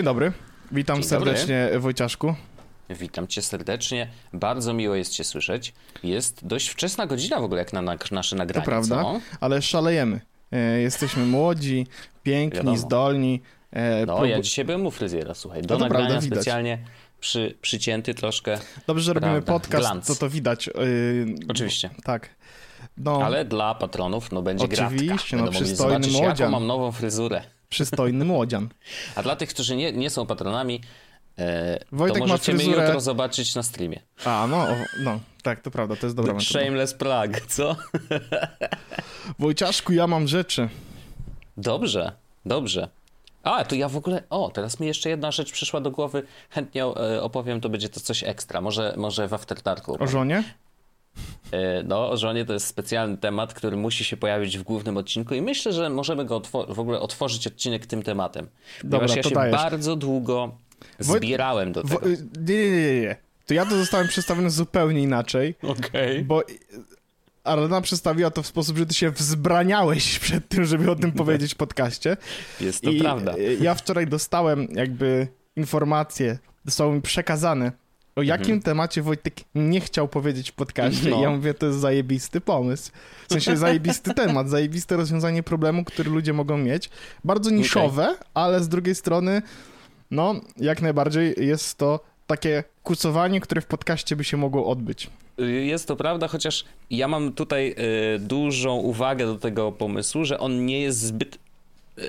Dzień 0.00 0.04
dobry, 0.04 0.32
witam 0.72 0.96
Dzień 0.96 1.04
serdecznie 1.08 1.70
Wojciaszku. 1.78 2.34
Witam 2.90 3.26
cię 3.26 3.42
serdecznie. 3.42 4.08
Bardzo 4.32 4.72
miło 4.74 4.94
jest 4.94 5.12
cię 5.12 5.24
słyszeć. 5.24 5.74
Jest 6.02 6.46
dość 6.46 6.68
wczesna 6.68 7.06
godzina 7.06 7.40
w 7.40 7.44
ogóle 7.44 7.58
jak 7.58 7.72
na, 7.72 7.82
na 7.82 7.96
nasze 8.10 8.36
nagranie. 8.36 8.64
To 8.64 8.70
prawda, 8.70 9.02
co? 9.02 9.20
ale 9.40 9.62
szalejemy. 9.62 10.20
E, 10.52 10.80
jesteśmy 10.80 11.26
młodzi, 11.26 11.86
piękni, 12.22 12.56
Wiadomo. 12.58 12.76
zdolni. 12.76 13.42
E, 13.72 14.06
No, 14.06 14.24
ja 14.24 14.40
dzisiaj 14.40 14.64
byłem 14.64 14.86
u 14.86 14.90
fryzjera, 14.90 15.34
słuchaj. 15.34 15.62
Do 15.62 15.74
No 15.74 15.80
nagrania 15.84 16.08
prawda, 16.08 16.26
specjalnie 16.26 16.78
przy, 17.20 17.54
przycięty 17.62 18.14
troszkę. 18.14 18.58
Dobrze, 18.86 19.04
że 19.04 19.12
robimy 19.12 19.32
Prawda, 19.42 19.52
podcast, 19.52 19.82
glans. 19.84 20.06
to 20.06 20.14
to 20.14 20.30
widać. 20.30 20.68
e, 20.68 20.72
Oczywiście. 21.48 21.90
Tak. 22.04 22.28
No, 22.98 23.22
Ale 23.24 23.44
dla 23.44 23.74
patronów 23.74 24.32
no 24.32 24.42
będzie 24.42 24.64
Oczywiście, 24.64 25.06
gratka. 25.06 25.36
no, 25.36 25.42
Będą 25.42 25.52
przystojny 25.60 25.92
zobaczyć, 25.94 26.12
jaką 26.14 26.26
młodzian. 26.26 26.50
mam 26.52 26.66
nową 26.66 26.92
fryzurę. 26.92 27.42
Przystojny 27.70 28.24
młodzian. 28.24 28.68
A 29.14 29.22
dla 29.22 29.36
tych, 29.36 29.48
którzy 29.48 29.76
nie, 29.76 29.92
nie 29.92 30.10
są 30.10 30.26
patronami, 30.26 30.80
e, 31.38 31.78
Wojtek 31.92 32.18
to 32.18 32.26
możecie 32.26 32.54
mnie 32.54 32.64
fryzurę- 32.64 32.84
jutro 32.86 33.00
zobaczyć 33.00 33.54
na 33.54 33.62
streamie. 33.62 34.00
A, 34.24 34.46
no, 34.50 34.66
no, 35.00 35.20
tak, 35.42 35.60
to 35.60 35.70
prawda, 35.70 35.96
to 35.96 36.06
jest 36.06 36.16
dobra. 36.16 36.40
Shameless 36.40 36.94
plug, 36.94 37.40
co? 37.48 37.76
Wojciaszku, 39.38 39.92
ja 39.92 40.06
mam 40.06 40.28
rzeczy. 40.28 40.68
Dobrze, 41.56 42.12
dobrze. 42.46 42.88
A, 43.42 43.64
to 43.64 43.74
ja 43.74 43.88
w 43.88 43.96
ogóle. 43.96 44.22
O, 44.30 44.50
teraz 44.54 44.80
mi 44.80 44.86
jeszcze 44.86 45.08
jedna 45.10 45.30
rzecz 45.30 45.52
przyszła 45.52 45.80
do 45.80 45.90
głowy. 45.90 46.22
Chętnie 46.50 46.84
e, 46.84 47.22
opowiem, 47.22 47.60
to 47.60 47.68
będzie 47.68 47.88
to 47.88 48.00
coś 48.00 48.24
ekstra. 48.24 48.60
Może, 48.60 48.94
może 48.96 49.28
w 49.28 49.34
After 49.34 49.62
Darku. 49.62 49.96
O 50.00 50.06
żonie? 50.06 50.44
E, 51.52 51.82
No, 51.82 52.10
o 52.10 52.16
żonie 52.16 52.44
to 52.44 52.52
jest 52.52 52.66
specjalny 52.66 53.16
temat, 53.16 53.54
który 53.54 53.76
musi 53.76 54.04
się 54.04 54.16
pojawić 54.16 54.58
w 54.58 54.62
głównym 54.62 54.96
odcinku 54.96 55.34
i 55.34 55.42
myślę, 55.42 55.72
że 55.72 55.90
możemy 55.90 56.24
go 56.24 56.42
w 56.68 56.78
ogóle 56.80 57.00
otworzyć 57.00 57.46
odcinek 57.46 57.86
tym 57.86 58.02
tematem. 58.02 58.48
Ponieważ 58.90 59.16
ja 59.16 59.22
to 59.22 59.28
się 59.28 59.34
dajesz. 59.34 59.56
bardzo 59.56 59.96
długo 59.96 60.54
zbierałem 60.98 61.72
do 61.72 61.82
tego. 61.82 62.08
nie, 62.08 62.70
nie, 62.70 62.70
nie, 62.92 63.00
nie. 63.00 63.16
To 63.46 63.54
ja 63.54 63.66
to 63.66 63.76
zostałem 63.78 64.08
przedstawiony 64.08 64.50
zupełnie 64.50 65.02
inaczej, 65.02 65.54
Okej. 65.62 66.24
bo 66.24 66.42
Arlena 67.44 67.80
przedstawiła 67.80 68.30
to 68.30 68.42
w 68.42 68.46
sposób, 68.46 68.78
że 68.78 68.86
ty 68.86 68.94
się 68.94 69.10
wzbraniałeś 69.10 70.18
przed 70.18 70.48
tym, 70.48 70.64
żeby 70.64 70.90
o 70.90 70.96
tym 70.96 71.12
powiedzieć 71.22 71.54
w 71.54 71.56
podcaście. 71.56 72.16
Jest 72.60 72.82
to 72.82 72.90
I 72.90 73.00
prawda. 73.00 73.34
e, 73.34 73.54
ja 73.54 73.74
wczoraj 73.74 74.06
dostałem 74.06 74.68
jakby 74.74 75.28
informacje, 75.56 76.38
zostało 76.64 76.92
mi 76.92 77.02
przekazane, 77.02 77.72
o 78.20 78.22
jakim 78.22 78.62
temacie 78.62 79.02
Wojtek 79.02 79.34
nie 79.54 79.80
chciał 79.80 80.08
powiedzieć 80.08 80.50
w 80.50 80.54
podcaście. 80.54 80.98
Mhm. 80.98 81.16
No. 81.16 81.22
Ja 81.22 81.30
mówię, 81.36 81.54
to 81.54 81.66
jest 81.66 81.78
zajebisty 81.78 82.40
pomysł. 82.40 82.90
W 83.28 83.32
sensie 83.32 83.56
zajebisty 83.56 84.14
temat, 84.14 84.48
zajebiste 84.48 84.96
rozwiązanie 84.96 85.42
problemu, 85.42 85.84
który 85.84 86.10
ludzie 86.10 86.32
mogą 86.32 86.58
mieć. 86.58 86.90
Bardzo 87.24 87.50
niszowe, 87.50 88.16
ale 88.34 88.60
z 88.60 88.68
drugiej 88.68 88.94
strony, 88.94 89.42
no, 90.10 90.34
jak 90.56 90.82
najbardziej 90.82 91.34
jest 91.38 91.78
to 91.78 92.00
takie 92.26 92.64
kucowanie, 92.82 93.40
które 93.40 93.60
w 93.60 93.66
podcaście 93.66 94.16
by 94.16 94.24
się 94.24 94.36
mogło 94.36 94.66
odbyć. 94.66 95.10
Jest 95.62 95.88
to 95.88 95.96
prawda, 95.96 96.28
chociaż 96.28 96.64
ja 96.90 97.08
mam 97.08 97.32
tutaj 97.32 97.74
e, 97.76 98.18
dużą 98.18 98.76
uwagę 98.76 99.26
do 99.26 99.34
tego 99.34 99.72
pomysłu, 99.72 100.24
że 100.24 100.38
on 100.38 100.66
nie 100.66 100.80
jest 100.80 100.98
zbyt 100.98 101.38
e, 101.98 102.02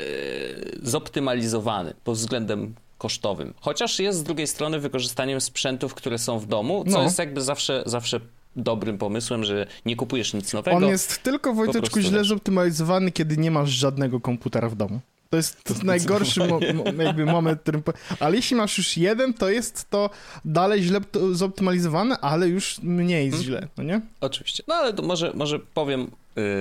zoptymalizowany 0.81 1.93
pod 2.03 2.17
względem 2.17 2.73
kosztowym. 3.01 3.53
Chociaż 3.61 3.99
jest 3.99 4.19
z 4.19 4.23
drugiej 4.23 4.47
strony 4.47 4.79
wykorzystaniem 4.79 5.41
sprzętów, 5.41 5.93
które 5.93 6.17
są 6.17 6.39
w 6.39 6.45
domu, 6.45 6.83
co 6.85 6.91
No. 6.97 7.03
jest 7.03 7.19
jakby 7.19 7.41
zawsze, 7.41 7.83
zawsze 7.85 8.19
dobrym 8.55 8.97
pomysłem, 8.97 9.43
że 9.43 9.67
nie 9.85 9.95
kupujesz 9.95 10.33
nic 10.33 10.53
nowego. 10.53 10.77
On 10.77 10.83
jest 10.85 11.23
tylko, 11.23 11.53
Wojteczku, 11.53 11.99
źle 11.99 12.23
zoptymalizowany, 12.23 13.11
kiedy 13.11 13.37
nie 13.37 13.51
masz 13.51 13.69
żadnego 13.69 14.19
komputera 14.19 14.69
w 14.69 14.75
domu. 14.75 14.99
To 15.29 15.37
jest 15.37 15.83
najgorszy 15.83 16.39
mo 16.39 16.59
mo 16.97 17.03
jakby 17.03 17.25
moment, 17.25 17.61
którym... 17.61 17.83
Ale 18.19 18.35
jeśli 18.35 18.55
masz 18.55 18.77
już 18.77 18.97
jeden, 18.97 19.33
to 19.33 19.49
jest 19.49 19.89
to 19.89 20.09
dalej 20.45 20.83
źle 20.83 20.99
zoptymalizowane, 21.31 22.17
ale 22.19 22.47
już 22.47 22.79
mniej 22.83 23.25
Mhm. 23.25 23.43
źle, 23.43 23.67
no 23.77 23.83
nie? 23.83 24.01
Oczywiście. 24.21 24.63
No 24.67 24.75
ale 24.75 24.93
to 24.93 25.03
może, 25.03 25.31
może 25.35 25.59
powiem, 25.59 26.11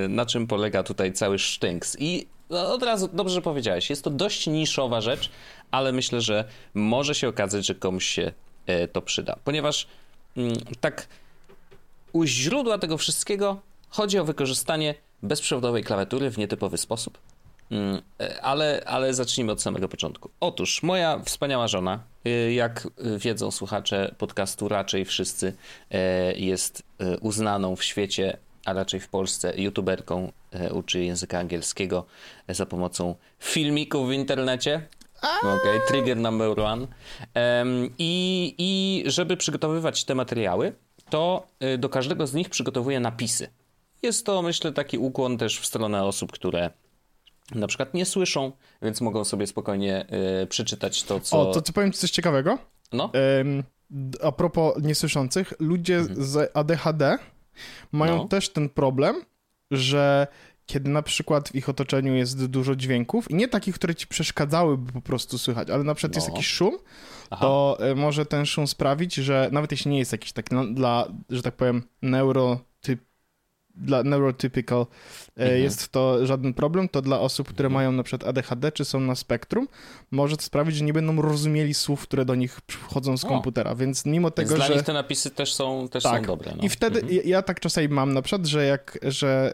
y, 0.05 0.09
na 0.09 0.27
czym 0.27 0.47
polega 0.47 0.83
tutaj 0.83 1.13
cały 1.13 1.39
sztynks. 1.39 1.97
I 2.01 2.27
od 2.51 2.83
razu 2.83 3.09
dobrze 3.13 3.43
powiedziałeś. 3.43 3.91
Jest 3.91 4.05
to 4.05 4.11
dość 4.11 4.47
niszowa 4.47 5.01
rzecz, 5.01 5.31
ale 5.71 5.93
myślę, 5.93 6.21
że 6.21 6.45
może 6.75 7.15
się 7.15 7.29
okazać, 7.29 7.67
że 7.67 7.75
komuś 7.75 8.07
się 8.07 8.33
e, 8.67 8.89
to 8.89 9.03
przyda. 9.03 9.37
Ponieważ 9.45 9.87
mm, 10.37 10.57
tak 10.81 11.07
u 12.13 12.25
źródła 12.25 12.79
tego 12.79 12.99
wszystkiego 12.99 13.61
chodzi 13.89 14.19
o 14.19 14.25
wykorzystanie 14.25 14.95
bezprzewodowej 15.23 15.85
klawiatury 15.85 16.31
w 16.31 16.39
nietypowy 16.39 16.79
sposób. 16.79 17.19
Mm, 17.71 18.03
e, 18.21 18.43
Ale, 18.43 18.83
ale 18.87 19.15
zacznijmy 19.15 19.53
od 19.53 19.63
samego 19.63 19.89
początku. 19.89 20.31
Otóż 20.41 20.83
moja 20.83 21.21
wspaniała 21.25 21.69
żona, 21.69 22.03
y, 22.27 22.53
jak 22.53 22.89
wiedzą 23.17 23.51
słuchacze 23.51 24.15
podcastu, 24.19 24.69
raczej 24.69 25.05
wszyscy, 25.05 25.55
e, 25.91 26.33
jest 26.39 26.83
e, 26.99 27.19
uznaną 27.19 27.77
w 27.77 27.85
świecie, 27.85 28.37
a 28.71 28.73
raczej 28.73 29.01
w 29.01 29.09
Polsce, 29.09 29.53
youtuberką, 29.57 30.33
e, 30.53 30.73
uczy 30.73 31.05
języka 31.05 31.39
angielskiego 31.39 32.07
e, 32.47 32.55
za 32.55 32.67
pomocą 32.67 33.15
filmików 33.39 34.09
w 34.09 34.13
internecie. 34.13 34.89
Okej, 35.43 35.81
trigger 35.89 36.17
number 36.17 36.61
one. 36.61 36.87
Em, 37.35 37.91
i, 37.99 38.55
I 38.59 39.03
żeby 39.11 39.37
przygotowywać 39.37 40.05
te 40.05 40.15
materiały, 40.15 40.73
to 41.11 41.47
y, 41.75 41.79
do 41.79 41.89
każdego 41.89 42.27
z 42.27 42.35
nich 42.35 42.51
przygotowuję 42.51 43.01
napisy. 43.01 43.49
Jest 44.03 44.27
to, 44.27 44.43
myślę, 44.43 44.73
taki 44.73 44.99
ukłon 44.99 45.39
też 45.39 45.61
w 45.61 45.67
stronę 45.67 46.05
osób, 46.05 46.33
które 46.33 46.71
na 47.55 47.67
przykład 47.67 47.95
nie 47.95 48.07
słyszą, 48.07 48.53
więc 48.83 49.01
mogą 49.01 49.25
sobie 49.25 49.47
spokojnie 49.47 50.07
y, 50.43 50.47
przeczytać 50.47 51.03
to, 51.03 51.21
co... 51.21 51.41
O, 51.41 51.55
to 51.55 51.63
co 51.63 51.73
powiem 51.73 51.93
ci 51.93 51.99
coś 51.99 52.11
ciekawego? 52.11 52.59
No, 52.93 53.11
d- 53.91 54.19
a 54.25 54.33
propos 54.33 54.75
niesłyszących, 54.83 55.53
ludzie 55.59 56.05
z 56.05 56.51
ADHD 56.55 57.19
mają. 57.93 58.17
No. 58.17 58.25
też 58.29 58.49
ten 58.49 58.69
problem, 58.69 59.17
że 59.71 60.27
kiedy 60.67 60.91
na 60.91 61.03
przykład 61.03 61.49
w 61.49 61.55
ich 61.55 61.69
otoczeniu 61.69 62.15
jest 62.15 62.47
dużo 62.47 62.77
dźwięków, 62.77 63.31
i 63.31 63.35
nie 63.35 63.49
takich, 63.49 63.75
które 63.75 63.95
ci 63.95 64.07
przeszkadzałyby 64.07 64.93
po 64.93 65.01
prostu 65.01 65.39
słychać, 65.39 65.71
ale 65.71 65.85
na 65.85 65.95
przykład 65.95 66.15
jest 66.17 66.29
No. 66.29 66.35
jakiś 66.35 66.49
szum, 66.49 66.79
Aha. 67.31 67.41
to 67.43 67.79
e, 67.81 67.95
może 67.95 68.27
ten 68.27 68.47
szum 68.47 68.67
sprawić, 68.67 69.15
że 69.15 69.49
nawet 69.53 69.71
jeśli 69.71 69.91
nie 69.91 69.99
jest 69.99 70.13
jakiś 70.13 70.33
taki 70.33 70.55
no, 70.55 70.67
dla, 70.67 71.07
że 71.31 71.43
tak 71.43 71.57
powiem, 71.57 71.83
neurotyp, 72.03 73.01
dla 73.77 74.03
neurotypical 74.03 74.81
e, 74.81 75.43
Mhm. 75.43 75.63
jest 75.63 75.89
to 75.89 76.27
żaden 76.27 76.55
problem, 76.55 76.89
to 76.89 77.03
dla 77.03 77.21
osób, 77.21 77.49
które 77.49 77.69
mają 77.69 77.93
na 77.93 78.03
przykład 78.03 78.29
ADHD 78.29 78.73
czy 78.73 78.85
są 78.85 79.01
na 79.01 79.15
spektrum, 79.15 79.69
może 80.11 80.37
to 80.37 80.43
sprawić, 80.43 80.77
że 80.77 80.85
nie 80.85 80.93
będą 80.93 81.23
rozumieli 81.23 81.75
słów, 81.75 82.03
które 82.03 82.25
do 82.25 82.35
nich 82.35 82.61
przychodzą 82.61 83.17
z 83.17 83.25
O. 83.25 83.29
komputera, 83.29 83.75
więc 83.75 84.07
mimo 84.07 84.29
Więc 84.29 84.35
tego, 84.37 84.55
dla 84.55 84.67
że... 84.67 84.75
nich 84.75 84.83
te 84.83 84.93
napisy 84.93 85.31
też 85.31 85.55
są, 85.55 85.89
też 85.89 86.03
Tak. 86.03 86.21
są 86.21 86.27
dobre. 86.27 86.53
No. 86.57 86.63
I 86.63 86.69
wtedy 86.69 87.01
Mhm. 87.01 87.17
ja, 87.17 87.23
ja 87.25 87.43
tak 87.43 87.61
czasami 87.61 87.89
mam 87.89 88.13
na 88.13 88.23
przykład, 88.23 88.47
że 88.47 88.65
jak, 88.67 88.99
że 89.03 89.53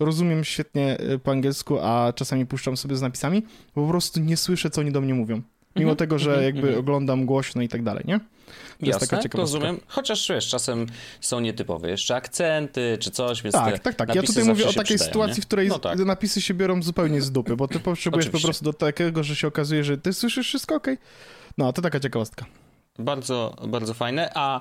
y, 0.00 0.04
rozumiem 0.04 0.44
świetnie 0.44 1.00
y, 1.00 1.18
po 1.18 1.30
angielsku, 1.30 1.78
a 1.78 2.12
czasami 2.16 2.46
puszczam 2.46 2.76
sobie 2.76 2.96
z 2.96 3.02
napisami, 3.02 3.42
po 3.74 3.88
prostu 3.88 4.20
nie 4.20 4.36
słyszę, 4.36 4.70
co 4.70 4.80
oni 4.80 4.92
do 4.92 5.00
mnie 5.00 5.14
mówią. 5.14 5.42
Mimo 5.76 5.90
Mhm, 5.90 5.96
tego, 5.96 6.18
że 6.18 6.30
mhm, 6.30 6.44
jakby 6.46 6.60
mhm. 6.60 6.78
oglądam 6.80 7.26
głośno 7.26 7.62
i 7.62 7.68
tak 7.68 7.82
dalej, 7.82 8.04
nie? 8.06 8.18
To 8.18 8.86
jest 8.86 9.00
Jasne, 9.00 9.06
taka 9.08 9.22
ciekawostka. 9.22 9.58
rozumiem. 9.58 9.80
Chociaż 9.86 10.28
wiesz, 10.28 10.48
czasem 10.48 10.86
są 11.20 11.40
nietypowe 11.40 11.90
jeszcze 11.90 12.14
akcenty 12.16 12.98
czy 13.00 13.10
coś, 13.10 13.42
więc 13.42 13.54
Tak, 13.54 13.78
tak, 13.78 13.94
tak. 13.94 14.14
Ja 14.14 14.22
tutaj 14.22 14.44
mówię 14.44 14.64
o 14.64 14.72
takiej 14.72 14.84
przydają, 14.84 15.08
sytuacji, 15.08 15.36
nie? 15.36 15.42
w 15.42 15.46
której 15.46 15.68
No 15.68 15.78
tak. 15.78 15.98
napisy 15.98 16.40
się 16.40 16.54
biorą 16.54 16.82
zupełnie 16.82 17.22
z 17.22 17.32
dupy, 17.32 17.56
bo 17.56 17.68
ty 17.68 17.80
potrzebujesz 17.80 18.28
po 18.28 18.40
prostu 18.40 18.64
do 18.64 18.72
takiego, 18.72 19.22
że 19.24 19.36
się 19.36 19.48
okazuje, 19.48 19.84
że 19.84 19.98
ty 19.98 20.12
słyszysz 20.12 20.46
wszystko 20.46 20.74
okej. 20.74 20.98
No, 21.58 21.72
to 21.72 21.82
taka 21.82 22.00
ciekawostka. 22.00 22.44
Bardzo, 22.98 23.56
bardzo 23.68 23.94
fajne. 23.94 24.30
A 24.34 24.60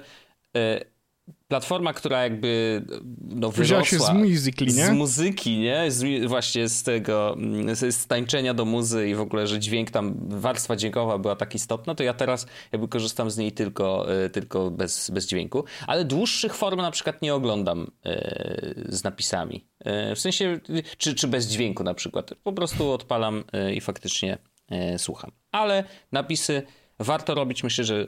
platforma, 1.48 1.94
która 1.94 2.24
jakby 2.24 2.82
no, 3.22 3.52
wyrosła 3.52 3.86
się 3.86 4.00
z 4.00 4.14
Musical.ly, 4.14 4.74
nie? 4.74 4.86
z 4.86 4.92
muzyki, 4.92 5.58
nie? 5.58 5.92
Z, 5.92 6.26
właśnie 6.28 6.70
z 6.70 6.84
tego, 6.84 7.38
z, 7.74 7.96
z 7.96 8.08
tańczenia 8.08 8.54
do 8.54 8.66
muzy 8.66 9.10
i 9.10 9.16
w 9.16 9.22
ogóle, 9.22 9.48
że 9.48 9.60
dźwięk 9.60 9.92
tam, 9.92 10.16
warstwa 10.30 10.76
dźwiękowa 10.76 11.18
była 11.18 11.36
tak 11.36 11.56
istotna, 11.56 11.96
to 11.96 12.04
ja 12.04 12.14
teraz 12.14 12.48
jakby 12.72 12.88
korzystam 12.88 13.32
z 13.32 13.38
niej 13.38 13.52
tylko, 13.52 14.14
e, 14.24 14.30
tylko 14.30 14.72
bez, 14.72 15.10
bez 15.10 15.28
dźwięku. 15.28 15.64
Ale 15.88 16.06
dłuższych 16.06 16.56
form 16.56 16.82
na 16.82 16.92
przykład 16.92 17.22
nie 17.22 17.36
oglądam 17.36 17.92
e, 18.06 18.74
z 18.90 19.04
napisami. 19.04 19.68
E, 19.80 20.16
w 20.16 20.20
sensie, 20.20 20.60
czy, 20.98 21.16
czy 21.16 21.28
bez 21.28 21.48
dźwięku 21.48 21.84
na 21.84 21.94
przykład. 21.94 22.32
Po 22.44 22.54
prostu 22.54 22.92
odpalam 22.92 23.44
e, 23.54 23.74
i 23.74 23.82
faktycznie 23.82 24.38
e, 24.70 25.00
słucham. 25.00 25.32
Ale 25.52 25.84
napisy 26.12 26.62
warto 27.00 27.36
robić. 27.36 27.64
Myślę, 27.64 27.84
że 27.84 28.08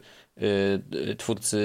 twórcy 1.18 1.60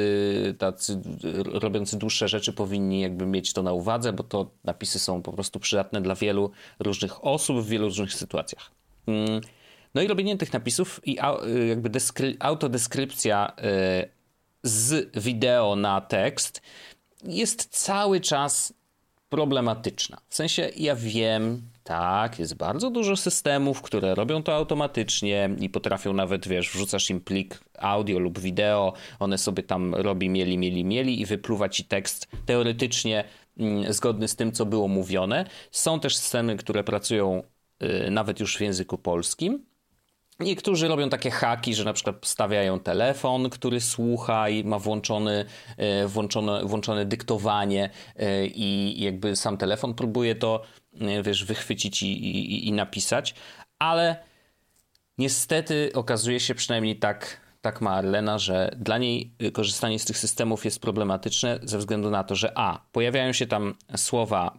tacy 0.58 1.00
robiący 1.44 1.98
dłuższe 1.98 2.28
rzeczy 2.28 2.52
powinni 2.52 3.00
jakby 3.00 3.26
mieć 3.26 3.52
to 3.52 3.62
na 3.62 3.72
uwadze, 3.72 4.12
bo 4.12 4.22
to 4.22 4.50
napisy 4.64 4.98
są 4.98 5.22
po 5.22 5.32
prostu 5.32 5.60
przydatne 5.60 6.00
dla 6.00 6.14
wielu 6.14 6.50
różnych 6.78 7.24
osób 7.24 7.56
w 7.56 7.68
wielu 7.68 7.84
różnych 7.84 8.14
sytuacjach. 8.14 8.70
Mm. 9.06 9.40
No 9.94 10.02
i 10.02 10.06
robienie 10.06 10.36
tych 10.36 10.52
napisów 10.52 11.00
i 11.04 11.18
y, 11.18 11.66
jakby 11.66 11.90
autodeskrypcja 12.40 13.52
y, 14.04 14.08
z 14.62 15.10
wideo 15.24 15.76
na 15.76 16.00
tekst 16.00 16.62
jest 17.24 17.68
cały 17.70 18.20
czas 18.20 18.74
problematyczna. 19.28 20.18
W 20.28 20.34
sensie 20.34 20.70
ja 20.76 20.96
wiem, 20.96 21.62
tak, 21.84 22.38
jest 22.38 22.54
bardzo 22.54 22.90
dużo 22.90 23.16
systemów, 23.16 23.82
które 23.82 24.14
robią 24.14 24.42
to 24.42 24.54
automatycznie 24.54 25.50
i 25.60 25.70
potrafią 25.70 26.12
nawet, 26.12 26.48
wiesz, 26.48 26.70
wrzucasz 26.70 27.10
im 27.10 27.20
plik 27.20 27.60
audio 27.78 28.18
lub 28.18 28.38
wideo, 28.38 28.92
one 29.18 29.38
sobie 29.38 29.62
tam 29.62 29.94
robi, 29.94 30.28
mieli, 30.28 30.58
mieli, 30.58 30.84
mieli 30.84 31.20
i 31.20 31.26
wypluwa 31.26 31.68
ci 31.68 31.84
tekst 31.84 32.28
teoretycznie 32.46 33.24
mm, 33.58 33.92
zgodny 33.92 34.28
z 34.28 34.36
tym, 34.36 34.52
co 34.52 34.66
było 34.66 34.88
mówione. 34.88 35.46
Są 35.70 36.00
też 36.00 36.16
systemy, 36.16 36.56
które 36.56 36.84
pracują 36.84 37.42
y, 37.82 38.10
nawet 38.10 38.40
już 38.40 38.56
w 38.56 38.60
języku 38.60 38.98
polskim. 38.98 39.71
Niektórzy 40.42 40.88
robią 40.88 41.08
takie 41.08 41.30
haki, 41.30 41.74
że 41.74 41.84
na 41.84 41.92
przykład 41.92 42.16
stawiają 42.22 42.80
telefon, 42.80 43.50
który 43.50 43.80
słucha 43.80 44.48
i 44.48 44.64
ma 44.64 44.78
włączony, 44.78 45.44
e, 45.76 46.06
włączone, 46.06 46.64
włączone 46.64 47.04
dyktowanie 47.04 47.90
e, 48.16 48.46
i 48.46 49.00
jakby 49.04 49.36
sam 49.36 49.56
telefon 49.56 49.94
próbuje 49.94 50.34
to, 50.34 50.62
e, 51.00 51.22
wiesz, 51.22 51.44
wychwycić 51.44 52.02
i, 52.02 52.06
i, 52.06 52.68
i 52.68 52.72
napisać, 52.72 53.34
ale 53.78 54.16
niestety 55.18 55.90
okazuje 55.94 56.40
się 56.40 56.54
przynajmniej 56.54 56.96
tak 56.96 57.42
tak 57.62 57.80
ma 57.80 57.90
Arlena, 57.90 58.38
że 58.38 58.70
dla 58.76 58.98
niej 58.98 59.34
korzystanie 59.52 59.98
z 59.98 60.04
tych 60.04 60.18
systemów 60.18 60.64
jest 60.64 60.80
problematyczne 60.80 61.58
ze 61.62 61.78
względu 61.78 62.10
na 62.10 62.24
to, 62.24 62.34
że 62.34 62.52
a, 62.58 62.80
pojawiają 62.92 63.32
się 63.32 63.46
tam 63.46 63.74
słowa 63.96 64.58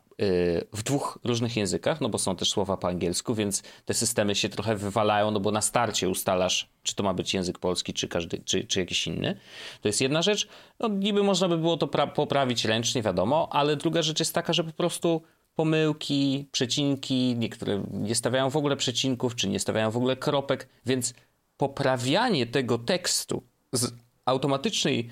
w 0.73 0.83
dwóch 0.83 1.19
różnych 1.23 1.57
językach, 1.57 2.01
no 2.01 2.09
bo 2.09 2.17
są 2.17 2.35
też 2.35 2.49
słowa 2.49 2.77
po 2.77 2.87
angielsku, 2.87 3.35
więc 3.35 3.63
te 3.85 3.93
systemy 3.93 4.35
się 4.35 4.49
trochę 4.49 4.75
wywalają, 4.75 5.31
no 5.31 5.39
bo 5.39 5.51
na 5.51 5.61
starcie 5.61 6.09
ustalasz, 6.09 6.69
czy 6.83 6.95
to 6.95 7.03
ma 7.03 7.13
być 7.13 7.33
język 7.33 7.59
polski, 7.59 7.93
czy, 7.93 8.07
każdy, 8.07 8.37
czy, 8.45 8.63
czy 8.63 8.79
jakiś 8.79 9.07
inny. 9.07 9.39
To 9.81 9.87
jest 9.87 10.01
jedna 10.01 10.21
rzecz. 10.21 10.47
No 10.79 10.87
niby 10.87 11.23
można 11.23 11.49
by 11.49 11.57
było 11.57 11.77
to 11.77 11.87
poprawić 11.87 12.65
ręcznie, 12.65 13.01
wiadomo, 13.01 13.47
ale 13.51 13.75
druga 13.75 14.01
rzecz 14.01 14.19
jest 14.19 14.33
taka, 14.33 14.53
że 14.53 14.63
po 14.63 14.71
prostu 14.71 15.21
pomyłki, 15.55 16.47
przecinki, 16.51 17.35
niektóre 17.37 17.83
nie 17.91 18.15
stawiają 18.15 18.49
w 18.49 18.57
ogóle 18.57 18.75
przecinków, 18.75 19.35
czy 19.35 19.49
nie 19.49 19.59
stawiają 19.59 19.91
w 19.91 19.97
ogóle 19.97 20.15
kropek, 20.15 20.69
więc 20.85 21.13
poprawianie 21.57 22.47
tego 22.47 22.77
tekstu 22.77 23.43
z 23.71 23.93
automatycznej, 24.25 25.09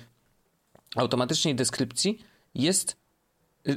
automatycznej 0.96 1.54
deskrypcji 1.54 2.18
jest 2.54 3.01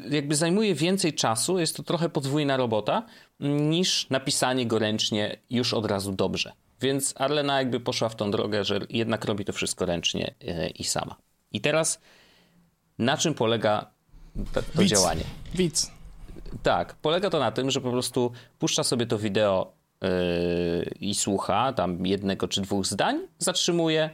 jakby 0.10 0.36
zajmuje 0.36 0.76
więcej 0.76 1.14
czasu, 1.14 1.60
jest 1.60 1.78
to 1.78 1.84
trochę 1.84 2.10
podwójna 2.10 2.58
robota, 2.58 3.04
niż 3.40 4.10
napisanie 4.10 4.66
go 4.66 4.80
ręcznie 4.80 5.38
już 5.50 5.74
od 5.74 5.86
razu 5.86 6.12
dobrze. 6.12 6.52
Więc 6.82 7.14
Arlena 7.18 7.58
jakby 7.58 7.80
poszła 7.80 8.10
w 8.10 8.16
tą 8.16 8.32
drogę, 8.32 8.64
że 8.64 8.80
jednak 8.90 9.26
robi 9.26 9.46
to 9.46 9.54
wszystko 9.54 9.86
ręcznie 9.86 10.34
e, 10.48 10.70
i 10.70 10.84
sama. 10.84 11.16
I 11.52 11.62
teraz 11.62 12.00
na 12.98 13.18
czym 13.18 13.34
polega 13.34 13.92
to, 14.54 14.62
to 14.76 14.86
działanie? 14.86 15.24
Widz. 15.56 15.92
Tak, 16.64 16.96
polega 16.96 17.30
to 17.30 17.40
na 17.40 17.52
tym, 17.52 17.72
że 17.72 17.82
po 17.82 17.92
prostu 17.92 18.32
puszcza 18.60 18.84
sobie 18.84 19.06
to 19.06 19.18
wideo 19.18 19.74
i 21.00 21.16
słucha 21.16 21.74
tam 21.74 22.06
jednego 22.06 22.48
czy 22.48 22.62
dwóch 22.62 22.86
zdań, 22.86 23.28
zatrzymuje, 23.38 24.10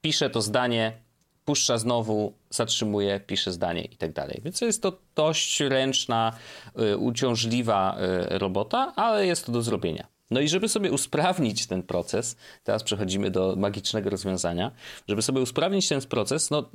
pisze 0.00 0.30
to 0.30 0.42
zdanie, 0.42 1.01
puszcza 1.44 1.78
znowu, 1.78 2.32
zatrzymuje, 2.50 3.20
pisze 3.20 3.52
zdanie 3.52 3.84
i 3.84 3.96
tak 3.96 4.12
dalej. 4.12 4.40
Więc 4.44 4.60
jest 4.60 4.82
to 4.82 4.98
dość 5.14 5.60
ręczna, 5.60 6.32
y, 6.80 6.96
uciążliwa 6.96 7.96
y, 8.34 8.38
robota, 8.38 8.92
ale 8.96 9.26
jest 9.26 9.46
to 9.46 9.52
do 9.52 9.62
zrobienia. 9.62 10.06
No 10.30 10.40
i 10.40 10.48
żeby 10.48 10.68
sobie 10.68 10.92
usprawnić 10.92 11.66
ten 11.66 11.82
proces, 11.82 12.36
teraz 12.64 12.82
przechodzimy 12.82 13.30
do 13.30 13.54
magicznego 13.56 14.10
rozwiązania, 14.10 14.70
żeby 15.08 15.22
sobie 15.22 15.40
usprawnić 15.40 15.88
ten 15.88 16.00
proces, 16.00 16.50
no 16.50 16.70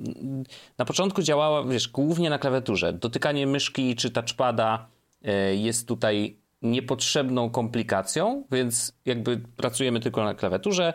na 0.78 0.86
początku 0.86 1.22
działała, 1.22 1.64
wiesz, 1.64 1.88
głównie 1.88 2.30
na 2.30 2.40
klawiaturze. 2.40 2.94
Dotykanie 2.94 3.48
myszki 3.48 3.96
czy 3.96 4.12
touchpada 4.12 4.88
y, 5.25 5.56
jest 5.56 5.88
tutaj 5.88 6.38
niepotrzebną 6.62 7.50
komplikacją, 7.50 8.44
więc 8.52 8.94
jakby 9.06 9.38
pracujemy 9.38 10.00
tylko 10.00 10.24
na 10.24 10.34
klawiaturze 10.34 10.94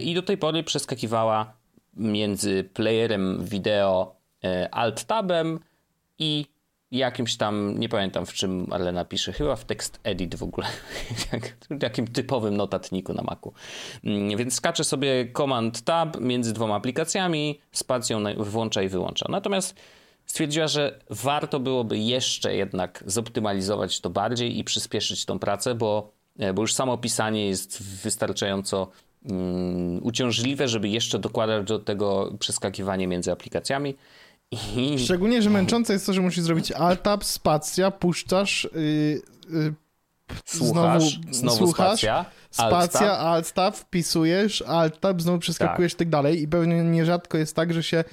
i 0.00 0.14
do 0.14 0.22
tej 0.22 0.38
pory 0.38 0.62
przeskakiwała 0.62 1.57
między 1.98 2.64
playerem 2.64 3.44
wideo 3.44 4.16
e, 4.44 4.68
alt-tabem 4.74 5.58
i 6.18 6.46
jakimś 6.90 7.36
tam, 7.36 7.78
nie 7.78 7.88
pamiętam 7.88 8.26
w 8.26 8.32
czym 8.32 8.66
ale 8.70 8.92
napiszę, 8.92 9.32
chyba 9.32 9.56
w 9.56 9.64
tekst 9.64 10.00
edit 10.04 10.34
w 10.34 10.42
ogóle, 10.42 10.66
w 11.70 11.78
takim 11.78 12.06
typowym 12.06 12.56
notatniku 12.56 13.14
na 13.14 13.22
Macu. 13.22 13.52
Mm, 14.04 14.36
więc 14.38 14.54
skaczę 14.54 14.84
sobie 14.84 15.32
command 15.32 15.82
tab 15.82 16.20
między 16.20 16.52
dwoma 16.52 16.74
aplikacjami, 16.74 17.60
spacją 17.72 18.24
włącza 18.36 18.82
i 18.82 18.88
wyłącza. 18.88 19.26
Natomiast 19.28 19.74
stwierdziła, 20.26 20.66
że 20.66 20.98
warto 21.10 21.60
byłoby 21.60 21.98
jeszcze 21.98 22.54
jednak 22.54 23.04
zoptymalizować 23.06 24.00
to 24.00 24.10
bardziej 24.10 24.58
i 24.58 24.64
przyspieszyć 24.64 25.24
tą 25.24 25.38
pracę, 25.38 25.74
bo, 25.74 26.12
e, 26.38 26.52
bo 26.52 26.62
już 26.62 26.74
samo 26.74 26.98
pisanie 26.98 27.46
jest 27.46 27.82
wystarczająco 27.82 28.88
um, 29.24 30.00
uciążliwe, 30.02 30.68
żeby 30.68 30.88
jeszcze 30.88 31.18
dokładać 31.18 31.66
do 31.66 31.78
tego 31.78 32.34
przeskakiwanie 32.38 33.06
między 33.06 33.32
aplikacjami. 33.32 33.96
I... 34.50 34.98
Szczególnie, 34.98 35.42
że 35.42 35.50
męczące 35.50 35.92
jest 35.92 36.06
to, 36.06 36.12
że 36.12 36.20
musisz 36.20 36.44
zrobić 36.44 36.72
alt-tab, 36.72 37.24
spacja, 37.24 37.90
puszczasz, 37.90 38.68
yy, 38.74 39.22
yy, 39.50 39.74
słuchasz, 40.44 41.18
znowu, 41.20 41.34
znowu 41.34 41.56
słuchasz, 41.56 41.98
spacja, 41.98 42.24
spacja 42.50 43.18
alt-tab, 43.18 43.76
wpisujesz, 43.76 44.62
alt-tab, 44.62 45.20
znowu 45.22 45.38
przeskakujesz 45.38 45.92
tak. 45.92 45.98
tak 45.98 46.08
dalej 46.08 46.42
i 46.42 46.48
pewnie 46.48 46.82
nierzadko 46.84 47.38
jest 47.38 47.56
tak, 47.56 47.72
że 47.72 47.82
się, 47.82 48.04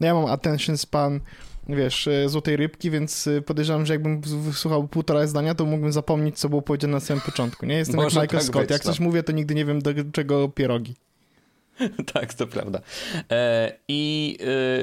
no 0.00 0.06
ja 0.06 0.14
mam 0.14 0.26
attention 0.26 0.76
span 0.78 1.20
wiesz, 1.68 2.08
e, 2.08 2.28
złotej 2.28 2.56
rybki, 2.56 2.90
więc 2.90 3.26
e, 3.26 3.42
podejrzewam, 3.42 3.86
że 3.86 3.94
jakbym 3.94 4.20
wysłuchał 4.20 4.88
półtora 4.88 5.26
zdania, 5.26 5.54
to 5.54 5.64
mógłbym 5.64 5.92
zapomnieć, 5.92 6.38
co 6.38 6.48
było 6.48 6.62
powiedziane 6.62 6.92
na 6.92 7.00
samym 7.00 7.20
początku. 7.20 7.66
Nie 7.66 7.74
jestem 7.74 8.00
jak 8.00 8.08
Michael 8.08 8.28
tak 8.28 8.42
Scott. 8.42 8.62
Być, 8.62 8.70
jak 8.70 8.82
coś 8.82 9.00
no. 9.00 9.06
mówię, 9.06 9.22
to 9.22 9.32
nigdy 9.32 9.54
nie 9.54 9.64
wiem, 9.64 9.82
do 9.82 9.90
czego 10.12 10.48
pierogi. 10.48 10.94
tak, 12.14 12.34
to 12.34 12.46
prawda. 12.46 12.80
E, 13.30 13.72
I 13.88 14.38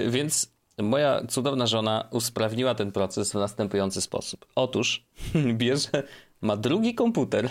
e, 0.07 0.11
więc 0.11 0.51
moja 0.81 1.27
cudowna 1.27 1.67
żona 1.67 2.07
usprawniła 2.11 2.75
ten 2.75 2.91
proces 2.91 3.31
w 3.31 3.35
następujący 3.35 4.01
sposób. 4.01 4.45
Otóż 4.55 5.05
bierze, 5.57 6.03
ma 6.41 6.57
drugi 6.57 6.95
komputer, 6.95 7.49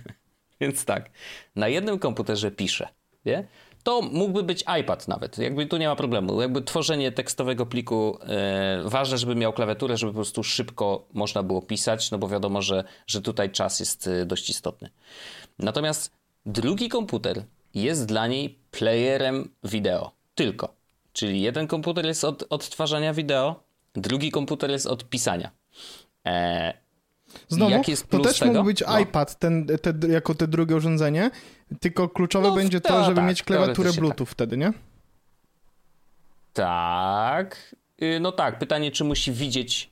więc 0.60 0.84
tak, 0.84 1.10
na 1.56 1.68
jednym 1.68 1.98
komputerze 1.98 2.50
pisze, 2.50 2.88
nie? 3.24 3.48
To 3.82 4.02
mógłby 4.02 4.42
być 4.42 4.64
iPad 4.80 5.08
nawet. 5.08 5.38
Jakby 5.38 5.66
tu 5.66 5.76
nie 5.76 5.88
ma 5.88 5.96
problemu. 5.96 6.40
Jakby 6.40 6.62
tworzenie 6.62 7.12
tekstowego 7.12 7.66
pliku, 7.66 8.18
e, 8.22 8.82
ważne, 8.84 9.18
żeby 9.18 9.34
miał 9.34 9.52
klawiaturę, 9.52 9.96
żeby 9.96 10.12
po 10.12 10.16
prostu 10.16 10.42
szybko 10.42 11.06
można 11.12 11.42
było 11.42 11.62
pisać, 11.62 12.10
no 12.10 12.18
bo 12.18 12.28
wiadomo, 12.28 12.62
że, 12.62 12.84
że 13.06 13.22
tutaj 13.22 13.50
czas 13.50 13.80
jest 13.80 14.06
e, 14.06 14.26
dość 14.26 14.50
istotny. 14.50 14.90
Natomiast 15.58 16.12
drugi 16.46 16.88
komputer 16.88 17.44
jest 17.74 18.06
dla 18.06 18.26
niej 18.26 18.58
playerem 18.70 19.50
wideo. 19.64 20.10
Tylko. 20.34 20.74
Czyli 21.12 21.40
jeden 21.40 21.66
komputer 21.66 22.06
jest 22.06 22.24
od 22.24 22.44
odtwarzania 22.50 23.14
wideo, 23.14 23.62
drugi 23.94 24.30
komputer 24.30 24.70
jest 24.70 24.86
od 24.86 25.08
pisania. 25.08 25.50
E, 26.26 26.74
Znowu, 27.48 27.82
to 28.10 28.18
też 28.18 28.38
tego? 28.38 28.52
mógł 28.52 28.64
być 28.64 28.84
no. 28.88 28.98
iPad 28.98 29.38
ten, 29.38 29.66
te, 29.66 30.08
jako 30.08 30.34
te 30.34 30.48
drugie 30.48 30.76
urządzenie, 30.76 31.30
tylko 31.80 32.08
kluczowe 32.08 32.48
no, 32.48 32.54
będzie 32.54 32.80
to, 32.80 33.04
żeby 33.04 33.16
tak, 33.16 33.28
mieć 33.28 33.42
klawiaturę 33.42 33.92
Bluetooth 33.92 34.26
tak. 34.26 34.28
wtedy, 34.28 34.56
nie? 34.56 34.72
Tak. 36.52 37.74
Y, 38.02 38.20
no 38.20 38.32
tak, 38.32 38.58
pytanie, 38.58 38.90
czy 38.90 39.04
musi 39.04 39.32
widzieć 39.32 39.90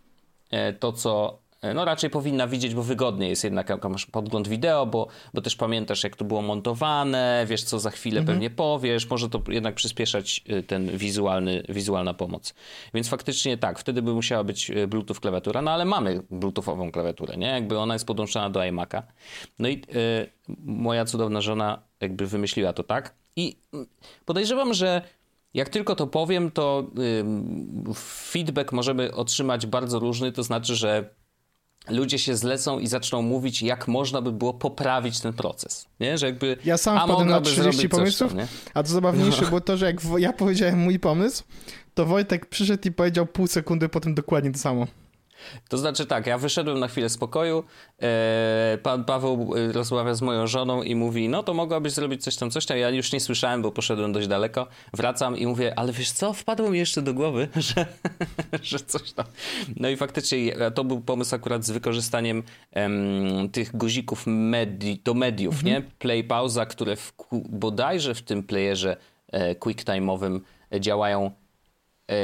e, 0.50 0.72
to, 0.72 0.92
co 0.92 1.38
no 1.74 1.84
raczej 1.84 2.10
powinna 2.10 2.46
widzieć, 2.46 2.74
bo 2.74 2.82
wygodnie 2.82 3.28
jest 3.28 3.44
jednak, 3.44 3.68
jak 3.68 3.84
masz 3.84 4.06
podgląd 4.06 4.48
wideo, 4.48 4.86
bo, 4.86 5.08
bo 5.34 5.40
też 5.40 5.56
pamiętasz, 5.56 6.04
jak 6.04 6.16
to 6.16 6.24
było 6.24 6.42
montowane, 6.42 7.46
wiesz, 7.48 7.62
co 7.62 7.78
za 7.78 7.90
chwilę 7.90 8.20
mhm. 8.20 8.36
pewnie 8.36 8.50
powiesz, 8.50 9.10
może 9.10 9.28
to 9.28 9.42
jednak 9.48 9.74
przyspieszać 9.74 10.44
y, 10.50 10.62
ten 10.62 10.98
wizualny, 10.98 11.62
wizualna 11.68 12.14
pomoc. 12.14 12.54
Więc 12.94 13.08
faktycznie 13.08 13.58
tak, 13.58 13.78
wtedy 13.78 14.02
by 14.02 14.12
musiała 14.12 14.44
być 14.44 14.70
y, 14.70 14.86
Bluetooth 14.86 15.20
klawiatura, 15.20 15.62
no 15.62 15.70
ale 15.70 15.84
mamy 15.84 16.22
Bluetoothową 16.30 16.92
klawiaturę, 16.92 17.36
nie? 17.36 17.46
Jakby 17.46 17.78
ona 17.78 17.94
jest 17.94 18.06
podłączona 18.06 18.50
do 18.50 18.60
iMac'a. 18.60 19.02
No 19.58 19.68
i 19.68 19.82
y, 19.94 20.30
moja 20.64 21.04
cudowna 21.04 21.40
żona 21.40 21.82
jakby 22.00 22.26
wymyśliła 22.26 22.72
to 22.72 22.82
tak 22.82 23.14
i 23.36 23.56
mm, 23.72 23.86
podejrzewam, 24.24 24.74
że 24.74 25.02
jak 25.54 25.68
tylko 25.68 25.96
to 25.96 26.06
powiem, 26.06 26.50
to 26.50 26.86
feedback 27.94 28.72
możemy 28.72 29.14
otrzymać 29.14 29.66
bardzo 29.66 29.98
różny, 29.98 30.32
to 30.32 30.42
znaczy, 30.42 30.74
że 30.74 31.10
ludzie 31.90 32.18
się 32.18 32.36
zlecą 32.36 32.78
i 32.78 32.86
zaczną 32.86 33.22
mówić, 33.22 33.62
jak 33.62 33.88
można 33.88 34.22
by 34.22 34.32
było 34.32 34.54
poprawić 34.54 35.20
ten 35.20 35.32
proces. 35.32 35.86
Nie? 36.00 36.18
Że 36.18 36.26
jakby, 36.26 36.56
ja 36.64 36.78
sam 36.78 36.98
wpadłem 36.98 37.28
na 37.28 37.40
30 37.40 37.88
pomysłów, 37.88 38.34
tam, 38.34 38.46
a 38.74 38.82
to 38.82 38.88
zabawniejsze 38.88 39.42
no. 39.42 39.48
było 39.48 39.60
to, 39.60 39.76
że 39.76 39.86
jak 39.86 39.96
ja 40.18 40.32
powiedziałem 40.32 40.78
mój 40.78 40.98
pomysł, 40.98 41.44
to 41.94 42.06
Wojtek 42.06 42.46
przyszedł 42.46 42.88
i 42.88 42.92
powiedział 42.92 43.26
pół 43.26 43.46
sekundy 43.46 43.88
potem 43.88 44.14
dokładnie 44.14 44.52
to 44.52 44.58
samo. 44.58 44.86
To 45.68 45.78
znaczy 45.78 46.06
tak, 46.06 46.26
ja 46.26 46.38
wyszedłem 46.38 46.78
na 46.78 46.88
chwilę 46.88 47.08
spokoju, 47.08 47.64
e, 48.02 48.78
pan 48.82 49.04
Paweł 49.04 49.54
e, 49.56 49.72
rozmawia 49.72 50.14
z 50.14 50.22
moją 50.22 50.46
żoną 50.46 50.82
i 50.82 50.94
mówi, 50.94 51.28
no 51.28 51.42
to 51.42 51.54
mogłabyś 51.54 51.92
zrobić 51.92 52.24
coś 52.24 52.36
tam, 52.36 52.50
coś 52.50 52.66
tam. 52.66 52.78
Ja 52.78 52.90
już 52.90 53.12
nie 53.12 53.20
słyszałem, 53.20 53.62
bo 53.62 53.72
poszedłem 53.72 54.12
dość 54.12 54.28
daleko. 54.28 54.66
Wracam 54.92 55.36
i 55.36 55.46
mówię, 55.46 55.78
ale 55.78 55.92
wiesz 55.92 56.12
co, 56.12 56.32
wpadło 56.32 56.70
mi 56.70 56.78
jeszcze 56.78 57.02
do 57.02 57.14
głowy, 57.14 57.48
że, 57.68 57.86
że 58.62 58.78
coś 58.78 59.12
tam. 59.12 59.26
No 59.76 59.88
i 59.88 59.96
faktycznie 59.96 60.56
to 60.74 60.84
był 60.84 61.00
pomysł 61.00 61.34
akurat 61.34 61.64
z 61.64 61.70
wykorzystaniem 61.70 62.42
em, 62.72 63.48
tych 63.52 63.76
guzików 63.76 64.22
medi 64.26 65.00
do 65.04 65.14
mediów, 65.14 65.54
mhm. 65.54 65.72
nie? 65.72 65.90
Play, 65.98 66.24
pauza, 66.24 66.66
które 66.66 66.96
w, 66.96 67.12
bodajże 67.48 68.14
w 68.14 68.22
tym 68.22 68.42
playerze 68.42 68.96
e, 69.32 69.54
QuickTime'owym 69.54 70.40
działają 70.80 71.18
E, 71.26 71.47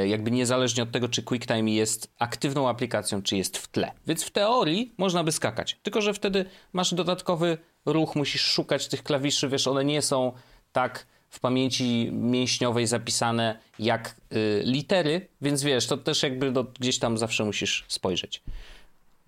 jakby 0.07 0.31
niezależnie 0.31 0.83
od 0.83 0.91
tego, 0.91 1.09
czy 1.09 1.23
QuickTime 1.23 1.71
jest 1.71 2.11
aktywną 2.19 2.69
aplikacją, 2.69 3.21
czy 3.21 3.37
jest 3.37 3.57
w 3.57 3.67
tle. 3.67 3.91
Więc 4.07 4.23
w 4.23 4.31
teorii 4.31 4.93
można 4.97 5.23
by 5.23 5.31
skakać. 5.31 5.77
Tylko, 5.83 6.01
że 6.01 6.13
wtedy 6.13 6.45
masz 6.73 6.93
dodatkowy 6.93 7.57
ruch, 7.85 8.15
musisz 8.15 8.41
szukać 8.41 8.87
tych 8.87 9.03
klawiszy, 9.03 9.49
wiesz, 9.49 9.67
one 9.67 9.85
nie 9.85 10.01
są 10.01 10.31
tak 10.71 11.05
w 11.29 11.39
pamięci 11.39 12.09
mięśniowej 12.11 12.87
zapisane 12.87 13.59
jak 13.79 14.15
y, 14.33 14.61
litery, 14.65 15.27
więc 15.41 15.63
wiesz, 15.63 15.87
to 15.87 15.97
też 15.97 16.23
jakby 16.23 16.51
do, 16.51 16.63
gdzieś 16.63 16.99
tam 16.99 17.17
zawsze 17.17 17.45
musisz 17.45 17.85
spojrzeć. 17.87 18.43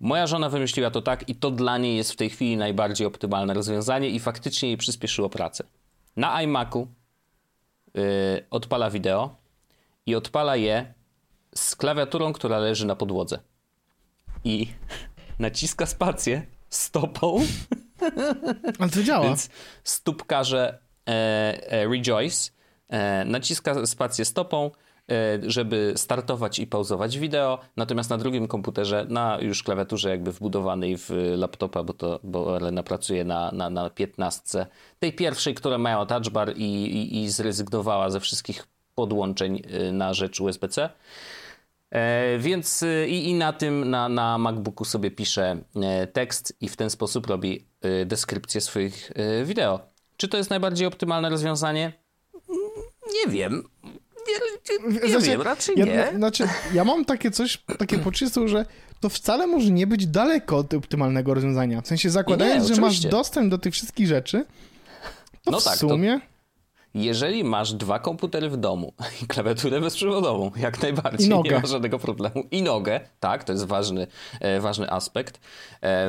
Moja 0.00 0.26
żona 0.26 0.48
wymyśliła 0.48 0.90
to 0.90 1.02
tak 1.02 1.28
i 1.28 1.34
to 1.34 1.50
dla 1.50 1.78
niej 1.78 1.96
jest 1.96 2.12
w 2.12 2.16
tej 2.16 2.30
chwili 2.30 2.56
najbardziej 2.56 3.06
optymalne 3.06 3.54
rozwiązanie 3.54 4.10
i 4.10 4.20
faktycznie 4.20 4.68
jej 4.68 4.78
przyspieszyło 4.78 5.28
pracę. 5.28 5.64
Na 6.16 6.42
iMacu 6.42 6.88
yy, 7.94 8.02
odpala 8.50 8.90
wideo, 8.90 9.36
i 10.08 10.14
odpala 10.14 10.56
je 10.56 10.94
z 11.54 11.76
klawiaturą, 11.76 12.32
która 12.32 12.58
leży 12.58 12.86
na 12.86 12.96
podłodze. 12.96 13.38
I 14.44 14.66
naciska 15.38 15.86
spację 15.86 16.46
stopą. 16.68 17.40
Ale 18.78 18.90
to 18.90 19.02
działa. 19.02 19.24
Więc 19.24 19.48
stópkarze 19.84 20.78
e, 21.08 21.12
e, 21.72 21.88
Rejoice 21.88 22.50
e, 22.88 23.24
naciska 23.24 23.86
spację 23.86 24.24
stopą, 24.24 24.70
e, 25.10 25.38
żeby 25.50 25.92
startować 25.96 26.58
i 26.58 26.66
pauzować 26.66 27.18
wideo, 27.18 27.58
natomiast 27.76 28.10
na 28.10 28.18
drugim 28.18 28.48
komputerze, 28.48 29.06
na 29.08 29.38
już 29.40 29.62
klawiaturze 29.62 30.10
jakby 30.10 30.32
wbudowanej 30.32 30.96
w 30.96 31.10
laptopa, 31.36 31.82
bo 31.82 31.92
to 31.92 32.20
bo 32.22 32.56
Elena 32.56 32.82
pracuje 32.82 33.24
na, 33.24 33.50
na, 33.52 33.70
na 33.70 33.90
15, 33.90 34.66
tej 34.98 35.12
pierwszej, 35.12 35.54
która 35.54 35.78
mają 35.78 36.06
touch 36.06 36.28
bar 36.28 36.56
i, 36.56 36.62
i, 36.62 37.22
i 37.22 37.30
zrezygnowała 37.30 38.10
ze 38.10 38.20
wszystkich 38.20 38.66
podłączeń 38.98 39.62
y, 39.88 39.92
na 39.92 40.14
rzecz 40.14 40.40
USB-C. 40.40 40.90
E, 41.90 42.38
więc 42.38 42.82
y, 42.82 43.06
i, 43.08 43.28
i, 43.28 43.34
na 43.34 43.52
tym, 43.52 43.90
na, 43.90 44.08
na 44.08 44.38
MacBooku 44.38 44.84
sobie 44.84 45.10
pisze 45.10 45.58
e, 45.76 46.06
tekst 46.06 46.56
i 46.60 46.68
w 46.68 46.76
ten 46.76 46.90
sposób 46.90 47.26
robi 47.26 47.64
y, 48.02 48.06
deskrypcję 48.06 48.60
swoich 48.60 49.12
wideo. 49.44 49.80
Czy 50.16 50.28
to 50.28 50.36
jest 50.36 50.50
najbardziej 50.50 50.86
optymalne 50.86 51.30
rozwiązanie? 51.30 51.92
Nie 53.14 53.32
wiem. 53.32 53.62
Nie, 54.28 54.88
nie, 54.88 55.00
nie 55.00 55.08
znaczy, 55.08 55.26
wiem, 55.26 55.42
raczej 55.42 55.74
ja, 55.78 55.84
nie. 55.84 56.12
Znaczy, 56.16 56.48
ja 56.72 56.84
mam 56.84 57.04
takie 57.04 57.30
coś, 57.30 57.58
takie 57.78 57.98
poczucie, 58.04 58.48
że 58.48 58.66
to 59.00 59.08
wcale 59.08 59.46
może 59.46 59.70
nie 59.70 59.86
być 59.86 60.06
daleko 60.06 60.56
od 60.56 60.74
optymalnego 60.74 61.34
rozwiązania. 61.34 61.80
W 61.80 61.86
sensie 61.86 62.10
zakładając, 62.10 62.68
nie, 62.68 62.74
że 62.74 62.80
masz 62.80 63.00
dostęp 63.00 63.50
do 63.50 63.58
tych 63.58 63.74
wszystkich 63.74 64.06
rzeczy, 64.06 64.44
to 65.44 65.50
no 65.50 65.60
w 65.60 65.64
tak, 65.64 65.76
sumie... 65.76 66.20
To 66.20 66.37
jeżeli 66.94 67.44
masz 67.44 67.72
dwa 67.72 67.98
komputery 67.98 68.50
w 68.50 68.56
domu 68.56 68.92
i 69.22 69.26
klawiaturę 69.26 69.80
bezprzewodową, 69.80 70.50
jak 70.56 70.82
najbardziej, 70.82 71.28
nie 71.44 71.50
ma 71.50 71.66
żadnego 71.66 71.98
problemu, 71.98 72.44
i 72.50 72.62
nogę, 72.62 73.00
tak, 73.20 73.44
to 73.44 73.52
jest 73.52 73.66
ważny, 73.66 74.06
e, 74.40 74.60
ważny 74.60 74.90
aspekt, 74.90 75.40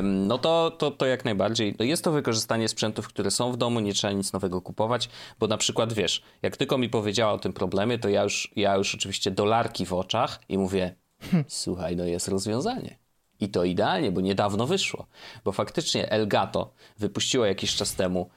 no 0.02 0.38
to, 0.38 0.70
to, 0.70 0.90
to 0.90 1.06
jak 1.06 1.24
najbardziej. 1.24 1.74
No 1.78 1.84
jest 1.84 2.04
to 2.04 2.12
wykorzystanie 2.12 2.68
sprzętów, 2.68 3.08
które 3.08 3.30
są 3.30 3.52
w 3.52 3.56
domu, 3.56 3.80
nie 3.80 3.94
trzeba 3.94 4.12
nic 4.12 4.32
nowego 4.32 4.60
kupować, 4.60 5.08
bo 5.38 5.46
na 5.46 5.56
przykład 5.56 5.92
wiesz, 5.92 6.22
jak 6.42 6.56
tylko 6.56 6.78
mi 6.78 6.88
powiedziała 6.88 7.32
o 7.32 7.38
tym 7.38 7.52
problemie, 7.52 7.98
to 7.98 8.08
ja 8.08 8.22
już, 8.22 8.52
ja 8.56 8.76
już 8.76 8.94
oczywiście 8.94 9.30
dolarki 9.30 9.86
w 9.86 9.92
oczach 9.92 10.40
i 10.48 10.58
mówię, 10.58 10.94
hm. 11.20 11.44
słuchaj, 11.48 11.96
no 11.96 12.04
jest 12.04 12.28
rozwiązanie. 12.28 12.98
I 13.40 13.48
to 13.48 13.64
idealnie, 13.64 14.12
bo 14.12 14.20
niedawno 14.20 14.66
wyszło. 14.66 15.06
Bo 15.44 15.52
faktycznie 15.52 16.10
Elgato 16.10 16.72
wypuściło 16.98 17.46
jakiś 17.46 17.76
czas 17.76 17.94
temu 17.94 18.30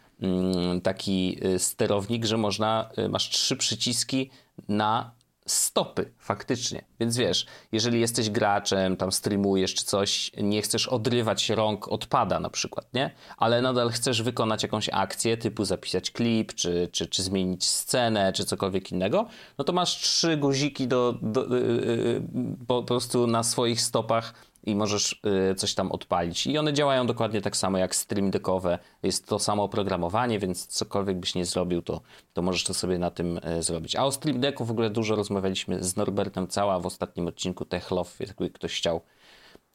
taki 0.84 1.38
y, 1.46 1.60
sterownik, 1.60 2.26
że 2.26 2.38
można, 2.38 2.90
y, 2.98 3.10
masz 3.10 3.30
trzy 3.30 3.58
przyciski 3.58 4.30
na 4.68 5.12
stopy 5.46 6.12
faktycznie. 6.20 6.86
Więc 7.00 7.18
wiesz, 7.18 7.46
jeżeli 7.72 8.00
jesteś 8.00 8.30
graczem, 8.30 8.98
tam 8.98 9.12
streamujesz 9.12 9.74
czy 9.74 9.86
coś, 9.86 10.32
nie 10.38 10.62
chcesz 10.62 10.88
odrywać 10.88 11.50
rąk 11.50 11.88
od 11.88 12.06
pada 12.06 12.40
na 12.40 12.50
przykład, 12.50 12.94
nie? 12.94 13.12
Ale 13.38 13.62
nadal 13.62 13.90
chcesz 13.90 14.22
wykonać 14.22 14.64
jakąś 14.64 14.90
akcję, 14.90 15.38
typu 15.38 15.66
zapisać 15.66 16.12
klip, 16.12 16.54
czy, 16.54 16.90
czy, 16.92 17.08
czy 17.08 17.24
zmienić 17.24 17.66
scenę, 17.68 18.34
czy 18.34 18.46
cokolwiek 18.46 18.92
innego, 18.92 19.28
no 19.58 19.64
to 19.64 19.74
masz 19.74 19.96
trzy 20.02 20.38
guziki 20.38 20.88
do, 20.88 21.16
do 21.22 21.56
yy, 21.56 22.22
po 22.68 22.84
prostu 22.84 23.28
na 23.28 23.44
swoich 23.44 23.82
stopach 23.82 24.34
i 24.64 24.76
możesz 24.76 25.22
y, 25.52 25.56
coś 25.56 25.74
tam 25.74 25.92
odpalić. 25.92 26.48
I 26.48 26.58
one 26.58 26.74
działają 26.74 27.08
dokładnie 27.08 27.42
tak 27.42 27.58
samo 27.58 27.78
jak 27.78 27.96
Stream 27.96 28.32
Deckowe. 28.32 28.80
Jest 29.04 29.28
to 29.28 29.40
samo 29.40 29.64
oprogramowanie, 29.64 30.40
więc 30.40 30.68
cokolwiek 30.68 31.18
byś 31.18 31.36
nie 31.36 31.46
zrobił, 31.46 31.82
to, 31.82 32.02
to 32.34 32.42
możesz 32.42 32.64
to 32.64 32.74
sobie 32.74 32.98
na 32.98 33.12
tym 33.12 33.38
y, 33.38 33.64
zrobić. 33.64 33.96
A 33.96 34.06
o 34.06 34.12
Stream 34.12 34.40
Decku 34.40 34.66
w 34.66 34.72
ogóle 34.72 34.90
dużo 34.90 35.16
rozmawialiśmy 35.16 35.84
z 35.84 35.96
Norbertem 35.96 36.48
Cała 36.48 36.80
w 36.80 36.86
ostatnim 36.86 37.28
odcinku 37.28 37.66
Tech 37.66 37.92
Love, 37.92 38.10
jakby 38.20 38.50
ktoś 38.50 38.78
chciał 38.78 39.02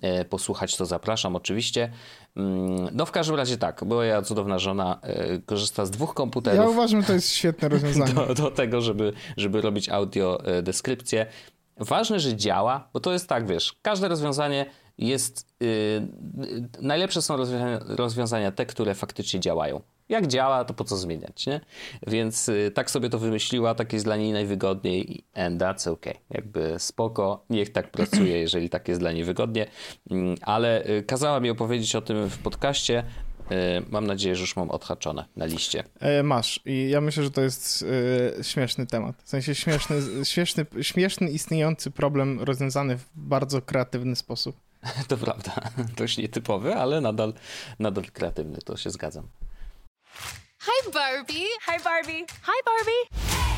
y, 0.04 0.24
posłuchać, 0.24 0.76
to 0.76 0.86
zapraszam 0.86 1.36
oczywiście. 1.36 1.92
Mm, 2.36 2.88
no 2.92 3.06
w 3.06 3.10
każdym 3.10 3.36
razie 3.36 3.56
tak, 3.56 3.84
bo 3.84 4.02
ja 4.02 4.22
cudowna 4.22 4.58
żona 4.58 5.00
korzysta 5.46 5.86
z 5.86 5.90
dwóch 5.90 6.14
komputerów. 6.14 6.60
Ja 6.60 6.68
uważam, 6.68 7.00
że 7.00 7.06
to 7.06 7.12
jest 7.12 7.32
świetne 7.32 7.68
rozwiązanie. 7.68 8.14
Do, 8.28 8.34
do 8.34 8.50
tego, 8.50 8.80
żeby, 8.80 9.12
żeby 9.36 9.60
robić 9.60 9.88
audio 9.88 10.38
deskrypcję. 10.62 11.26
Ważne, 11.78 12.20
że 12.20 12.36
działa, 12.36 12.88
bo 12.92 13.00
to 13.00 13.12
jest 13.12 13.28
tak, 13.28 13.46
wiesz, 13.46 13.76
każde 13.82 14.08
rozwiązanie 14.08 14.66
jest. 14.98 15.46
Yy, 15.60 16.08
najlepsze 16.80 17.22
są 17.22 17.36
rozwiązania, 17.36 17.78
rozwiązania 17.86 18.52
te, 18.52 18.66
które 18.66 18.94
faktycznie 18.94 19.40
działają. 19.40 19.80
Jak 20.08 20.26
działa, 20.26 20.64
to 20.64 20.74
po 20.74 20.84
co 20.84 20.96
zmieniać, 20.96 21.46
nie? 21.46 21.60
Więc 22.06 22.48
yy, 22.48 22.70
tak 22.70 22.90
sobie 22.90 23.10
to 23.10 23.18
wymyśliła, 23.18 23.74
tak 23.74 23.92
jest 23.92 24.04
dla 24.04 24.16
niej 24.16 24.32
najwygodniej 24.32 25.24
and 25.34 25.60
that's 25.60 25.90
okay. 25.90 26.14
Jakby 26.30 26.74
spoko, 26.78 27.44
niech 27.50 27.72
tak 27.72 27.90
pracuje, 27.90 28.38
jeżeli 28.38 28.70
tak 28.70 28.88
jest 28.88 29.00
dla 29.00 29.12
niej 29.12 29.24
wygodnie. 29.24 29.66
Yy, 30.10 30.34
ale 30.42 30.86
y, 30.86 31.02
kazała 31.02 31.40
mi 31.40 31.50
opowiedzieć 31.50 31.96
o 31.96 32.02
tym 32.02 32.30
w 32.30 32.38
podcaście, 32.38 33.04
mam 33.88 34.06
nadzieję, 34.06 34.36
że 34.36 34.40
już 34.40 34.56
mam 34.56 34.70
odhaczone 34.70 35.24
na 35.36 35.46
liście. 35.46 35.84
E, 36.00 36.22
masz 36.22 36.60
i 36.64 36.90
ja 36.90 37.00
myślę, 37.00 37.22
że 37.24 37.30
to 37.30 37.40
jest 37.40 37.84
e, 38.38 38.44
śmieszny 38.44 38.86
temat. 38.86 39.22
W 39.24 39.28
sensie 39.28 39.54
śmieszny, 39.54 39.96
śmieszny, 40.32 40.66
śmieszny 40.82 41.30
istniejący 41.30 41.90
problem 41.90 42.40
rozwiązany 42.40 42.96
w 42.96 43.04
bardzo 43.14 43.62
kreatywny 43.62 44.16
sposób. 44.16 44.56
To 45.08 45.16
prawda. 45.16 45.52
Dość 45.96 46.18
nietypowy, 46.18 46.74
ale 46.74 47.00
nadal, 47.00 47.32
nadal 47.78 48.04
kreatywny, 48.04 48.58
to 48.64 48.76
się 48.76 48.90
zgadzam. 48.90 49.28
Hi 50.60 50.92
Barbie! 50.94 51.46
Hi 51.66 51.84
Barbie! 51.84 52.26
Hi 52.26 52.58
Barbie! 52.66 53.57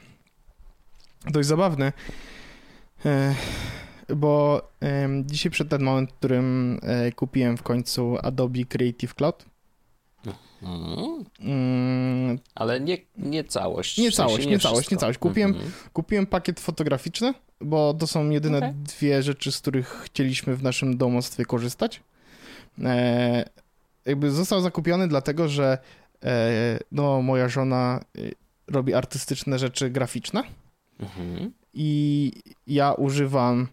dość 1.25 1.47
zabawny, 1.47 1.93
e, 3.05 3.35
bo 4.15 4.61
dzisiaj 5.25 5.51
przed 5.51 5.69
ten 5.69 5.83
moment, 5.83 6.11
w 6.11 6.13
którym 6.13 6.79
e, 6.83 7.11
kupiłem 7.11 7.57
w 7.57 7.63
końcu 7.63 8.17
Adobe 8.21 8.65
Creative 8.65 9.15
Cloud. 9.15 9.45
Mhm. 10.63 11.25
Mm. 11.39 12.39
Ale 12.55 12.79
nie, 12.79 12.97
nie 13.17 13.43
całość. 13.43 13.97
Nie 13.97 14.11
całość, 14.11 14.45
nie, 14.45 14.51
nie 14.51 14.59
całość, 14.59 14.91
nie 14.91 14.97
całość. 14.97 15.19
Kupiłem, 15.19 15.51
mm 15.51 15.61
-hmm. 15.61 15.89
kupiłem 15.93 16.25
pakiet 16.25 16.59
fotograficzny, 16.59 17.33
bo 17.61 17.93
to 17.93 18.07
są 18.07 18.29
jedyne 18.29 18.57
okay. 18.57 18.73
dwie 18.73 19.23
rzeczy, 19.23 19.51
z 19.51 19.59
których 19.59 19.87
chcieliśmy 19.87 20.55
w 20.55 20.63
naszym 20.63 20.97
domostwie 20.97 21.45
korzystać. 21.45 22.01
e, 22.83 23.49
jakby 24.05 24.31
został 24.31 24.61
zakupiony 24.61 25.07
dlatego, 25.07 25.47
że 25.47 25.77
e, 26.23 26.79
no, 26.91 27.21
moja 27.21 27.49
żona 27.49 27.99
e, 28.17 28.21
robi 28.67 28.93
artystyczne 28.93 29.59
rzeczy 29.59 29.89
graficzne 29.89 30.43
mhm. 31.01 31.51
i 31.73 32.31
ja 32.67 32.93
używam 32.93 33.67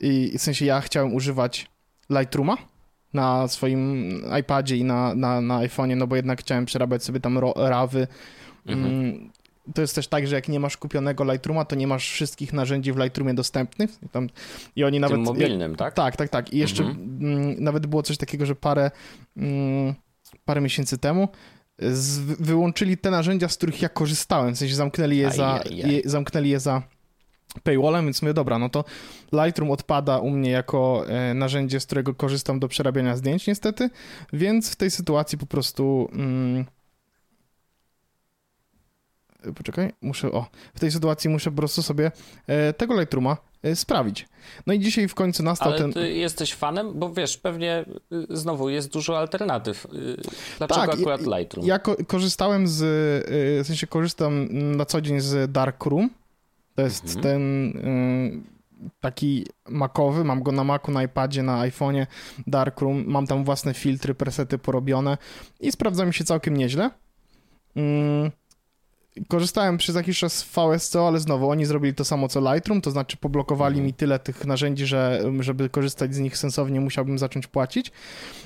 i 0.00 0.38
w 0.38 0.42
sensie 0.42 0.64
ja 0.64 0.80
chciałem 0.80 1.14
używać 1.14 1.66
Lightrooma 2.10 2.56
na 3.14 3.48
swoim 3.48 4.10
iPadzie 4.40 4.76
i 4.76 4.84
na, 4.84 5.14
na, 5.14 5.40
na 5.40 5.58
iPhone'ie, 5.58 5.96
no 5.96 6.06
bo 6.06 6.16
jednak 6.16 6.40
chciałem 6.40 6.64
przerabiać 6.64 7.04
sobie 7.04 7.20
tam 7.20 7.38
rawy. 7.56 8.06
Mhm. 8.66 8.94
Mm, 8.94 9.30
to 9.74 9.80
jest 9.80 9.94
też 9.94 10.08
tak, 10.08 10.26
że 10.26 10.34
jak 10.34 10.48
nie 10.48 10.60
masz 10.60 10.76
kupionego 10.76 11.24
Lightrooma, 11.24 11.64
to 11.64 11.76
nie 11.76 11.86
masz 11.86 12.10
wszystkich 12.10 12.52
narzędzi 12.52 12.92
w 12.92 12.96
Lightroomie 12.96 13.34
dostępnych. 13.34 14.02
I, 14.02 14.08
tam, 14.08 14.28
i 14.76 14.84
oni 14.84 15.00
nawet. 15.00 15.16
Tym 15.16 15.24
mobilnym, 15.24 15.70
jak, 15.70 15.78
tak? 15.78 15.94
Tak, 15.94 16.16
tak, 16.16 16.28
tak. 16.28 16.52
I 16.52 16.58
jeszcze 16.58 16.84
mhm. 16.84 17.18
m, 17.20 17.56
nawet 17.58 17.86
było 17.86 18.02
coś 18.02 18.16
takiego, 18.16 18.46
że 18.46 18.54
parę, 18.54 18.90
m, 19.36 19.44
mm, 19.44 19.94
parę 20.44 20.60
miesięcy 20.60 20.98
temu 20.98 21.28
z, 21.78 22.18
wyłączyli 22.18 22.98
te 22.98 23.10
narzędzia, 23.10 23.48
z 23.48 23.56
których 23.56 23.82
ja 23.82 23.88
korzystałem. 23.88 24.54
W 24.54 24.58
sensie 24.58 24.74
zamknęli 24.74 25.16
je, 25.16 25.30
za, 25.30 25.60
je, 25.70 26.00
zamknęli 26.04 26.48
je 26.48 26.60
za 26.60 26.82
paywallem, 27.62 28.04
więc 28.04 28.22
mówię, 28.22 28.34
dobra, 28.34 28.58
no 28.58 28.68
to 28.68 28.84
Lightroom 29.32 29.70
odpada 29.70 30.18
u 30.18 30.30
mnie 30.30 30.50
jako 30.50 31.04
e, 31.08 31.34
narzędzie, 31.34 31.80
z 31.80 31.86
którego 31.86 32.14
korzystam 32.14 32.60
do 32.60 32.68
przerabiania 32.68 33.16
zdjęć 33.16 33.46
niestety, 33.46 33.90
więc 34.32 34.70
w 34.70 34.76
tej 34.76 34.90
sytuacji 34.90 35.38
po 35.38 35.46
prostu... 35.46 36.08
Mm, 36.12 36.64
poczekaj, 39.54 39.92
muszę, 40.02 40.32
o, 40.32 40.46
w 40.74 40.80
tej 40.80 40.90
sytuacji 40.90 41.30
muszę 41.30 41.50
po 41.50 41.56
prostu 41.56 41.82
sobie 41.82 42.12
e, 42.46 42.72
tego 42.72 43.00
Lightrooma 43.00 43.36
sprawić. 43.74 44.28
No 44.66 44.72
i 44.72 44.80
dzisiaj 44.80 45.08
w 45.08 45.14
końcu 45.14 45.42
nastał 45.42 45.68
Ale 45.68 45.78
ten... 45.78 45.92
ty 45.92 46.12
jesteś 46.12 46.54
fanem? 46.54 46.92
Bo 46.94 47.12
wiesz, 47.12 47.38
pewnie 47.38 47.84
y, 48.12 48.36
znowu 48.36 48.68
jest 48.68 48.92
dużo 48.92 49.18
alternatyw. 49.18 49.84
Y, 49.84 49.88
dlaczego 50.58 50.86
tak, 50.86 50.94
akurat 50.94 51.20
Lightroom? 51.20 51.66
Ja, 51.66 51.80
ja 51.98 52.04
korzystałem 52.06 52.68
z, 52.68 52.82
y, 52.82 53.64
w 53.64 53.66
sensie 53.66 53.86
korzystam 53.86 54.48
na 54.50 54.84
co 54.84 55.00
dzień 55.00 55.20
z 55.20 55.52
Darkroom, 55.52 56.10
to 56.74 56.82
jest 56.82 57.04
mhm. 57.04 57.22
ten 57.22 57.68
y, 57.68 58.54
taki 59.00 59.46
makowy, 59.68 60.24
mam 60.24 60.42
go 60.42 60.52
na 60.52 60.64
Macu, 60.64 60.92
na 60.92 61.02
iPadzie, 61.02 61.42
na 61.42 61.68
iPhone'ie, 61.68 62.06
Darkroom, 62.46 63.04
mam 63.06 63.26
tam 63.26 63.44
własne 63.44 63.74
filtry, 63.74 64.14
presety 64.14 64.58
porobione 64.58 65.18
i 65.60 65.72
sprawdza 65.72 66.06
mi 66.06 66.14
się 66.14 66.24
całkiem 66.24 66.56
nieźle. 66.56 66.90
Mm, 67.76 68.30
korzystałem 69.28 69.78
przez 69.78 69.96
jakiś 69.96 70.18
czas 70.18 70.38
z 70.38 70.42
VSCO, 70.44 71.08
ale 71.08 71.20
znowu 71.20 71.50
oni 71.50 71.64
zrobili 71.64 71.94
to 71.94 72.04
samo 72.04 72.28
co 72.28 72.40
Lightroom, 72.40 72.80
to 72.80 72.90
znaczy 72.90 73.16
poblokowali 73.16 73.74
mhm. 73.74 73.86
mi 73.86 73.94
tyle 73.94 74.18
tych 74.18 74.44
narzędzi, 74.44 74.86
że 74.86 75.22
żeby 75.40 75.68
korzystać 75.68 76.14
z 76.14 76.18
nich 76.18 76.38
sensownie 76.38 76.80
musiałbym 76.80 77.18
zacząć 77.18 77.46
płacić. 77.46 77.92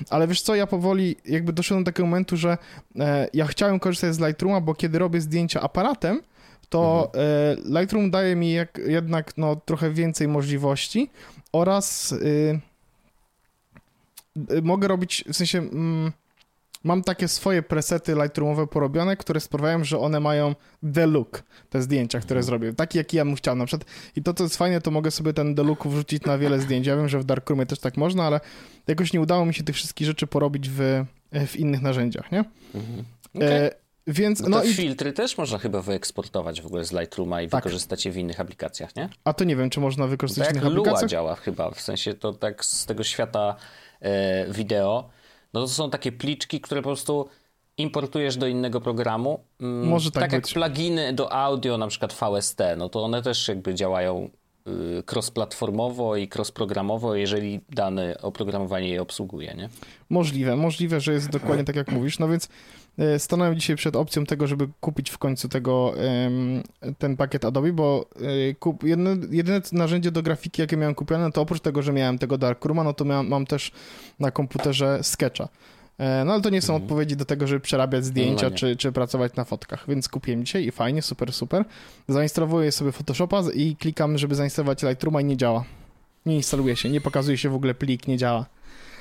Ale 0.09 0.27
wiesz 0.27 0.41
co, 0.41 0.55
ja 0.55 0.67
powoli 0.67 1.15
jakby 1.25 1.53
doszedłem 1.53 1.83
do 1.83 1.91
takiego 1.91 2.07
momentu, 2.07 2.37
że 2.37 2.57
e, 2.99 3.27
ja 3.33 3.45
chciałem 3.45 3.79
korzystać 3.79 4.15
z 4.15 4.19
Lightrooma, 4.19 4.61
bo 4.61 4.73
kiedy 4.73 4.99
robię 4.99 5.21
zdjęcia 5.21 5.61
aparatem, 5.61 6.21
to 6.69 7.05
mhm. 7.05 7.25
E, 7.75 7.79
Lightroom 7.79 8.11
daje 8.11 8.35
mi 8.35 8.51
jak, 8.51 8.81
jednak 8.85 9.37
no, 9.37 9.55
trochę 9.55 9.91
więcej 9.91 10.27
możliwości 10.27 11.09
oraz 11.51 12.11
y, 12.11 12.59
y, 14.51 14.61
mogę 14.61 14.87
robić, 14.87 15.23
w 15.27 15.35
sensie 15.35 15.57
mm, 15.57 16.11
mam 16.83 17.03
takie 17.03 17.27
swoje 17.27 17.63
presety 17.63 18.15
Lightroomowe 18.15 18.67
porobione, 18.67 19.17
które 19.17 19.39
sprawiają, 19.39 19.83
że 19.83 19.99
one 19.99 20.19
mają 20.19 20.55
the 20.93 21.07
look, 21.07 21.43
te 21.69 21.81
zdjęcia, 21.81 22.19
które 22.19 22.37
mhm. 22.37 22.45
zrobię, 22.45 22.73
taki 22.73 22.97
jaki 22.97 23.17
ja 23.17 23.25
bym 23.25 23.35
chciał 23.35 23.55
na 23.55 23.65
przykład. 23.65 23.89
I 24.15 24.23
to, 24.23 24.33
co 24.33 24.43
jest 24.43 24.57
fajne, 24.57 24.81
to 24.81 24.91
mogę 24.91 25.11
sobie 25.11 25.33
ten 25.33 25.55
the 25.55 25.63
look 25.63 25.87
wrzucić 25.87 26.23
na 26.23 26.37
wiele 26.37 26.59
zdjęć. 26.59 26.87
Ja 26.87 26.95
wiem, 26.95 27.09
że 27.09 27.19
w 27.19 27.23
Darkroomie 27.23 27.65
też 27.65 27.79
tak 27.79 27.97
można, 27.97 28.23
ale 28.23 28.39
jakoś 28.87 29.13
nie 29.13 29.21
udało 29.21 29.45
mi 29.45 29.53
się 29.53 29.63
tych 29.63 29.75
wszystkich 29.75 30.07
rzeczy 30.07 30.27
porobić 30.27 30.69
w, 30.69 31.05
w 31.47 31.55
innych 31.55 31.81
narzędziach, 31.81 32.31
nie? 32.31 32.43
Mhm. 32.75 33.05
Okay. 33.35 33.49
E, 33.49 33.71
więc, 34.07 34.39
no, 34.39 34.49
no 34.49 34.63
i... 34.63 34.73
filtry 34.73 35.13
też 35.13 35.37
można 35.37 35.57
chyba 35.57 35.81
wyeksportować 35.81 36.61
w 36.61 36.65
ogóle 36.65 36.85
z 36.85 36.91
Lightrooma 36.91 37.41
i 37.41 37.49
tak. 37.49 37.63
wykorzystać 37.63 38.05
je 38.05 38.11
w 38.11 38.17
innych 38.17 38.39
aplikacjach, 38.39 38.95
nie? 38.95 39.09
A 39.23 39.33
to 39.33 39.43
nie 39.43 39.55
wiem, 39.55 39.69
czy 39.69 39.79
można 39.79 40.07
wykorzystać 40.07 40.47
w 40.47 40.51
innych 40.51 40.63
Lua 40.63 40.71
aplikacjach? 40.71 41.09
działa 41.09 41.35
chyba, 41.35 41.71
w 41.71 41.81
sensie 41.81 42.13
to 42.13 42.33
tak 42.33 42.65
z 42.65 42.85
tego 42.85 43.03
świata 43.03 43.55
e, 44.01 44.53
wideo, 44.53 45.09
no 45.53 45.61
to 45.61 45.67
są 45.67 45.89
takie 45.89 46.11
pliczki, 46.11 46.61
które 46.61 46.81
po 46.81 46.89
prostu 46.89 47.29
importujesz 47.77 48.37
do 48.37 48.47
innego 48.47 48.81
programu. 48.81 49.43
Mm, 49.61 49.87
Może 49.87 50.11
tak, 50.11 50.23
tak 50.23 50.33
jak 50.33 50.47
pluginy 50.47 51.13
do 51.13 51.33
audio, 51.33 51.77
na 51.77 51.87
przykład 51.87 52.13
VST, 52.13 52.59
no 52.77 52.89
to 52.89 53.03
one 53.03 53.21
też 53.21 53.47
jakby 53.47 53.75
działają 53.75 54.29
y, 54.67 55.03
cross-platformowo 55.11 56.17
i 56.17 56.29
cross-programowo, 56.35 57.15
jeżeli 57.15 57.59
dane 57.69 58.17
oprogramowanie 58.21 58.89
je 58.89 59.01
obsługuje, 59.01 59.53
nie? 59.55 59.69
Możliwe, 60.09 60.55
możliwe, 60.55 61.01
że 61.01 61.13
jest 61.13 61.29
dokładnie 61.29 61.63
tak 61.63 61.75
jak 61.75 61.91
mówisz, 61.91 62.19
no 62.19 62.27
więc 62.27 62.49
stanąłem 63.17 63.55
dzisiaj 63.55 63.75
przed 63.75 63.95
opcją 63.95 64.25
tego, 64.25 64.47
żeby 64.47 64.67
kupić 64.79 65.09
w 65.09 65.17
końcu 65.17 65.49
tego, 65.49 65.93
ten 66.97 67.17
pakiet 67.17 67.45
Adobe, 67.45 67.73
bo 67.73 68.05
e, 68.49 68.53
kup, 68.53 68.83
jedne, 68.83 69.17
jedyne 69.31 69.61
narzędzie 69.71 70.11
do 70.11 70.23
grafiki, 70.23 70.61
jakie 70.61 70.77
miałem 70.77 70.95
kupione, 70.95 71.31
to 71.31 71.41
oprócz 71.41 71.61
tego, 71.61 71.81
że 71.81 71.93
miałem 71.93 72.17
tego 72.17 72.37
Darkrooma, 72.37 72.83
no 72.83 72.93
to 72.93 73.05
miałem, 73.05 73.27
mam 73.27 73.45
też 73.45 73.71
na 74.19 74.31
komputerze 74.31 74.99
Sketcha. 75.01 75.49
E, 75.97 76.25
no 76.25 76.33
ale 76.33 76.41
to 76.41 76.49
nie 76.49 76.61
są 76.61 76.73
mhm. 76.73 76.83
odpowiedzi 76.83 77.15
do 77.17 77.25
tego, 77.25 77.47
żeby 77.47 77.59
przerabiać 77.59 78.05
zdjęcia 78.05 78.49
no, 78.49 78.55
czy, 78.55 78.75
czy 78.75 78.91
pracować 78.91 79.35
na 79.35 79.43
fotkach, 79.43 79.85
więc 79.87 80.09
kupiłem 80.09 80.45
dzisiaj 80.45 80.65
i 80.65 80.71
fajnie, 80.71 81.01
super, 81.01 81.33
super. 81.33 81.65
Zainstalowuję 82.07 82.71
sobie 82.71 82.91
Photoshopa 82.91 83.43
i 83.53 83.75
klikam, 83.75 84.17
żeby 84.17 84.35
zainstalować 84.35 84.83
Lightrooma 84.83 85.21
i 85.21 85.25
nie 85.25 85.37
działa. 85.37 85.63
Nie 86.25 86.35
instaluje 86.35 86.75
się, 86.75 86.89
nie 86.89 87.01
pokazuje 87.01 87.37
się 87.37 87.49
w 87.49 87.55
ogóle 87.55 87.73
plik, 87.73 88.07
nie 88.07 88.17
działa. 88.17 88.45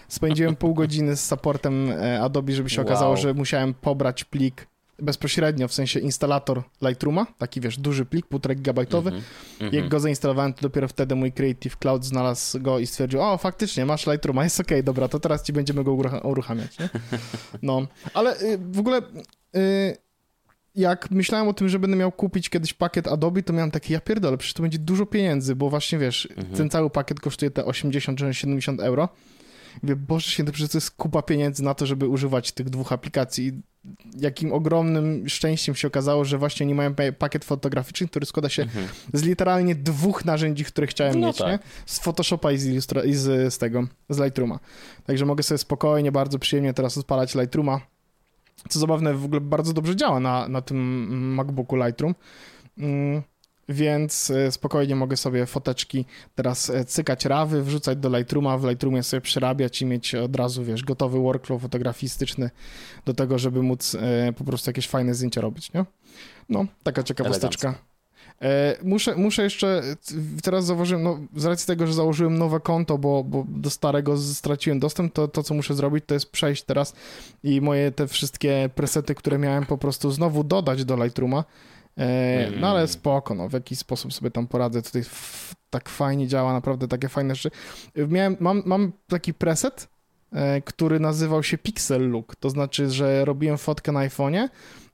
Spędziłem 0.09 0.57
pół 0.57 0.75
godziny 0.75 1.17
z 1.17 1.25
supportem 1.25 1.91
e, 1.91 2.23
Adobe, 2.23 2.53
żeby 2.53 2.71
się 2.71 2.81
wow. 2.81 2.87
okazało, 2.87 3.17
że 3.17 3.35
musiałem 3.35 3.75
pobrać 3.75 4.25
plik 4.25 4.67
bezpośrednio, 4.99 5.69
w 5.69 5.73
sensie 5.73 6.01
instalator 6.01 6.63
Lightrooma, 6.83 7.27
taki 7.39 7.61
wiesz, 7.61 7.79
duży 7.79 8.05
plik, 8.05 8.27
półtora 8.27 8.55
gigabajtowy. 8.55 9.11
Mm 9.11 9.23
-hmm. 9.23 9.65
Jak 9.65 9.75
mhm. 9.75 9.89
go 9.89 10.01
zainstalowałem, 10.01 10.55
to 10.55 10.63
dopiero 10.63 10.89
wtedy 10.89 11.15
mój 11.15 11.33
Creative 11.33 11.77
Cloud 11.77 12.05
znalazł 12.05 12.61
go 12.61 12.79
i 12.79 12.87
stwierdził, 12.87 13.23
o 13.23 13.39
faktycznie, 13.39 13.87
masz 13.87 14.07
Lightrooma, 14.07 14.45
jest 14.45 14.61
okej, 14.61 14.77
okay, 14.77 14.83
dobra, 14.83 15.09
to 15.09 15.21
teraz 15.21 15.43
ci 15.43 15.53
będziemy 15.53 15.85
go 15.85 15.93
uruchamiać, 16.23 16.79
nie? 16.79 16.89
No, 17.63 17.87
ale 18.15 18.41
y, 18.43 18.59
w 18.59 18.79
ogóle 18.79 18.99
y, 19.57 19.97
jak 20.75 21.11
myślałem 21.11 21.49
o 21.49 21.53
tym, 21.53 21.69
że 21.69 21.79
będę 21.79 21.97
miał 21.97 22.13
kupić 22.13 22.51
kiedyś 22.51 22.73
pakiet 22.73 23.09
Adobe, 23.09 23.43
to 23.43 23.53
miałem 23.53 23.71
takie, 23.71 23.95
ja 23.95 24.01
pierdolę, 24.01 24.39
przecież 24.39 24.55
to 24.55 24.63
będzie 24.63 24.79
dużo 24.79 25.07
pieniędzy, 25.07 25.57
bo 25.57 25.71
właśnie 25.71 25.99
wiesz, 25.99 26.29
-hmm. 26.37 26.57
ten 26.57 26.71
cały 26.71 26.91
pakiet 26.91 27.21
kosztuje 27.21 27.51
te 27.51 27.65
80 27.65 28.19
czy 28.19 28.35
70 28.35 28.81
euro. 28.81 29.09
Mówię, 29.83 29.97
Boże 29.97 30.31
święty, 30.31 30.53
przecież 30.53 30.71
to 30.73 30.79
jest 30.79 30.91
kupa 30.91 31.23
pieniędzy 31.23 31.63
na 31.63 31.75
to, 31.75 31.87
żeby 31.87 32.09
używać 32.09 32.53
tych 32.53 32.71
dwóch 32.71 32.93
aplikacji. 32.93 33.53
Jakim 34.19 34.53
ogromnym 34.53 35.29
szczęściem 35.29 35.75
się 35.75 35.89
okazało, 35.89 36.25
że 36.25 36.39
właśnie 36.39 36.67
nie 36.67 36.75
mają 36.75 36.95
pakiet 37.19 37.45
fotograficzny, 37.45 38.09
który 38.09 38.27
składa 38.27 38.49
się 38.49 38.63
mhm. 38.63 38.89
z 39.13 39.23
literalnie 39.23 39.75
dwóch 39.75 40.25
narzędzi, 40.25 40.65
które 40.65 40.87
chciałem 40.87 41.21
no 41.21 41.27
mieć, 41.27 41.37
tak. 41.37 41.49
nie? 41.49 41.59
Z 41.87 41.99
Photoshopa 41.99 42.53
i, 42.53 42.59
z, 42.59 42.67
Illustra- 42.67 43.07
i 43.07 43.15
z, 43.15 43.55
z 43.55 43.59
tego, 43.59 43.87
z 44.09 44.19
Lightrooma. 44.19 44.59
Także 45.07 45.27
mogę 45.27 45.43
sobie 45.43 45.59
spokojnie, 45.59 46.13
bardzo 46.13 46.39
przyjemnie 46.39 46.75
teraz 46.75 46.99
odpalać 46.99 47.35
Lightrooma. 47.35 47.81
Co 48.69 48.79
zabawne, 48.79 49.15
w 49.15 49.25
ogóle 49.25 49.41
bardzo 49.41 49.73
dobrze 49.73 49.97
działa 49.97 50.21
na, 50.21 50.49
na 50.49 50.63
tym 50.63 51.35
MacBooku 51.35 51.77
Lightroom. 51.77 52.15
Mm 52.79 53.23
więc 53.69 54.31
e, 54.31 54.53
spokojnie 54.53 54.97
mogę 54.97 55.17
sobie 55.17 55.47
foteczki 55.47 56.05
teraz 56.35 56.71
e, 56.71 56.85
cykać 56.85 57.25
rawy, 57.25 57.63
wrzucać 57.63 57.99
do 57.99 58.19
Lightrooma, 58.19 58.59
w 58.59 58.65
Lightroomie 58.65 59.03
sobie 59.03 59.21
przerabiać 59.21 59.83
i 59.83 59.87
mieć 59.87 60.15
od 60.15 60.37
razu, 60.37 60.65
wiesz, 60.65 60.85
gotowy 60.85 61.19
workflow 61.19 61.63
fotografistyczny 61.63 62.51
do 63.05 63.15
tego, 63.15 63.39
żeby 63.39 63.63
móc 63.63 63.95
e, 63.95 64.33
po 64.33 64.45
prostu 64.45 64.71
jakieś 64.71 64.89
fajne 64.89 65.15
zdjęcia 65.15 65.41
robić, 65.41 65.73
nie? 65.73 65.85
No, 66.49 66.67
taka 66.83 67.03
ciekawosteczka. 67.03 67.75
Muszę, 68.83 69.17
muszę 69.17 69.43
jeszcze, 69.43 69.83
teraz 70.43 70.65
zauważyłem, 70.65 71.03
no 71.03 71.19
z 71.37 71.45
racji 71.45 71.67
tego, 71.67 71.87
że 71.87 71.93
założyłem 71.93 72.39
nowe 72.39 72.61
konto, 72.61 72.99
bo, 72.99 73.25
bo 73.25 73.47
do 73.49 73.71
starego 73.71 74.17
straciłem 74.17 74.81
dostęp, 74.81 75.13
to 75.13 75.29
to, 75.29 75.43
co 75.43 75.55
muszę 75.55 75.75
zrobić, 75.75 76.05
to 76.07 76.15
jest 76.15 76.31
przejść 76.31 76.63
teraz 76.63 76.95
i 77.43 77.61
moje 77.61 77.93
te 77.93 78.07
wszystkie 78.07 78.71
presety, 78.75 79.15
które 79.15 79.39
miałem 79.39 79.67
po 79.67 79.79
prostu 79.79 80.11
znowu 80.11 80.45
dodać 80.45 80.85
do 80.85 81.05
Lightrooma, 81.05 81.45
E, 81.99 82.51
no 82.61 82.69
ale 82.69 82.89
spoko, 82.89 83.35
no, 83.35 83.49
w 83.49 83.53
jakiś 83.53 83.79
sposób 83.79 84.13
sobie 84.13 84.31
tam 84.31 84.47
poradzę. 84.47 84.83
Tutaj 84.83 85.03
tak 85.71 85.89
fajnie 85.89 86.29
działa, 86.29 86.53
naprawdę 86.53 86.89
takie 86.89 87.09
fajne 87.09 87.35
rzeczy. 87.35 87.51
Miałem, 88.09 88.37
mam, 88.41 88.63
mam 88.67 88.93
taki 89.09 89.35
preset, 89.35 89.89
e, 90.33 90.63
który 90.63 91.01
nazywał 91.01 91.43
się 91.43 91.59
Pixel 91.59 92.11
Look, 92.11 92.37
to 92.37 92.51
znaczy, 92.51 92.91
że 92.91 93.25
robiłem 93.25 93.59
fotkę 93.59 93.93
na 93.93 94.09
iPhone'ie 94.09 94.49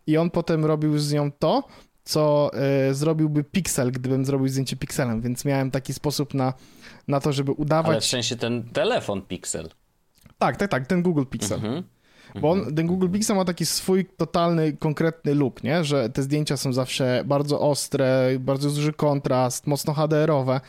i 0.06 0.16
on 0.16 0.30
potem 0.30 0.64
robił 0.64 0.98
z 0.98 1.12
nią 1.12 1.32
to, 1.32 1.68
co 2.04 2.50
e, 2.54 2.94
zrobiłby 2.94 3.44
Pixel, 3.44 3.92
gdybym 3.92 4.24
zrobił 4.24 4.48
zdjęcie 4.48 4.76
Pixelem, 4.76 5.20
więc 5.20 5.44
miałem 5.44 5.70
taki 5.70 5.94
sposób 5.94 6.34
na, 6.34 6.52
na 7.08 7.20
to, 7.20 7.32
żeby 7.32 7.52
udawać... 7.52 7.90
Ale 7.90 8.00
w 8.00 8.04
sensie 8.04 8.36
ten 8.36 8.62
telefon 8.62 9.22
Pixel. 9.22 9.70
Tak, 10.38 10.56
tak, 10.56 10.70
tak, 10.70 10.86
ten 10.86 11.02
Google 11.02 11.24
Pixel. 11.24 11.58
Mhm. 11.58 11.82
Bo 12.40 12.50
on, 12.50 12.74
ten 12.74 12.86
Google 12.86 13.08
Pixel 13.08 13.36
ma 13.36 13.44
taki 13.44 13.66
swój 13.66 14.04
totalny, 14.16 14.72
konkretny 14.72 15.34
look, 15.34 15.62
nie? 15.62 15.84
Że 15.84 16.10
te 16.10 16.22
zdjęcia 16.22 16.56
są 16.56 16.72
zawsze 16.72 17.22
bardzo 17.26 17.60
ostre, 17.60 18.30
bardzo 18.40 18.70
duży 18.70 18.92
kontrast, 18.92 19.66
mocno 19.66 19.94
HDR-owe. 19.94 20.60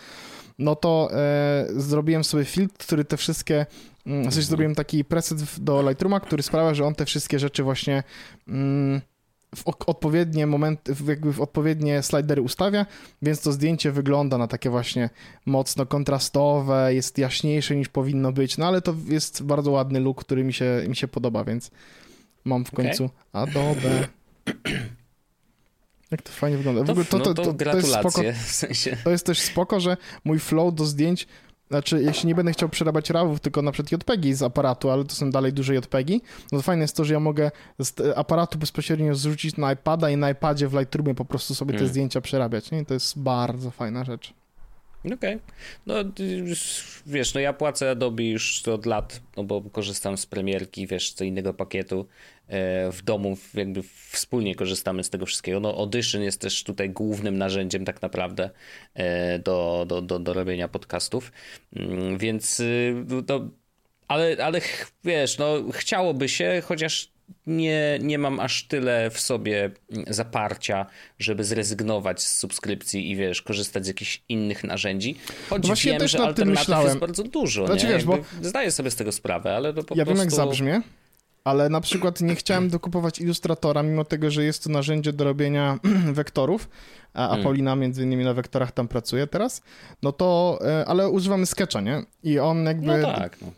no 0.60 0.76
to 0.76 1.10
e, 1.12 1.66
zrobiłem 1.76 2.24
sobie 2.24 2.46
filtr, 2.46 2.78
który 2.78 3.06
te 3.06 3.18
wszystkie, 3.18 3.66
mm, 4.06 4.22
w 4.22 4.34
sensie 4.34 4.48
zrobiłem 4.48 4.76
taki 4.76 5.06
preset 5.06 5.60
do 5.60 5.90
Lightrooma, 5.90 6.20
który 6.20 6.44
sprawia, 6.44 6.74
że 6.74 6.86
on 6.86 6.96
te 6.96 7.06
wszystkie 7.06 7.40
rzeczy 7.40 7.64
właśnie 7.64 8.04
mm, 8.48 9.02
w 9.56 9.64
odpowiednie 9.68 10.48
momenty, 10.48 10.96
jakby 11.08 11.34
w 11.34 11.42
odpowiednie 11.42 12.04
slidery 12.04 12.42
ustawia, 12.42 12.86
więc 13.22 13.42
to 13.42 13.52
zdjęcie 13.52 13.92
wygląda 13.92 14.38
na 14.38 14.48
takie 14.48 14.70
właśnie 14.70 15.10
mocno 15.46 15.86
kontrastowe, 15.86 16.94
jest 16.94 17.18
jaśniejsze 17.18 17.76
niż 17.76 17.90
powinno 17.90 18.32
być, 18.32 18.58
no 18.58 18.68
ale 18.68 18.82
to 18.82 18.96
jest 19.08 19.44
bardzo 19.44 19.72
ładny 19.72 20.00
look, 20.00 20.24
który 20.26 20.44
mi 20.44 20.54
się, 20.54 20.86
mi 20.88 20.96
się 20.96 21.08
podoba, 21.08 21.44
więc 21.44 21.72
mam 22.46 22.66
w 22.66 22.72
końcu 22.72 23.06
okay. 23.06 23.42
Adobe. 23.42 24.08
Jak 26.12 26.22
to 26.22 26.32
fajnie 26.32 26.58
wygląda. 26.58 26.84
W 26.84 26.90
ogóle 26.90 27.06
to, 27.06 27.20
to, 27.20 27.30
no 27.30 27.34
to, 27.34 27.54
to, 27.54 27.72
to 27.72 27.78
jest 27.78 27.94
spoko. 27.94 28.22
W 28.34 28.52
sensie. 28.52 28.98
To 29.04 29.12
jest 29.12 29.26
też 29.26 29.40
spoko, 29.40 29.80
że 29.80 29.98
mój 30.24 30.40
flow 30.40 30.74
do 30.74 30.86
zdjęć 30.86 31.28
znaczy, 31.68 32.02
jeśli 32.02 32.28
nie 32.28 32.36
będę 32.36 32.52
chciał 32.52 32.70
przerabiać 32.70 33.10
RAWów, 33.10 33.40
tylko 33.40 33.62
na 33.62 33.72
przykład 33.72 33.92
JPEGi 33.92 34.34
z 34.34 34.44
aparatu, 34.44 34.90
ale 34.90 35.04
to 35.04 35.16
są 35.16 35.32
dalej 35.32 35.54
duże 35.54 35.76
JPEGi, 35.76 36.22
no 36.52 36.58
to 36.58 36.62
fajne 36.62 36.82
jest 36.82 36.96
to, 36.96 37.06
że 37.06 37.14
ja 37.14 37.20
mogę 37.20 37.52
z 37.80 38.18
aparatu 38.18 38.58
bezpośrednio 38.58 39.16
zrzucić 39.16 39.58
na 39.58 39.74
iPada 39.74 40.10
i 40.10 40.18
na 40.18 40.30
iPadzie 40.30 40.68
w 40.68 40.74
Lightroomie 40.74 41.16
po 41.16 41.26
prostu 41.26 41.56
sobie 41.56 41.72
te 41.72 41.78
hmm. 41.78 41.90
zdjęcia 41.90 42.22
przerabiać. 42.22 42.72
Nie? 42.72 42.86
To 42.86 42.94
jest 42.94 43.20
bardzo 43.20 43.72
fajna 43.72 44.04
rzecz. 44.04 44.34
Okej. 45.14 45.16
Okay. 45.16 45.40
No 45.86 45.96
wiesz, 47.06 47.34
no 47.34 47.40
ja 47.40 47.54
płacę 47.54 47.90
Adobe 47.90 48.24
już 48.24 48.68
od 48.68 48.86
lat, 48.86 49.22
no 49.38 49.44
bo 49.44 49.62
korzystam 49.62 50.18
z 50.18 50.26
premierki, 50.26 50.88
wiesz, 50.88 51.14
co 51.14 51.24
innego 51.24 51.54
pakietu. 51.54 52.08
E, 52.48 52.92
w 52.92 53.02
domu 53.02 53.38
jakby 53.54 53.84
wspólnie 54.12 54.56
korzystamy 54.56 55.04
z 55.04 55.10
tego 55.10 55.26
wszystkiego. 55.26 55.60
No 55.60 55.78
Audition 55.78 56.22
jest 56.22 56.42
też 56.42 56.64
tutaj 56.64 56.90
głównym 56.90 57.38
narzędziem 57.38 57.86
tak 57.86 58.02
naprawdę 58.02 58.50
e, 58.94 59.40
do, 59.40 59.86
do, 59.88 60.02
do, 60.02 60.20
do 60.20 60.34
robienia 60.34 60.68
podcastów, 60.68 61.32
mm, 61.76 62.18
więc 62.18 62.60
y, 62.60 62.96
to, 63.28 63.50
ale, 64.08 64.38
ale 64.46 64.62
wiesz, 65.04 65.38
no 65.38 65.56
chciałoby 65.72 66.30
się, 66.30 66.62
chociaż 66.66 67.15
nie, 67.48 68.00
nie 68.02 68.18
mam 68.18 68.40
aż 68.40 68.68
tyle 68.68 69.10
w 69.10 69.20
sobie 69.20 69.72
zaparcia, 70.08 70.86
żeby 71.20 71.44
zrezygnować 71.44 72.24
z 72.24 72.38
subskrypcji 72.38 73.12
i 73.12 73.16
wiesz, 73.16 73.42
korzystać 73.42 73.86
z 73.86 73.88
jakichś 73.88 74.24
innych 74.30 74.64
narzędzi. 74.64 75.16
Choć 75.50 75.62
no 75.62 75.68
Właśnie 75.68 75.92
wiem, 75.92 76.08
że 76.08 76.20
alternatyw 76.20 76.84
jest 76.84 76.98
bardzo 76.98 77.24
dużo. 77.24 77.68
Znaczy, 77.68 77.86
nie? 77.86 77.94
Wiesz, 77.94 78.04
bo... 78.04 78.18
Zdaję 78.42 78.72
sobie 78.72 78.92
z 78.92 78.96
tego 78.96 79.12
sprawę, 79.12 79.56
ale 79.56 79.74
to 79.74 79.84
po 79.84 79.96
ja 79.96 80.06
prostu... 80.06 80.24
wiem 80.24 80.26
jak 80.26 80.32
zabrzmie, 80.32 80.82
ale 81.44 81.70
na 81.70 81.82
przykład 81.82 82.22
nie 82.22 82.36
chciałem 82.36 82.70
dokupować 82.70 83.20
Illustratora, 83.20 83.84
mimo 83.84 84.06
tego, 84.06 84.32
że 84.32 84.44
jest 84.44 84.64
to 84.64 84.70
narzędzie 84.70 85.14
do 85.14 85.24
robienia 85.24 85.80
wektorów, 86.14 86.70
a, 87.14 87.28
hmm. 87.28 87.44
Paulina 87.44 87.76
między 87.76 88.04
innymi 88.04 88.24
na 88.24 88.34
wektorach 88.34 88.72
tam 88.72 88.88
pracuje 88.88 89.28
teraz, 89.28 89.62
no 90.04 90.12
to, 90.12 90.60
e, 90.66 90.86
ale 90.86 91.10
używamy 91.10 91.46
Sketcha, 91.46 91.82
nie? 91.82 92.04
I 92.24 92.40
on 92.40 92.66
jakby... 92.66 92.98
No 92.98 93.14
tak, 93.14 93.42
no. 93.42 93.52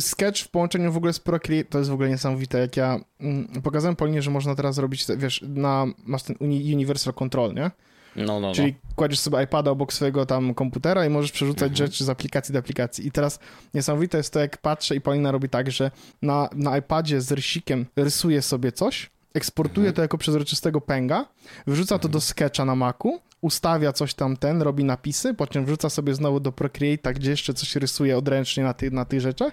Sketch 0.00 0.42
w 0.42 0.48
połączeniu 0.48 0.92
w 0.92 0.96
ogóle 0.96 1.12
z 1.12 1.20
Procreate 1.20 1.64
to 1.70 1.78
jest 1.78 1.90
w 1.90 1.92
ogóle 1.92 2.08
niesamowite, 2.08 2.58
jak 2.58 2.76
ja 2.76 3.00
mm, 3.20 3.62
pokazałem 3.62 3.96
Polinie, 3.96 4.22
że 4.22 4.30
można 4.30 4.54
teraz 4.54 4.78
robić, 4.78 5.06
wiesz, 5.16 5.44
na, 5.48 5.86
masz 6.06 6.22
ten 6.22 6.36
Universal 6.40 7.14
Control, 7.14 7.54
nie? 7.54 7.70
No, 8.16 8.40
no, 8.40 8.54
Czyli 8.54 8.72
no. 8.72 8.94
kładziesz 8.96 9.18
sobie 9.18 9.42
iPada 9.42 9.70
obok 9.70 9.92
swojego 9.92 10.26
tam 10.26 10.54
komputera 10.54 11.06
i 11.06 11.10
możesz 11.10 11.32
przerzucać 11.32 11.70
mhm. 11.70 11.76
rzeczy 11.76 12.04
z 12.04 12.08
aplikacji 12.08 12.52
do 12.52 12.58
aplikacji. 12.58 13.06
I 13.06 13.12
teraz 13.12 13.38
niesamowite 13.74 14.18
jest 14.18 14.32
to, 14.32 14.40
jak 14.40 14.58
patrzę 14.58 14.96
i 14.96 15.00
Paulina 15.00 15.32
robi 15.32 15.48
tak, 15.48 15.70
że 15.70 15.90
na, 16.22 16.48
na 16.54 16.78
iPadzie 16.78 17.20
z 17.20 17.32
rysikiem 17.32 17.86
rysuje 17.96 18.42
sobie 18.42 18.72
coś, 18.72 19.10
eksportuje 19.34 19.86
mhm. 19.88 19.94
to 19.94 20.02
jako 20.02 20.18
przezroczystego 20.18 20.80
pęga, 20.80 21.26
wrzuca 21.66 21.98
to 21.98 22.08
do 22.08 22.20
Sketcha 22.20 22.64
na 22.64 22.74
Macu, 22.74 23.20
ustawia 23.40 23.92
coś 23.92 24.14
tam 24.14 24.36
ten, 24.36 24.62
robi 24.62 24.84
napisy, 24.84 25.34
po 25.34 25.46
czym 25.46 25.64
wrzuca 25.64 25.90
sobie 25.90 26.14
znowu 26.14 26.40
do 26.40 26.50
Procreate'a, 26.50 27.14
gdzie 27.14 27.30
jeszcze 27.30 27.54
coś 27.54 27.76
rysuje 27.76 28.18
odręcznie 28.18 28.64
na, 28.64 28.74
ty, 28.74 28.90
na 28.90 29.04
tych 29.04 29.20
rzeczach, 29.20 29.52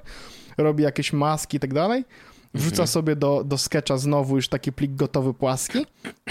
robi 0.58 0.84
jakieś 0.84 1.14
maski 1.14 1.58
i 1.58 1.60
tak 1.60 1.74
dalej, 1.74 2.06
wrzuca 2.54 2.74
mhm. 2.74 2.88
sobie 2.88 3.16
do, 3.16 3.44
do 3.44 3.58
Sketcha 3.58 3.98
znowu 3.98 4.36
już 4.36 4.48
taki 4.48 4.72
plik 4.72 4.96
gotowy 4.96 5.34
płaski 5.34 5.86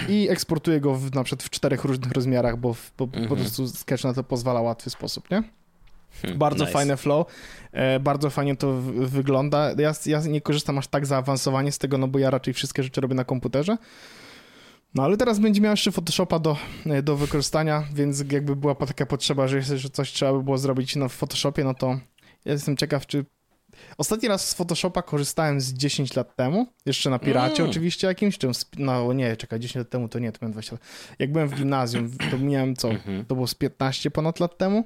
i 0.09 0.29
eksportuje 0.31 0.81
go 0.81 0.95
w, 0.95 1.15
na 1.15 1.25
przykład 1.25 1.43
w 1.43 1.51
czterech 1.51 1.85
różnych 1.85 2.13
rozmiarach, 2.13 2.57
bo, 2.57 2.77
bo 2.99 3.07
po 3.07 3.19
mhm. 3.19 3.41
prostu 3.41 3.69
Sketch 3.69 4.05
na 4.05 4.15
to 4.15 4.25
pozwala 4.25 4.61
w 4.61 4.65
łatwy 4.65 4.91
sposób, 4.91 5.31
nie? 5.31 5.43
Hmm, 6.23 6.39
bardzo 6.39 6.65
nice. 6.65 6.73
fajne 6.73 6.97
flow, 6.97 7.27
e, 7.73 8.01
bardzo 8.01 8.31
fajnie 8.31 8.57
to 8.57 8.73
w, 8.73 8.85
wygląda. 8.93 9.71
Ja, 9.79 9.93
ja 10.07 10.21
nie 10.21 10.41
korzystam 10.41 10.79
aż 10.79 10.89
tak 10.89 11.07
zaawansowanie 11.07 11.73
z 11.73 11.79
tego, 11.79 11.99
no 11.99 12.09
bo 12.09 12.19
ja 12.19 12.31
raczej 12.31 12.55
wszystkie 12.55 12.83
rzeczy 12.83 13.01
robię 13.01 13.15
na 13.15 13.25
komputerze. 13.25 13.77
No 14.95 15.03
ale 15.03 15.17
teraz 15.17 15.39
będzie 15.39 15.61
miał 15.61 15.71
jeszcze 15.71 15.93
Photoshopa 15.93 16.39
do, 16.39 16.57
e, 16.87 17.03
do 17.03 17.17
wykorzystania, 17.17 17.85
więc 17.95 18.25
jakby 18.33 18.57
była 18.57 18.75
taka 18.75 19.07
potrzeba, 19.07 19.49
że, 19.49 19.63
coś 19.93 20.13
trzeba 20.13 20.33
by 20.33 20.43
było 20.43 20.59
zrobić 20.59 20.97
no, 20.97 21.09
w 21.09 21.13
Photoshopie, 21.13 21.65
no 21.65 21.75
to 21.75 21.99
ja 22.45 22.53
jestem 22.53 22.77
ciekaw, 22.77 23.07
czy 23.07 23.25
Ostatni 23.99 24.29
raz 24.29 24.49
z 24.49 24.55
Photoshopa 24.55 25.03
korzystałem 25.03 25.61
z 25.61 25.73
10 25.73 26.17
lat 26.17 26.37
temu, 26.37 26.67
jeszcze 26.87 27.11
na 27.11 27.19
Piracie 27.19 27.63
mm. 27.63 27.71
oczywiście 27.71 28.07
jakimś, 28.07 28.39
czy 28.39 28.51
no 28.79 29.13
nie, 29.13 29.37
czekaj, 29.37 29.61
10 29.61 29.77
lat 29.77 29.91
temu 29.91 30.09
to 30.09 30.19
nie, 30.19 30.33
to 30.33 30.39
miałem 30.43 30.53
20 30.53 30.75
lat. 30.75 30.83
Jak 31.19 31.33
byłem 31.33 31.49
w 31.49 31.55
gimnazjum, 31.55 32.11
to 32.31 32.39
miałem 32.39 32.77
co, 32.77 32.91
mhm. 32.91 33.25
to 33.25 33.35
było 33.35 33.47
z 33.47 33.55
15 33.55 34.11
ponad 34.11 34.41
lat 34.41 34.59
temu, 34.59 34.85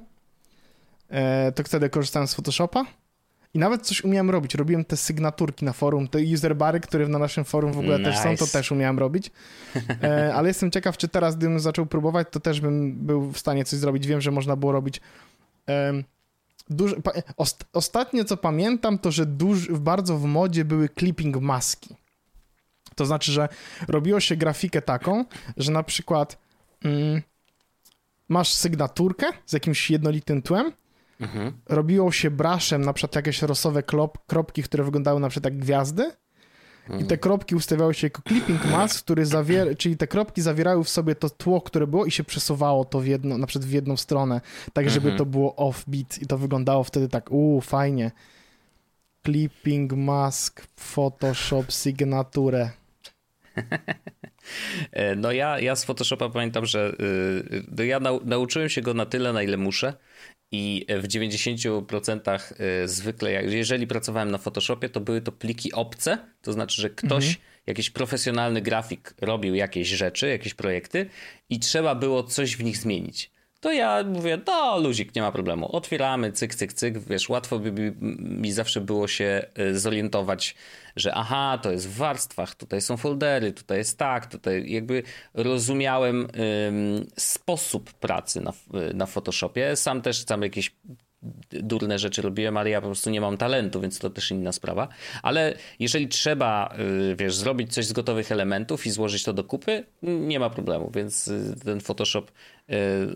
to 1.55 1.63
wtedy 1.63 1.89
korzystałem 1.89 2.27
z 2.27 2.33
Photoshopa 2.33 2.85
i 3.53 3.59
nawet 3.59 3.87
coś 3.87 4.03
umiałem 4.03 4.29
robić. 4.29 4.55
Robiłem 4.55 4.85
te 4.85 4.97
sygnaturki 4.97 5.65
na 5.65 5.73
forum, 5.73 6.07
te 6.07 6.19
userbary, 6.33 6.79
które 6.79 7.07
na 7.07 7.19
naszym 7.19 7.45
forum 7.45 7.71
w 7.73 7.79
ogóle 7.79 7.99
nice. 7.99 8.11
też 8.11 8.19
są, 8.19 8.45
to 8.45 8.47
też 8.51 8.71
umiałem 8.71 8.99
robić. 8.99 9.31
E, 10.03 10.33
ale 10.35 10.47
jestem 10.47 10.71
ciekaw, 10.71 10.97
czy 10.97 11.07
teraz, 11.07 11.35
gdybym 11.35 11.59
zaczął 11.59 11.85
próbować, 11.85 12.27
to 12.31 12.39
też 12.39 12.61
bym 12.61 13.05
był 13.05 13.31
w 13.31 13.37
stanie 13.37 13.65
coś 13.65 13.79
zrobić. 13.79 14.07
Wiem, 14.07 14.21
że 14.21 14.31
można 14.31 14.55
było 14.55 14.71
robić. 14.71 15.01
E, 15.69 15.93
duż, 16.69 16.95
ost, 17.37 17.65
ostatnio, 17.73 18.23
co 18.23 18.37
pamiętam, 18.37 18.99
to 18.99 19.11
że 19.11 19.25
duż, 19.25 19.71
bardzo 19.71 20.17
w 20.17 20.25
modzie 20.25 20.65
były 20.65 20.89
clipping 20.89 21.37
maski. 21.37 21.95
To 22.95 23.05
znaczy, 23.05 23.31
że 23.31 23.49
robiło 23.87 24.19
się 24.19 24.35
grafikę 24.35 24.81
taką, 24.81 25.25
że 25.57 25.71
na 25.71 25.83
przykład 25.83 26.37
mm, 26.83 27.21
masz 28.29 28.53
sygnaturkę 28.53 29.25
z 29.45 29.53
jakimś 29.53 29.91
jednolitym 29.91 30.41
tłem, 30.41 30.71
Mhm. 31.19 31.51
Robiło 31.69 32.11
się 32.11 32.31
braszem 32.31 32.81
na 32.81 32.93
przykład 32.93 33.15
jakieś 33.15 33.41
rosowe 33.41 33.83
klop, 33.83 34.17
kropki, 34.27 34.63
które 34.63 34.83
wyglądały 34.83 35.19
na 35.19 35.29
przykład 35.29 35.53
jak 35.53 35.61
gwiazdy. 35.61 36.11
I 36.99 37.05
te 37.05 37.17
kropki 37.17 37.55
ustawiały 37.55 37.93
się 37.93 38.07
jako 38.07 38.21
clipping 38.27 38.65
mask, 38.65 39.03
który 39.03 39.25
zawier... 39.25 39.67
czyli 39.77 39.97
te 39.97 40.07
kropki 40.07 40.41
zawierały 40.41 40.83
w 40.83 40.89
sobie 40.89 41.15
to 41.15 41.29
tło, 41.29 41.61
które 41.61 41.87
było 41.87 42.05
i 42.05 42.11
się 42.11 42.23
przesuwało 42.23 42.85
to 42.85 42.99
w 42.99 43.07
jedno, 43.07 43.37
na 43.37 43.47
przykład 43.47 43.69
w 43.69 43.71
jedną 43.71 43.97
stronę, 43.97 44.41
tak 44.73 44.89
żeby 44.89 45.09
mhm. 45.09 45.17
to 45.17 45.25
było 45.25 45.55
offbeat 45.55 46.21
i 46.21 46.27
to 46.27 46.37
wyglądało 46.37 46.83
wtedy 46.83 47.09
tak, 47.09 47.31
uuu, 47.31 47.61
fajnie. 47.61 48.11
Clipping 49.25 49.93
mask, 49.93 50.67
Photoshop, 50.75 51.65
sygnaturę. 51.69 52.69
E, 54.91 55.15
no 55.15 55.31
ja, 55.31 55.59
ja 55.59 55.75
z 55.75 55.85
Photoshopa 55.85 56.29
pamiętam, 56.29 56.65
że 56.65 56.95
yy, 57.77 57.85
ja 57.85 57.99
nau 57.99 58.25
nauczyłem 58.25 58.69
się 58.69 58.81
go 58.81 58.93
na 58.93 59.05
tyle, 59.05 59.33
na 59.33 59.43
ile 59.43 59.57
muszę 59.57 59.93
i 60.51 60.85
w 61.01 61.07
90% 61.07 62.39
y, 62.83 62.87
zwykle, 62.87 63.43
jeżeli 63.43 63.87
pracowałem 63.87 64.31
na 64.31 64.37
Photoshopie, 64.37 64.89
to 64.89 64.99
były 64.99 65.21
to 65.21 65.31
pliki 65.31 65.73
obce, 65.73 66.17
to 66.41 66.53
znaczy, 66.53 66.81
że 66.81 66.89
ktoś, 66.89 67.27
mhm. 67.27 67.45
jakiś 67.67 67.89
profesjonalny 67.89 68.61
grafik 68.61 69.13
robił 69.21 69.55
jakieś 69.55 69.87
rzeczy, 69.87 70.29
jakieś 70.29 70.53
projekty 70.53 71.09
i 71.49 71.59
trzeba 71.59 71.95
było 71.95 72.23
coś 72.23 72.57
w 72.57 72.63
nich 72.63 72.77
zmienić 72.77 73.31
to 73.59 73.71
ja 73.71 74.03
mówię, 74.03 74.39
no 74.47 74.79
luzik, 74.79 75.15
nie 75.15 75.21
ma 75.21 75.31
problemu. 75.31 75.75
Otwieramy, 75.75 76.31
cyk, 76.31 76.55
cyk, 76.55 76.73
cyk, 76.73 76.97
wiesz, 76.97 77.29
łatwo 77.29 77.59
by 77.59 77.93
mi 78.19 78.51
zawsze 78.51 78.81
było 78.81 79.07
się 79.07 79.45
y, 79.59 79.79
zorientować, 79.79 80.55
że 80.95 81.13
aha, 81.13 81.59
to 81.61 81.71
jest 81.71 81.89
w 81.89 81.97
warstwach, 81.97 82.55
tutaj 82.55 82.81
są 82.81 82.97
foldery, 82.97 83.53
tutaj 83.53 83.77
jest 83.77 83.97
tak, 83.97 84.27
tutaj 84.27 84.71
jakby 84.71 85.03
rozumiałem 85.33 86.27
ym, 86.67 87.07
sposób 87.17 87.93
pracy 87.93 88.41
na, 88.41 88.53
na 88.93 89.05
Photoshopie. 89.05 89.75
Sam 89.75 90.01
też 90.01 90.25
tam 90.25 90.41
jakieś 90.41 90.75
durne 91.51 91.99
rzeczy 91.99 92.21
robiłem, 92.21 92.57
ale 92.57 92.69
ja 92.69 92.81
po 92.81 92.87
prostu 92.87 93.09
nie 93.09 93.21
mam 93.21 93.37
talentu, 93.37 93.81
więc 93.81 93.99
to 93.99 94.09
też 94.09 94.31
inna 94.31 94.51
sprawa. 94.51 94.87
Ale 95.23 95.53
jeżeli 95.79 96.07
trzeba, 96.07 96.75
y, 97.11 97.15
wiesz, 97.15 97.35
zrobić 97.35 97.73
coś 97.73 97.85
z 97.85 97.93
gotowych 97.93 98.31
elementów 98.31 98.85
i 98.85 98.91
złożyć 98.91 99.23
to 99.23 99.33
do 99.33 99.43
kupy, 99.43 99.83
nie 100.01 100.39
ma 100.39 100.49
problemu, 100.49 100.91
więc 100.95 101.27
y, 101.27 101.55
ten 101.65 101.81
Photoshop, 101.81 102.23
y, 102.25 102.75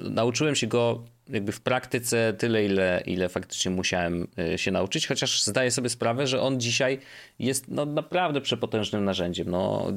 nauczyłem 0.09 0.55
się 0.55 0.67
go 0.67 1.03
jakby 1.29 1.51
w 1.51 1.61
praktyce 1.61 2.33
tyle, 2.37 2.65
ile, 2.65 3.03
ile 3.05 3.29
faktycznie 3.29 3.71
musiałem 3.71 4.27
się 4.55 4.71
nauczyć, 4.71 5.07
chociaż 5.07 5.43
zdaję 5.43 5.71
sobie 5.71 5.89
sprawę, 5.89 6.27
że 6.27 6.41
on 6.41 6.59
dzisiaj 6.59 6.99
jest 7.39 7.65
no, 7.67 7.85
naprawdę 7.85 8.41
przepotężnym 8.41 9.05
narzędziem. 9.05 9.49
No, 9.49 9.87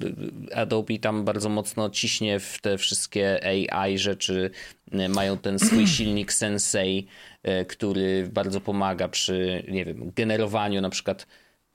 Adobe 0.55 0.99
tam 0.99 1.25
bardzo 1.25 1.49
mocno 1.49 1.91
ciśnie 1.91 2.41
w 2.41 2.59
te 2.61 2.79
wszystkie 2.79 3.41
AI 3.73 3.99
rzeczy, 3.99 4.51
mają 5.09 5.39
ten 5.39 5.59
swój 5.59 5.87
silnik 5.97 6.33
Sensei, 6.33 7.07
który 7.69 8.29
bardzo 8.33 8.61
pomaga 8.61 9.09
przy, 9.09 9.65
nie 9.69 9.85
wiem, 9.85 10.13
generowaniu 10.17 10.81
na 10.81 10.91
przykład 10.91 11.27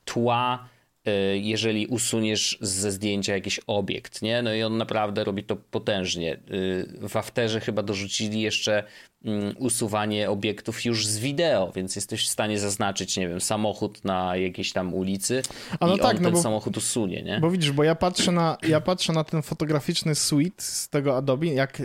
tła 0.05 0.69
E, 1.05 1.37
jeżeli 1.37 1.87
usuniesz 1.87 2.57
ze 2.61 2.91
zdjęcia 2.91 3.33
jakiś 3.33 3.59
obiekt, 3.67 4.21
nie? 4.21 4.41
No 4.41 4.53
i 4.53 4.63
on 4.63 4.77
naprawdę 4.77 5.23
robi 5.23 5.43
to 5.43 5.55
potężnie. 5.55 6.33
E, 6.33 7.09
w 7.09 7.15
Afterze 7.15 7.59
chyba 7.59 7.83
dorzucili 7.83 8.41
jeszcze 8.41 8.83
mm, 9.25 9.55
usuwanie 9.57 10.29
obiektów 10.29 10.85
już 10.85 11.07
z 11.07 11.19
wideo, 11.19 11.71
więc 11.75 11.95
jesteś 11.95 12.25
w 12.25 12.29
stanie 12.29 12.59
zaznaczyć, 12.59 13.17
nie 13.17 13.27
wiem, 13.27 13.41
samochód 13.41 14.05
na 14.05 14.37
jakiejś 14.37 14.73
tam 14.73 14.93
ulicy 14.93 15.41
A 15.79 15.87
no 15.87 15.95
i 15.95 15.99
tak, 15.99 16.15
on 16.15 16.15
no 16.15 16.23
ten 16.23 16.33
bo, 16.33 16.41
samochód 16.41 16.77
usunie, 16.77 17.23
nie? 17.23 17.39
Bo 17.39 17.51
widzisz, 17.51 17.71
bo 17.71 17.83
ja 17.83 17.95
patrzę 17.95 18.31
na, 18.31 18.57
ja 18.67 18.81
patrzę 18.81 19.13
na 19.13 19.23
ten 19.23 19.41
fotograficzny 19.41 20.15
suite 20.15 20.63
z 20.63 20.89
tego 20.89 21.17
Adobe, 21.17 21.45
jak, 21.47 21.81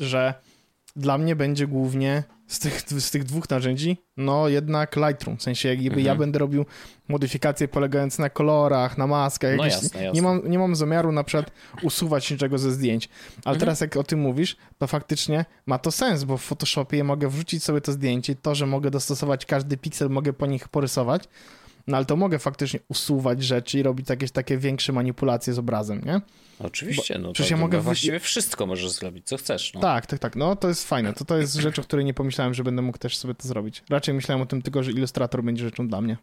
że 0.00 0.34
dla 0.96 1.18
mnie 1.18 1.36
będzie 1.36 1.66
głównie 1.66 2.22
z 2.46 2.58
tych, 2.58 2.80
z 2.80 3.10
tych 3.10 3.24
dwóch 3.24 3.50
narzędzi, 3.50 3.96
no 4.16 4.48
jednak 4.48 4.96
Lightroom. 4.96 5.36
W 5.36 5.42
sensie, 5.42 5.68
jakby 5.68 5.86
mhm. 5.86 6.06
ja 6.06 6.14
będę 6.14 6.38
robił 6.38 6.66
modyfikacje 7.08 7.68
polegające 7.68 8.22
na 8.22 8.30
kolorach, 8.30 8.98
na 8.98 9.06
maskach. 9.06 9.56
No 9.56 9.64
jasne, 9.64 10.02
jasne. 10.02 10.12
Nie, 10.12 10.22
mam, 10.22 10.50
nie 10.50 10.58
mam 10.58 10.76
zamiaru 10.76 11.12
na 11.12 11.24
przykład 11.24 11.50
usuwać 11.82 12.30
niczego 12.30 12.58
ze 12.58 12.72
zdjęć. 12.72 13.08
Ale 13.44 13.54
mhm. 13.54 13.58
teraz 13.60 13.80
jak 13.80 13.96
o 13.96 14.04
tym 14.04 14.20
mówisz, 14.20 14.56
to 14.78 14.86
faktycznie 14.86 15.44
ma 15.66 15.78
to 15.78 15.90
sens, 15.90 16.24
bo 16.24 16.36
w 16.36 16.42
Photoshopie 16.42 17.04
mogę 17.04 17.28
wrzucić 17.28 17.64
sobie 17.64 17.80
to 17.80 17.92
zdjęcie, 17.92 18.34
to, 18.34 18.54
że 18.54 18.66
mogę 18.66 18.90
dostosować 18.90 19.46
każdy 19.46 19.76
piksel, 19.76 20.10
mogę 20.10 20.32
po 20.32 20.46
nich 20.46 20.68
porysować, 20.68 21.24
no 21.86 21.96
ale 21.96 22.06
to 22.06 22.16
mogę 22.16 22.38
faktycznie 22.38 22.80
usuwać 22.88 23.42
rzeczy 23.42 23.78
i 23.78 23.82
robić 23.82 24.08
jakieś 24.10 24.30
takie 24.30 24.58
większe 24.58 24.92
manipulacje 24.92 25.52
z 25.52 25.58
obrazem, 25.58 26.02
nie? 26.04 26.20
Oczywiście, 26.58 27.18
no 27.18 27.32
przecież 27.32 27.50
to, 27.50 27.54
ja 27.54 27.60
mogę 27.60 27.80
właściwie 27.80 28.20
wszystko 28.20 28.66
możesz 28.66 28.90
zrobić, 28.90 29.26
co 29.26 29.36
chcesz. 29.36 29.74
No. 29.74 29.80
Tak, 29.80 30.06
tak, 30.06 30.18
tak. 30.18 30.36
No 30.36 30.56
to 30.56 30.68
jest 30.68 30.88
fajne. 30.88 31.12
To, 31.12 31.24
to 31.24 31.38
jest 31.38 31.54
rzecz, 31.54 31.78
o 31.78 31.82
której 31.82 32.04
nie 32.04 32.14
pomyślałem, 32.14 32.54
że 32.54 32.64
będę 32.64 32.82
mógł 32.82 32.98
też 32.98 33.16
sobie 33.16 33.34
to 33.34 33.48
zrobić. 33.48 33.82
Raczej 33.90 34.14
myślałem 34.14 34.42
o 34.42 34.46
tym 34.46 34.62
tylko, 34.62 34.82
że 34.82 34.90
ilustrator 34.90 35.44
będzie 35.44 35.64
rzeczą 35.64 35.88
dla 35.88 36.00
mnie. 36.00 36.16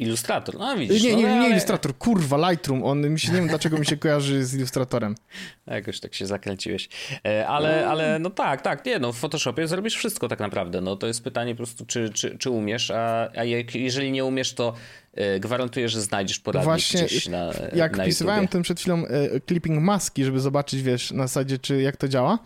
Ilustrator, 0.00 0.58
no 0.58 0.76
widzisz. 0.76 1.02
Nie, 1.02 1.10
nie, 1.10 1.16
nie, 1.16 1.22
no, 1.22 1.34
nie 1.34 1.40
ale... 1.40 1.50
ilustrator, 1.50 1.98
kurwa, 1.98 2.50
Lightroom. 2.50 2.84
On 2.84 3.10
mi 3.10 3.20
się, 3.20 3.32
nie 3.32 3.38
wiem 3.38 3.48
dlaczego 3.48 3.78
mi 3.78 3.86
się 3.86 3.96
kojarzy 3.96 4.44
z 4.44 4.54
ilustratorem. 4.54 5.14
Jakoś 5.66 6.00
tak 6.00 6.14
się 6.14 6.26
zakręciłeś. 6.26 6.88
E, 7.26 7.46
ale, 7.48 7.88
ale 7.88 8.18
no 8.18 8.30
tak, 8.30 8.62
tak, 8.62 8.86
nie, 8.86 8.98
no 8.98 9.12
w 9.12 9.16
Photoshopie 9.16 9.68
zrobisz 9.68 9.96
wszystko 9.96 10.28
tak 10.28 10.38
naprawdę. 10.38 10.80
No 10.80 10.96
to 10.96 11.06
jest 11.06 11.24
pytanie 11.24 11.54
po 11.54 11.56
prostu, 11.56 11.86
czy, 11.86 12.10
czy, 12.10 12.38
czy 12.38 12.50
umiesz, 12.50 12.90
a, 12.90 13.30
a 13.36 13.44
jak, 13.44 13.74
jeżeli 13.74 14.12
nie 14.12 14.24
umiesz, 14.24 14.54
to 14.54 14.74
e, 15.14 15.40
gwarantuję, 15.40 15.88
że 15.88 16.00
znajdziesz 16.00 16.40
poradnik 16.40 16.64
Właśnie, 16.64 17.02
gdzieś 17.02 17.28
na 17.28 17.52
jak 17.74 17.96
na 17.96 18.04
pisywałem 18.04 18.48
ten 18.48 18.62
przed 18.62 18.80
chwilą 18.80 19.06
e, 19.06 19.40
clipping 19.40 19.82
maski, 19.82 20.24
żeby 20.24 20.40
zobaczyć, 20.40 20.82
wiesz, 20.82 21.10
na 21.10 21.26
zasadzie, 21.26 21.58
czy 21.58 21.82
jak 21.82 21.96
to 21.96 22.08
działa, 22.08 22.38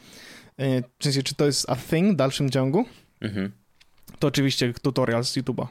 w 0.98 1.04
sensie, 1.04 1.22
czy 1.22 1.34
to 1.34 1.46
jest 1.46 1.70
a 1.70 1.76
thing 1.76 2.12
w 2.12 2.16
dalszym 2.16 2.50
ciągu, 2.50 2.84
mhm. 3.20 3.52
to 4.18 4.26
oczywiście 4.26 4.72
tutorial 4.82 5.24
z 5.24 5.36
YouTube'a. 5.36 5.66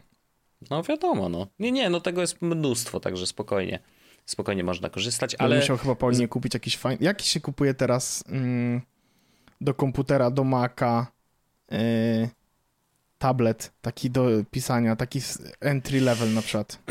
No 0.69 0.83
wiadomo, 0.83 1.29
no. 1.29 1.47
Nie, 1.59 1.71
nie, 1.71 1.89
no 1.89 2.01
tego 2.01 2.21
jest 2.21 2.41
mnóstwo, 2.41 2.99
także 2.99 3.27
spokojnie. 3.27 3.79
Spokojnie 4.25 4.63
można 4.63 4.89
korzystać, 4.89 5.35
ale... 5.35 5.55
Musiał 5.55 5.77
chyba 5.77 5.95
Paulinie 5.95 6.27
kupić 6.27 6.53
jakiś 6.53 6.77
fajny... 6.77 6.97
Jaki 7.05 7.29
się 7.29 7.39
kupuje 7.39 7.73
teraz 7.73 8.23
mm, 8.29 8.81
do 9.61 9.73
komputera, 9.73 10.31
do 10.31 10.43
Maca 10.43 11.07
yy, 11.71 11.77
tablet 13.17 13.71
taki 13.81 14.09
do 14.09 14.27
pisania, 14.51 14.95
taki 14.95 15.19
entry 15.61 16.01
level 16.01 16.33
na 16.33 16.41
przykład? 16.41 16.79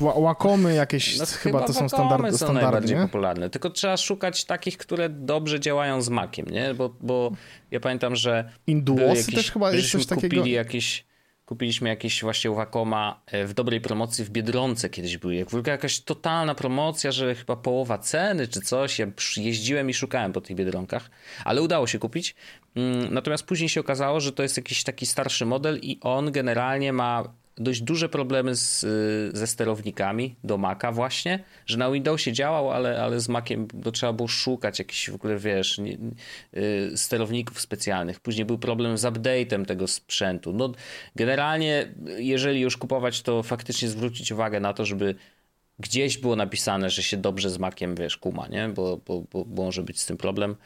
Łakomy 0.00 0.74
jakieś, 0.74 1.18
no, 1.18 1.26
chyba, 1.26 1.38
chyba 1.38 1.66
to 1.66 1.72
są 1.72 1.88
standardy, 1.88 2.38
są 2.38 2.52
najbardziej 2.52 2.96
nie? 2.96 3.02
popularne. 3.02 3.50
Tylko 3.50 3.70
trzeba 3.70 3.96
szukać 3.96 4.44
takich, 4.44 4.78
które 4.78 5.08
dobrze 5.08 5.60
działają 5.60 6.02
z 6.02 6.08
Maciem, 6.08 6.46
nie? 6.46 6.74
Bo, 6.74 6.94
bo 7.00 7.32
ja 7.70 7.80
pamiętam, 7.80 8.16
że 8.16 8.52
Induosy 8.66 9.32
też 9.32 9.50
chyba 9.50 9.72
jest 9.72 9.90
coś 9.90 10.06
takiego. 10.06 10.36
kupili 10.36 10.54
jakieś 10.54 11.04
Kupiliśmy 11.50 11.88
jakieś 11.88 12.22
właśnie 12.22 12.50
Wacoma 12.50 13.20
e, 13.26 13.46
w 13.46 13.54
dobrej 13.54 13.80
promocji 13.80 14.24
w 14.24 14.30
Biedronce 14.30 14.90
kiedyś 14.90 15.18
były. 15.18 15.34
Jak 15.34 15.48
była 15.48 15.62
jakaś 15.66 16.00
totalna 16.00 16.54
promocja, 16.54 17.12
że 17.12 17.34
chyba 17.34 17.56
połowa 17.56 17.98
ceny 17.98 18.48
czy 18.48 18.60
coś. 18.60 18.98
Ja 18.98 19.06
jeździłem 19.36 19.90
i 19.90 19.94
szukałem 19.94 20.32
po 20.32 20.40
tych 20.40 20.56
Biedronkach, 20.56 21.10
ale 21.44 21.62
udało 21.62 21.86
się 21.86 21.98
kupić. 21.98 22.34
Mm, 22.74 23.14
natomiast 23.14 23.44
później 23.44 23.68
się 23.68 23.80
okazało, 23.80 24.20
że 24.20 24.32
to 24.32 24.42
jest 24.42 24.56
jakiś 24.56 24.84
taki 24.84 25.06
starszy 25.06 25.46
model 25.46 25.78
i 25.82 25.98
on 26.00 26.32
generalnie 26.32 26.92
ma 26.92 27.24
dość 27.60 27.82
duże 27.82 28.08
problemy 28.08 28.56
z, 28.56 28.80
ze 29.36 29.46
sterownikami 29.46 30.36
do 30.44 30.58
Maca 30.58 30.92
właśnie, 30.92 31.44
że 31.66 31.78
na 31.78 31.90
Windowsie 31.90 32.32
działał, 32.32 32.70
ale, 32.70 33.02
ale 33.02 33.20
z 33.20 33.28
Maciem 33.28 33.68
to 33.82 33.92
trzeba 33.92 34.12
było 34.12 34.28
szukać 34.28 34.78
jakichś 34.78 35.10
w 35.10 35.14
ogóle, 35.14 35.38
wiesz, 35.38 35.78
nie, 35.78 35.98
y, 36.56 36.92
sterowników 36.96 37.60
specjalnych. 37.60 38.20
Później 38.20 38.44
był 38.44 38.58
problem 38.58 38.98
z 38.98 39.04
update'em 39.04 39.64
tego 39.64 39.86
sprzętu. 39.86 40.52
No, 40.52 40.72
generalnie, 41.16 41.94
jeżeli 42.18 42.60
już 42.60 42.76
kupować, 42.76 43.22
to 43.22 43.42
faktycznie 43.42 43.88
zwrócić 43.88 44.32
uwagę 44.32 44.60
na 44.60 44.72
to, 44.72 44.84
żeby 44.84 45.14
gdzieś 45.78 46.18
było 46.18 46.36
napisane, 46.36 46.90
że 46.90 47.02
się 47.02 47.16
dobrze 47.16 47.50
z 47.50 47.58
Maciem, 47.58 47.94
wiesz, 47.94 48.16
kuma, 48.16 48.48
nie? 48.48 48.68
Bo, 48.68 49.00
bo, 49.06 49.22
bo, 49.32 49.44
bo 49.44 49.64
może 49.64 49.82
być 49.82 50.00
z 50.00 50.06
tym 50.06 50.16
problem. 50.16 50.56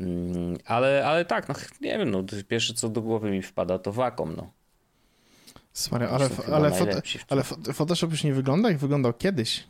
Mm, 0.00 0.58
ale, 0.64 1.06
ale 1.06 1.24
tak, 1.24 1.48
no 1.48 1.54
nie 1.80 1.98
wiem, 1.98 2.10
no, 2.10 2.24
pierwsze 2.48 2.74
co 2.74 2.88
do 2.88 3.02
głowy 3.02 3.30
mi 3.30 3.42
wpada 3.42 3.78
to 3.78 3.92
Wacom, 3.92 4.36
no. 4.36 4.63
Smaria, 5.74 6.08
ale, 6.08 6.28
ale, 6.52 6.70
foto, 6.70 6.92
ale 7.28 7.42
Photoshop 7.74 8.10
już 8.10 8.24
nie 8.24 8.34
wygląda 8.34 8.68
jak 8.68 8.78
wyglądał 8.78 9.12
kiedyś. 9.12 9.64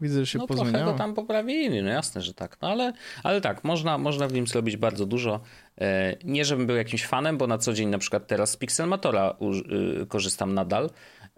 Widzę, 0.00 0.20
że 0.20 0.26
się 0.26 0.38
no, 0.38 0.46
pozmieniało. 0.46 0.78
trochę 0.78 0.92
go 0.92 0.98
tam 0.98 1.14
poprawili, 1.14 1.82
no 1.82 1.90
jasne, 1.90 2.22
że 2.22 2.34
tak. 2.34 2.56
No 2.62 2.68
ale, 2.68 2.92
ale 3.22 3.40
tak, 3.40 3.64
można, 3.64 3.98
można 3.98 4.28
w 4.28 4.32
nim 4.32 4.46
zrobić 4.46 4.76
bardzo 4.76 5.06
dużo. 5.06 5.40
E, 5.80 6.16
nie, 6.24 6.44
żebym 6.44 6.66
był 6.66 6.76
jakimś 6.76 7.06
fanem, 7.06 7.38
bo 7.38 7.46
na 7.46 7.58
co 7.58 7.72
dzień 7.72 7.88
na 7.88 7.98
przykład 7.98 8.26
teraz 8.26 8.50
z 8.50 8.56
Pixelmatora 8.56 9.36
y, 10.02 10.06
korzystam 10.06 10.54
nadal. 10.54 10.90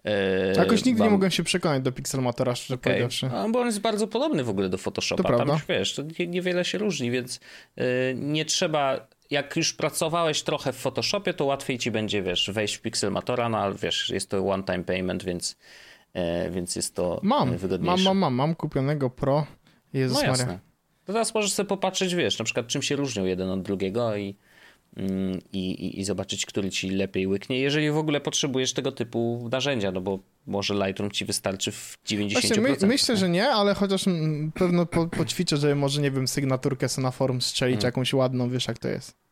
E, 0.05 0.53
Jakoś 0.57 0.85
nigdy 0.85 0.99
Wam... 0.99 1.09
nie 1.09 1.13
mogłem 1.13 1.31
się 1.31 1.45
przekonać 1.45 1.83
do 1.83 1.93
Pixelmatora, 1.93 2.55
szczerze 2.55 2.75
okay. 2.75 2.93
powiedziawszy. 2.93 3.27
A, 3.27 3.49
bo 3.49 3.61
on 3.61 3.67
jest 3.67 3.81
bardzo 3.81 4.07
podobny 4.07 4.45
w 4.45 4.49
ogóle 4.49 4.69
do 4.69 4.79
Photoshopa. 4.79 5.23
To 5.23 5.39
Tam 5.39 5.49
już 5.49 5.67
wiesz, 5.67 5.95
to 5.95 6.03
niewiele 6.27 6.65
się 6.65 6.79
różni, 6.79 7.11
więc 7.11 7.41
e, 7.77 7.85
nie 8.15 8.45
trzeba 8.45 9.07
jak 9.35 9.57
już 9.57 9.73
pracowałeś 9.73 10.43
trochę 10.43 10.73
w 10.73 10.77
Photoshopie, 10.77 11.35
to 11.35 11.45
łatwiej 11.45 11.79
ci 11.79 11.91
będzie, 11.91 12.23
wiesz, 12.23 12.51
wejść 12.51 12.75
w 12.75 12.81
Pixelmatora, 12.81 13.49
no 13.49 13.59
ale 13.59 13.75
wiesz, 13.75 14.11
jest 14.11 14.31
to 14.31 14.49
one-time 14.49 14.85
payment, 14.85 15.25
więc, 15.25 15.57
e, 16.13 16.51
więc 16.51 16.77
jest 16.77 16.95
to 16.95 17.21
mam, 17.23 17.57
wygodniejsze. 17.57 18.05
Mam, 18.05 18.05
mam, 18.05 18.19
mam, 18.19 18.35
mam 18.35 18.55
kupionego 18.55 19.11
Pro. 19.11 19.47
Jezus 19.93 20.19
no 20.19 20.25
jasne. 20.25 20.47
Maria. 20.47 20.61
To 21.05 21.13
teraz 21.13 21.35
możesz 21.35 21.53
sobie 21.53 21.67
popatrzeć, 21.67 22.15
wiesz, 22.15 22.39
na 22.39 22.45
przykład 22.45 22.67
czym 22.67 22.83
się 22.83 22.97
różnią 22.97 23.25
jeden 23.25 23.51
od 23.51 23.63
drugiego 23.63 24.17
i, 24.17 24.37
mm, 24.97 25.39
i, 25.53 25.71
i, 25.71 26.01
i 26.01 26.05
zobaczyć, 26.05 26.47
który 26.47 26.71
ci 26.71 26.91
lepiej 26.91 27.27
łyknie, 27.27 27.61
jeżeli 27.61 27.91
w 27.91 27.97
ogóle 27.97 28.21
potrzebujesz 28.21 28.73
tego 28.73 28.93
typu 28.93 29.49
narzędzia, 29.53 29.93
no 29.93 30.01
bo 30.01 30.19
może 30.47 30.75
Lightroom 30.75 31.11
ci 31.11 31.25
wystarczy 31.25 31.73
w 31.73 31.99
90%. 32.07 32.33
Właśnie, 32.33 32.63
my, 32.63 32.77
myślę, 32.87 33.17
że 33.17 33.29
nie, 33.29 33.49
ale 33.49 33.75
chociaż 33.75 34.05
pewno 34.55 34.87
po, 34.87 35.07
poćwiczę, 35.07 35.57
że 35.57 35.75
może, 35.75 36.01
nie 36.01 36.11
wiem, 36.11 36.29
sygnaturkę 36.29 36.89
sobie 36.89 37.03
na 37.03 37.11
forum 37.11 37.41
strzelić 37.41 37.77
hmm. 37.77 37.89
jakąś 37.89 38.13
ładną, 38.13 38.51
wiesz 38.51 38.69
jak 38.69 38.79
to 38.79 38.89
jest. 38.89 39.24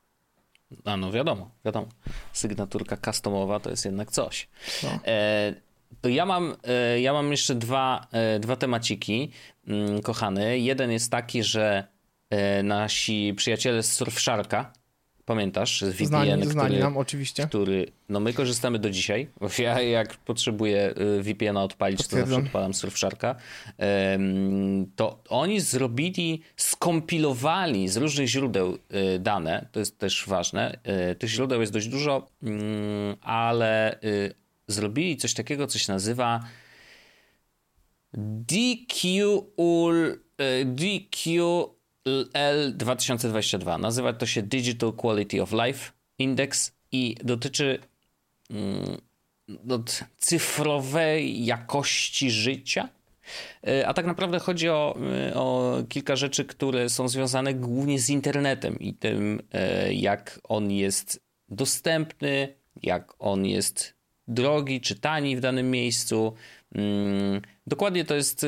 A 0.84 0.96
no 0.96 1.12
wiadomo, 1.12 1.50
wiadomo. 1.64 1.86
Sygnaturka 2.32 2.96
customowa 2.96 3.60
to 3.60 3.70
jest 3.70 3.84
jednak 3.84 4.10
coś. 4.10 4.48
No. 4.82 4.88
E, 5.06 5.54
to 6.00 6.08
ja 6.08 6.26
mam, 6.26 6.56
e, 6.64 7.00
ja 7.00 7.12
mam 7.12 7.30
jeszcze 7.30 7.54
dwa, 7.54 8.06
e, 8.12 8.38
dwa 8.38 8.56
temaciki, 8.56 9.30
mm, 9.66 10.02
kochany. 10.02 10.58
Jeden 10.58 10.90
jest 10.90 11.10
taki, 11.10 11.42
że 11.42 11.84
e, 12.30 12.62
nasi 12.62 13.34
przyjaciele 13.36 13.82
z 13.82 13.92
Surfsharka 13.92 14.72
Pamiętasz? 15.26 15.84
VPN, 15.84 16.06
znani, 16.06 16.46
znani 16.46 16.68
który, 16.68 16.78
nam 16.78 16.96
oczywiście. 16.96 17.46
Który, 17.46 17.86
no 18.08 18.20
my 18.20 18.32
korzystamy 18.32 18.78
do 18.78 18.90
dzisiaj. 18.90 19.28
Ja 19.58 19.80
jak 19.80 20.16
potrzebuję 20.16 20.94
y, 21.18 21.22
VPN-a 21.22 21.62
odpalić, 21.62 22.08
to 22.08 22.16
zawsze 22.16 22.36
odpalam 22.36 22.74
Surfsharka. 22.74 23.34
To 24.96 25.18
oni 25.28 25.60
zrobili, 25.60 26.42
skompilowali 26.56 27.88
z 27.88 27.96
różnych 27.96 28.28
źródeł 28.28 28.78
y, 29.14 29.18
dane. 29.18 29.66
To 29.72 29.80
jest 29.80 29.98
też 29.98 30.24
ważne. 30.26 30.78
Y, 31.12 31.14
tych 31.14 31.30
źródeł 31.30 31.60
jest 31.60 31.72
dość 31.72 31.88
dużo, 31.88 32.28
mm, 32.42 33.16
ale 33.20 33.98
zrobili 34.68 35.16
coś 35.16 35.34
takiego, 35.34 35.66
co 35.66 35.78
się 35.78 35.92
nazywa 35.92 36.40
DQ, 40.74 41.36
DQ 42.04 42.30
L2022. 42.34 43.80
Nazywa 43.80 44.12
to 44.12 44.26
się 44.26 44.42
Digital 44.42 44.92
Quality 44.92 45.42
of 45.42 45.52
Life 45.52 45.92
Index 46.18 46.72
i 46.92 47.16
dotyczy 47.24 47.78
mm, 48.50 48.96
cyfrowej 50.18 51.44
jakości 51.44 52.30
życia. 52.30 52.88
E, 53.66 53.88
a 53.88 53.94
tak 53.94 54.06
naprawdę 54.06 54.38
chodzi 54.38 54.68
o, 54.68 54.98
e, 55.28 55.34
o 55.34 55.76
kilka 55.88 56.16
rzeczy, 56.16 56.44
które 56.44 56.88
są 56.88 57.08
związane 57.08 57.54
głównie 57.54 57.98
z 57.98 58.10
internetem 58.10 58.78
i 58.78 58.94
tym, 58.94 59.42
e, 59.52 59.94
jak 59.94 60.40
on 60.44 60.70
jest 60.70 61.20
dostępny, 61.48 62.54
jak 62.82 63.14
on 63.18 63.46
jest 63.46 63.94
drogi 64.28 64.80
czy 64.80 65.00
tani 65.00 65.36
w 65.36 65.40
danym 65.40 65.70
miejscu. 65.70 66.34
Mm, 66.74 67.40
dokładnie 67.66 68.04
to 68.04 68.14
jest 68.14 68.46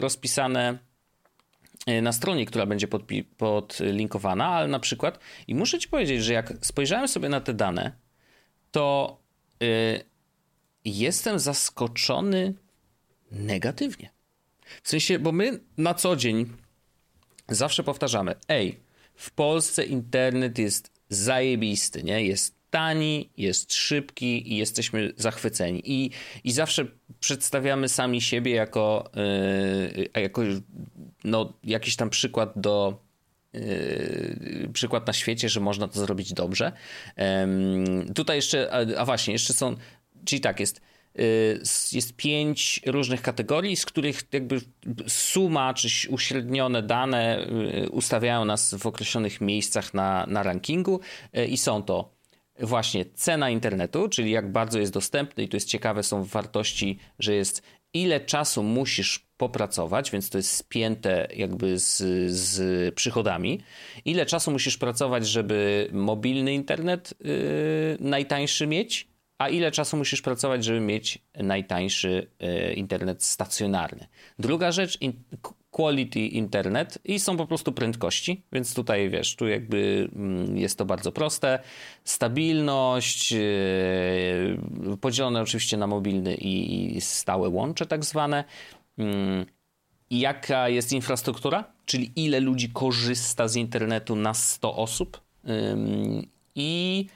rozpisane 0.00 0.78
na 2.02 2.12
stronie, 2.12 2.46
która 2.46 2.66
będzie 2.66 2.88
podlinkowana, 3.36 4.46
ale 4.46 4.68
na 4.68 4.80
przykład, 4.80 5.18
i 5.46 5.54
muszę 5.54 5.78
ci 5.78 5.88
powiedzieć, 5.88 6.24
że 6.24 6.32
jak 6.32 6.52
spojrzałem 6.60 7.08
sobie 7.08 7.28
na 7.28 7.40
te 7.40 7.54
dane, 7.54 7.92
to 8.70 9.18
yy, 9.60 10.04
jestem 10.84 11.38
zaskoczony 11.38 12.54
negatywnie. 13.30 14.10
W 14.82 14.88
sensie, 14.88 15.18
bo 15.18 15.32
my 15.32 15.60
na 15.76 15.94
co 15.94 16.16
dzień 16.16 16.46
zawsze 17.48 17.82
powtarzamy, 17.82 18.34
ej, 18.48 18.80
w 19.14 19.30
Polsce 19.30 19.84
internet 19.84 20.58
jest 20.58 20.92
zajebisty, 21.08 22.02
nie? 22.02 22.24
Jest 22.24 22.56
tani, 22.70 23.30
jest 23.36 23.74
szybki 23.74 24.52
i 24.52 24.56
jesteśmy 24.56 25.12
zachwyceni. 25.16 25.82
I, 25.84 26.10
i 26.44 26.52
zawsze 26.52 26.86
przedstawiamy 27.20 27.88
sami 27.88 28.20
siebie 28.20 28.52
jako, 28.52 29.10
yy, 29.94 30.22
jako 30.22 30.42
no, 31.26 31.52
jakiś 31.64 31.96
tam 31.96 32.10
przykład 32.10 32.52
do, 32.56 33.02
yy, 33.52 34.70
przykład 34.72 35.06
na 35.06 35.12
świecie, 35.12 35.48
że 35.48 35.60
można 35.60 35.88
to 35.88 36.00
zrobić 36.00 36.32
dobrze. 36.32 36.72
Yy, 37.16 38.14
tutaj 38.14 38.36
jeszcze, 38.36 38.72
a, 38.98 39.04
właśnie, 39.04 39.32
jeszcze 39.32 39.52
są, 39.52 39.76
czyli 40.24 40.40
tak, 40.40 40.60
jest 40.60 40.80
Y, 41.18 41.62
jest 41.92 42.16
pięć 42.16 42.80
różnych 42.86 43.22
kategorii, 43.22 43.76
z 43.76 43.86
których 43.86 44.22
jakby 44.32 44.60
suma 45.08 45.74
czy 45.74 46.10
uśrednione 46.10 46.82
dane 46.82 47.46
y, 47.84 47.90
ustawiają 47.90 48.44
nas 48.44 48.74
w 48.74 48.86
określonych 48.86 49.40
miejscach 49.40 49.94
na, 49.94 50.26
na 50.26 50.42
rankingu 50.42 51.00
i 51.48 51.56
są 51.56 51.82
to 51.82 52.16
właśnie 52.60 53.04
cena 53.04 53.50
internetu, 53.50 54.08
czyli 54.08 54.30
jak 54.30 54.52
bardzo 54.52 54.78
jest 54.78 54.92
dostępny 54.92 55.44
i 55.44 55.48
to 55.48 55.56
jest 55.56 55.68
ciekawe, 55.68 56.02
są 56.02 56.24
wartości, 56.24 56.98
że 57.18 57.34
jest 57.34 57.62
ile 57.94 58.20
czasu 58.20 58.62
musisz 58.62 59.25
popracować, 59.36 60.10
więc 60.10 60.30
to 60.30 60.38
jest 60.38 60.50
spięte 60.50 61.28
jakby 61.36 61.78
z, 61.78 62.02
z 62.32 62.94
przychodami. 62.94 63.60
Ile 64.04 64.26
czasu 64.26 64.50
musisz 64.50 64.78
pracować, 64.78 65.28
żeby 65.28 65.88
mobilny 65.92 66.54
internet 66.54 67.14
yy, 67.20 67.96
najtańszy 68.00 68.66
mieć, 68.66 69.08
a 69.38 69.48
ile 69.48 69.70
czasu 69.70 69.96
musisz 69.96 70.22
pracować, 70.22 70.64
żeby 70.64 70.80
mieć 70.80 71.18
najtańszy 71.34 72.30
e, 72.40 72.72
internet 72.72 73.24
stacjonarny. 73.24 74.06
Druga 74.38 74.72
rzecz, 74.72 74.98
quality 75.70 76.20
internet 76.20 76.98
i 77.04 77.18
są 77.18 77.36
po 77.36 77.46
prostu 77.46 77.72
prędkości, 77.72 78.44
więc 78.52 78.74
tutaj 78.74 79.10
wiesz, 79.10 79.36
tu 79.36 79.48
jakby 79.48 80.08
mm, 80.16 80.56
jest 80.56 80.78
to 80.78 80.84
bardzo 80.84 81.12
proste. 81.12 81.58
Stabilność, 82.04 83.32
e, 83.32 83.38
podzielone 85.00 85.42
oczywiście 85.42 85.76
na 85.76 85.86
mobilny 85.86 86.34
i 86.34 87.00
stałe 87.00 87.48
łącze 87.48 87.86
tak 87.86 88.04
zwane. 88.04 88.44
Mm, 88.98 89.46
jaka 90.10 90.68
jest 90.68 90.92
infrastruktura, 90.92 91.64
czyli 91.86 92.12
ile 92.16 92.40
ludzi 92.40 92.70
korzysta 92.70 93.48
z 93.48 93.56
internetu 93.56 94.16
na 94.16 94.34
100 94.34 94.76
osób 94.76 95.20
i 96.54 97.06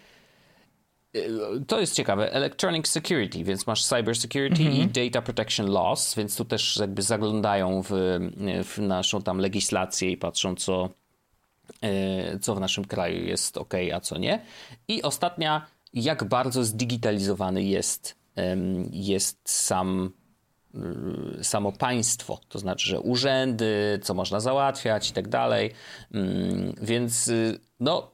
to 1.66 1.81
jest 1.81 1.95
ciekawe. 1.95 2.33
Electronic 2.33 2.88
Security, 2.88 3.45
więc 3.45 3.66
masz 3.66 3.85
Cyber 3.85 4.16
Security 4.16 4.62
i 4.62 4.66
mhm. 4.66 4.93
Data 4.93 5.23
Protection 5.23 5.71
Laws, 5.71 6.14
więc 6.14 6.37
tu 6.37 6.45
też 6.45 6.77
jakby 6.77 7.03
zaglądają 7.03 7.83
w, 7.83 7.90
w 8.64 8.79
naszą 8.79 9.23
tam 9.23 9.38
legislację 9.38 10.11
i 10.11 10.16
patrzą, 10.16 10.55
co, 10.55 10.88
e, 11.83 12.38
co 12.38 12.55
w 12.55 12.61
naszym 12.61 12.85
kraju 12.85 13.25
jest 13.25 13.57
ok, 13.57 13.75
a 13.95 14.01
co 14.01 14.19
nie. 14.19 14.45
I 14.88 15.03
ostatnia, 15.03 15.66
jak 15.95 16.25
bardzo 16.25 16.64
zdigitalizowany 16.64 17.62
jest, 17.62 18.16
jest 18.93 19.38
sam 19.45 20.07
y, 20.07 20.19
samo 21.42 21.72
państwo, 21.72 22.40
to 22.48 22.59
znaczy, 22.59 22.88
że 22.88 23.00
urzędy, 23.00 24.00
co 24.02 24.14
można 24.14 24.40
załatwiać 24.40 25.11
i 25.11 25.12
tak 25.12 25.28
dalej. 25.28 25.70
Mm, 26.14 26.74
więc 26.83 27.28
y, 27.28 27.59
no 27.80 28.11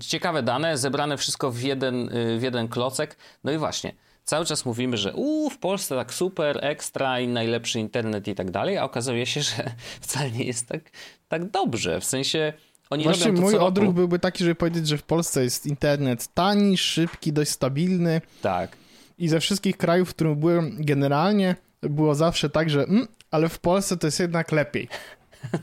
ciekawe 0.00 0.42
dane, 0.42 0.78
zebrane 0.78 1.16
wszystko 1.16 1.50
w 1.50 1.62
jeden, 1.62 2.16
y, 2.16 2.38
w 2.38 2.42
jeden 2.42 2.68
klocek. 2.68 3.16
No 3.44 3.52
i 3.52 3.58
właśnie, 3.58 3.92
cały 4.24 4.44
czas 4.44 4.64
mówimy, 4.64 4.96
że 4.96 5.14
u 5.14 5.50
w 5.50 5.58
Polsce 5.58 5.96
tak 5.96 6.14
super, 6.14 6.64
ekstra 6.64 7.20
i 7.20 7.28
najlepszy 7.28 7.80
internet 7.80 8.28
i 8.28 8.34
tak 8.34 8.50
dalej, 8.50 8.78
a 8.78 8.84
okazuje 8.84 9.26
się, 9.26 9.42
że 9.42 9.70
wcale 10.00 10.30
nie 10.30 10.44
jest 10.44 10.68
tak, 10.68 10.80
tak 11.28 11.50
dobrze. 11.50 12.00
W 12.00 12.04
sensie 12.04 12.52
oni 12.90 13.04
Właśnie 13.04 13.32
mój 13.32 13.56
odruch 13.56 13.86
roku. 13.86 13.94
byłby 13.94 14.18
taki, 14.18 14.44
żeby 14.44 14.54
powiedzieć, 14.54 14.88
że 14.88 14.98
w 14.98 15.02
Polsce 15.02 15.44
jest 15.44 15.66
internet 15.66 16.28
tani, 16.34 16.78
szybki, 16.78 17.32
dość 17.32 17.50
stabilny. 17.50 18.20
Tak. 18.42 18.76
I 19.18 19.28
ze 19.28 19.40
wszystkich 19.40 19.76
krajów, 19.76 20.10
w 20.10 20.14
których 20.14 20.36
byłem 20.36 20.76
generalnie, 20.78 21.56
było 21.82 22.14
zawsze 22.14 22.50
tak, 22.50 22.70
że 22.70 22.82
mm, 22.82 23.06
ale 23.30 23.48
w 23.48 23.58
Polsce 23.58 23.96
to 23.96 24.06
jest 24.06 24.20
jednak 24.20 24.52
lepiej. 24.52 24.88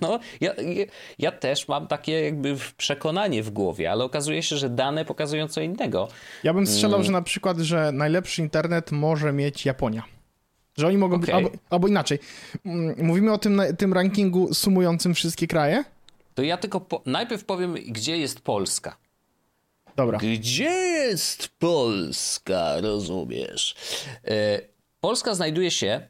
No, 0.01 0.19
ja, 0.41 0.53
ja 1.19 1.31
też 1.31 1.67
mam 1.67 1.87
takie 1.87 2.21
jakby 2.21 2.55
przekonanie 2.77 3.43
w 3.43 3.49
głowie, 3.49 3.91
ale 3.91 4.03
okazuje 4.03 4.43
się, 4.43 4.57
że 4.57 4.69
dane 4.69 5.05
pokazują 5.05 5.47
co 5.47 5.61
innego. 5.61 6.07
Ja 6.43 6.53
bym 6.53 6.67
strzelał, 6.67 6.95
mm. 6.95 7.05
że 7.05 7.11
na 7.11 7.21
przykład, 7.21 7.57
że 7.57 7.91
najlepszy 7.91 8.41
internet 8.41 8.91
może 8.91 9.33
mieć 9.33 9.65
Japonia. 9.65 10.03
Że 10.77 10.87
oni 10.87 10.97
mogą 10.97 11.15
okay. 11.15 11.25
być, 11.25 11.35
albo, 11.35 11.49
albo, 11.69 11.87
inaczej. 11.87 12.19
Mm, 12.65 12.95
mówimy 13.05 13.33
o 13.33 13.37
tym, 13.37 13.61
tym 13.77 13.93
rankingu 13.93 14.53
sumującym 14.53 15.13
wszystkie 15.13 15.47
kraje? 15.47 15.83
To 16.35 16.43
ja 16.43 16.57
tylko 16.57 16.79
po, 16.79 17.01
najpierw 17.05 17.45
powiem, 17.45 17.73
gdzie 17.73 18.17
jest 18.17 18.41
Polska. 18.41 18.97
Dobra. 19.95 20.17
Gdzie 20.17 20.69
jest 20.69 21.47
Polska, 21.59 22.81
rozumiesz? 22.81 23.75
E, 24.25 24.61
Polska 25.01 25.35
znajduje 25.35 25.71
się, 25.71 26.07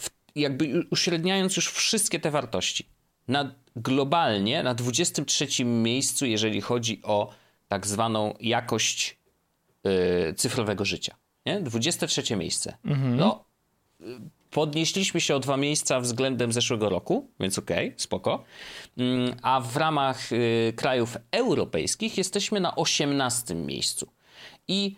w, 0.00 0.10
jakby 0.34 0.86
uśredniając 0.90 1.56
już 1.56 1.68
wszystkie 1.72 2.20
te 2.20 2.30
wartości 2.30 2.86
na, 3.28 3.54
globalnie 3.76 4.62
na 4.62 4.74
23 4.74 5.64
miejscu, 5.64 6.26
jeżeli 6.26 6.60
chodzi 6.60 7.00
o 7.02 7.30
tak 7.68 7.86
zwaną 7.86 8.34
jakość 8.40 9.18
yy, 9.84 10.34
cyfrowego 10.36 10.84
życia. 10.84 11.14
Nie? 11.46 11.60
23 11.60 12.36
miejsce. 12.36 12.76
Mhm. 12.84 13.16
No, 13.16 13.44
podnieśliśmy 14.50 15.20
się 15.20 15.34
o 15.34 15.40
dwa 15.40 15.56
miejsca 15.56 16.00
względem 16.00 16.52
zeszłego 16.52 16.88
roku, 16.88 17.30
więc 17.40 17.58
okej, 17.58 17.88
okay, 17.88 18.00
spoko. 18.00 18.44
Yy, 18.96 19.34
a 19.42 19.60
w 19.60 19.76
ramach 19.76 20.30
yy, 20.30 20.72
krajów 20.76 21.16
europejskich 21.30 22.18
jesteśmy 22.18 22.60
na 22.60 22.76
18 22.76 23.54
miejscu. 23.54 24.06
I 24.68 24.96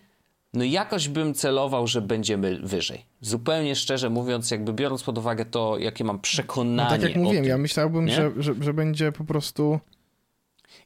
no 0.54 0.64
jakoś 0.64 1.08
bym 1.08 1.34
celował, 1.34 1.86
że 1.86 2.02
będziemy 2.02 2.58
wyżej. 2.58 3.06
Zupełnie 3.20 3.76
szczerze 3.76 4.10
mówiąc, 4.10 4.50
jakby 4.50 4.72
biorąc 4.72 5.02
pod 5.02 5.18
uwagę 5.18 5.44
to, 5.44 5.78
jakie 5.78 6.04
mam 6.04 6.20
przekonanie. 6.20 6.90
No 6.90 6.90
tak 6.90 7.02
jak 7.02 7.16
mówiłem, 7.16 7.44
tym, 7.44 7.50
ja 7.50 7.58
myślałbym, 7.58 8.08
że, 8.08 8.32
że, 8.36 8.54
że, 8.60 8.74
będzie 8.74 9.12
po 9.12 9.24
prostu. 9.24 9.80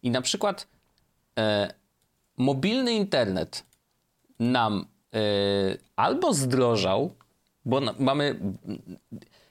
I 0.02 0.10
na 0.10 0.22
przykład 0.22 0.68
e, 1.38 1.74
mobilny 2.36 2.92
internet 2.92 3.66
nam 4.38 4.86
e, 5.14 5.18
albo 5.96 6.34
zdrożał, 6.34 7.14
bo 7.66 7.80
na, 7.80 7.94
mamy 7.98 8.40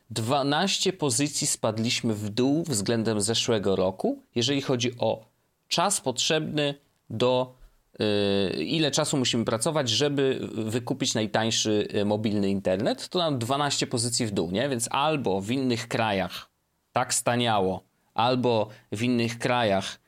12 0.09 0.93
pozycji 0.93 1.47
spadliśmy 1.47 2.13
w 2.13 2.29
dół 2.29 2.63
względem 2.63 3.21
zeszłego 3.21 3.75
roku, 3.75 4.19
jeżeli 4.35 4.61
chodzi 4.61 4.91
o 4.97 5.25
czas 5.67 6.01
potrzebny 6.01 6.75
do 7.09 7.55
Y, 8.01 8.63
ile 8.63 8.91
czasu 8.91 9.17
musimy 9.17 9.45
pracować, 9.45 9.89
żeby 9.89 10.39
wykupić 10.53 11.13
najtańszy 11.13 11.87
y, 11.95 12.05
mobilny 12.05 12.49
internet, 12.49 13.09
to 13.09 13.19
nam 13.19 13.39
12 13.39 13.87
pozycji 13.87 14.25
w 14.25 14.31
dół, 14.31 14.51
nie? 14.51 14.69
Więc 14.69 14.87
albo 14.91 15.41
w 15.41 15.51
innych 15.51 15.87
krajach 15.87 16.49
tak 16.91 17.13
staniało, 17.13 17.83
albo 18.13 18.69
w 18.91 19.03
innych 19.03 19.39
krajach 19.39 19.99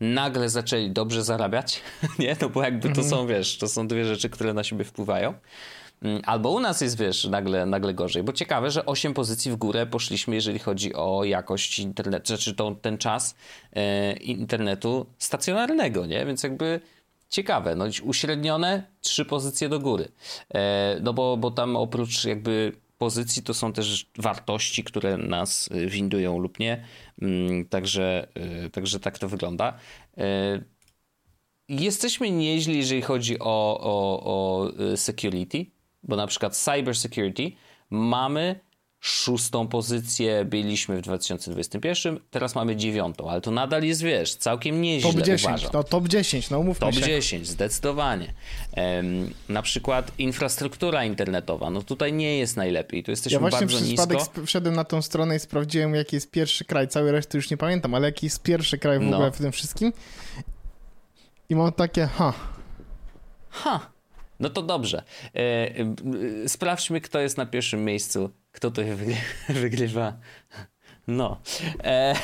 nagle 0.00 0.48
zaczęli 0.48 0.90
dobrze 0.90 1.24
zarabiać, 1.24 1.80
nie? 2.18 2.36
No 2.40 2.48
bo 2.48 2.62
jakby 2.62 2.88
to 2.88 3.04
są, 3.04 3.20
mhm. 3.20 3.28
wiesz, 3.28 3.58
to 3.58 3.68
są 3.68 3.88
dwie 3.88 4.04
rzeczy, 4.04 4.30
które 4.30 4.54
na 4.54 4.64
siebie 4.64 4.84
wpływają. 4.84 5.34
Mm, 6.02 6.22
albo 6.26 6.50
u 6.50 6.60
nas 6.60 6.80
jest, 6.80 6.98
wiesz, 6.98 7.24
nagle, 7.24 7.66
nagle 7.66 7.94
gorzej. 7.94 8.22
Bo 8.22 8.32
ciekawe, 8.32 8.70
że 8.70 8.86
8 8.86 9.14
pozycji 9.14 9.50
w 9.50 9.56
górę 9.56 9.86
poszliśmy, 9.86 10.34
jeżeli 10.34 10.58
chodzi 10.58 10.94
o 10.94 11.24
jakość 11.24 11.78
internetu, 11.78 12.26
znaczy 12.26 12.54
to, 12.54 12.76
ten 12.82 12.98
czas 12.98 13.34
e, 13.72 14.12
internetu 14.12 15.06
stacjonarnego, 15.18 16.06
nie? 16.06 16.26
Więc 16.26 16.42
jakby 16.42 16.80
ciekawe, 17.28 17.74
no 17.74 17.84
uśrednione 18.02 18.82
trzy 19.00 19.24
pozycje 19.24 19.68
do 19.68 19.80
góry. 19.80 20.08
E, 20.54 20.96
no 21.02 21.12
bo, 21.12 21.36
bo 21.36 21.50
tam 21.50 21.76
oprócz 21.76 22.24
jakby 22.24 22.72
pozycji 22.98 23.42
to 23.42 23.54
są 23.54 23.72
też 23.72 24.06
wartości, 24.18 24.84
które 24.84 25.16
nas 25.16 25.70
y, 25.72 25.86
windują 25.86 26.38
lub 26.38 26.58
nie. 26.58 26.84
Mm, 27.22 27.64
także, 27.68 28.28
y, 28.66 28.70
także 28.70 29.00
tak 29.00 29.18
to 29.18 29.28
wygląda. 29.28 29.78
E, 30.18 30.62
jesteśmy 31.68 32.30
nieźli, 32.30 32.76
jeżeli 32.76 33.02
chodzi 33.02 33.38
o, 33.38 33.78
o, 33.80 34.22
o 34.24 34.68
security, 34.96 35.66
bo 36.02 36.16
na 36.16 36.26
przykład 36.26 36.56
cyber 36.56 36.96
security 36.96 37.52
mamy 37.90 38.60
szóstą 39.04 39.68
pozycję 39.68 40.44
byliśmy 40.44 40.96
w 40.96 41.00
2021, 41.00 42.20
teraz 42.30 42.54
mamy 42.54 42.76
dziewiątą, 42.76 43.30
ale 43.30 43.40
to 43.40 43.50
nadal 43.50 43.82
jest, 43.82 44.02
wiesz, 44.02 44.34
całkiem 44.34 44.82
nieźle, 44.82 45.12
Top 45.12 45.22
10, 45.22 45.44
uważam. 45.44 45.70
no 45.72 45.84
top 45.84 46.08
10, 46.08 46.50
no 46.50 46.58
umówmy 46.58 46.80
top 46.80 46.94
się. 46.94 47.00
Top 47.00 47.08
10, 47.08 47.48
zdecydowanie. 47.48 48.34
Um, 48.76 49.34
na 49.48 49.62
przykład 49.62 50.12
infrastruktura 50.18 51.04
internetowa, 51.04 51.70
no 51.70 51.82
tutaj 51.82 52.12
nie 52.12 52.38
jest 52.38 52.56
najlepiej, 52.56 53.02
tu 53.02 53.10
jesteśmy 53.10 53.40
bardzo 53.40 53.56
nisko. 53.56 53.74
Ja 53.74 53.78
właśnie 53.78 54.16
przez 54.16 54.28
przypadek 54.28 54.46
wszedłem 54.46 54.74
na 54.74 54.84
tą 54.84 55.02
stronę 55.02 55.36
i 55.36 55.38
sprawdziłem, 55.38 55.94
jaki 55.94 56.16
jest 56.16 56.30
pierwszy 56.30 56.64
kraj, 56.64 56.88
cały 56.88 57.12
reszty 57.12 57.38
już 57.38 57.50
nie 57.50 57.56
pamiętam, 57.56 57.94
ale 57.94 58.08
jaki 58.08 58.26
jest 58.26 58.42
pierwszy 58.42 58.78
kraj 58.78 58.98
w 58.98 59.02
no. 59.02 59.16
ogóle 59.16 59.32
w 59.32 59.38
tym 59.38 59.52
wszystkim 59.52 59.92
i 61.48 61.54
mam 61.54 61.72
takie, 61.72 62.06
ha. 62.06 62.32
Ha. 63.50 63.91
No 64.42 64.50
to 64.50 64.62
dobrze. 64.62 65.02
E, 65.34 66.48
sprawdźmy, 66.48 67.00
kto 67.00 67.20
jest 67.20 67.36
na 67.36 67.46
pierwszym 67.46 67.84
miejscu. 67.84 68.30
Kto 68.52 68.70
to 68.70 68.82
wygrywa. 69.62 70.16
No. 71.06 71.40
E, 71.84 72.14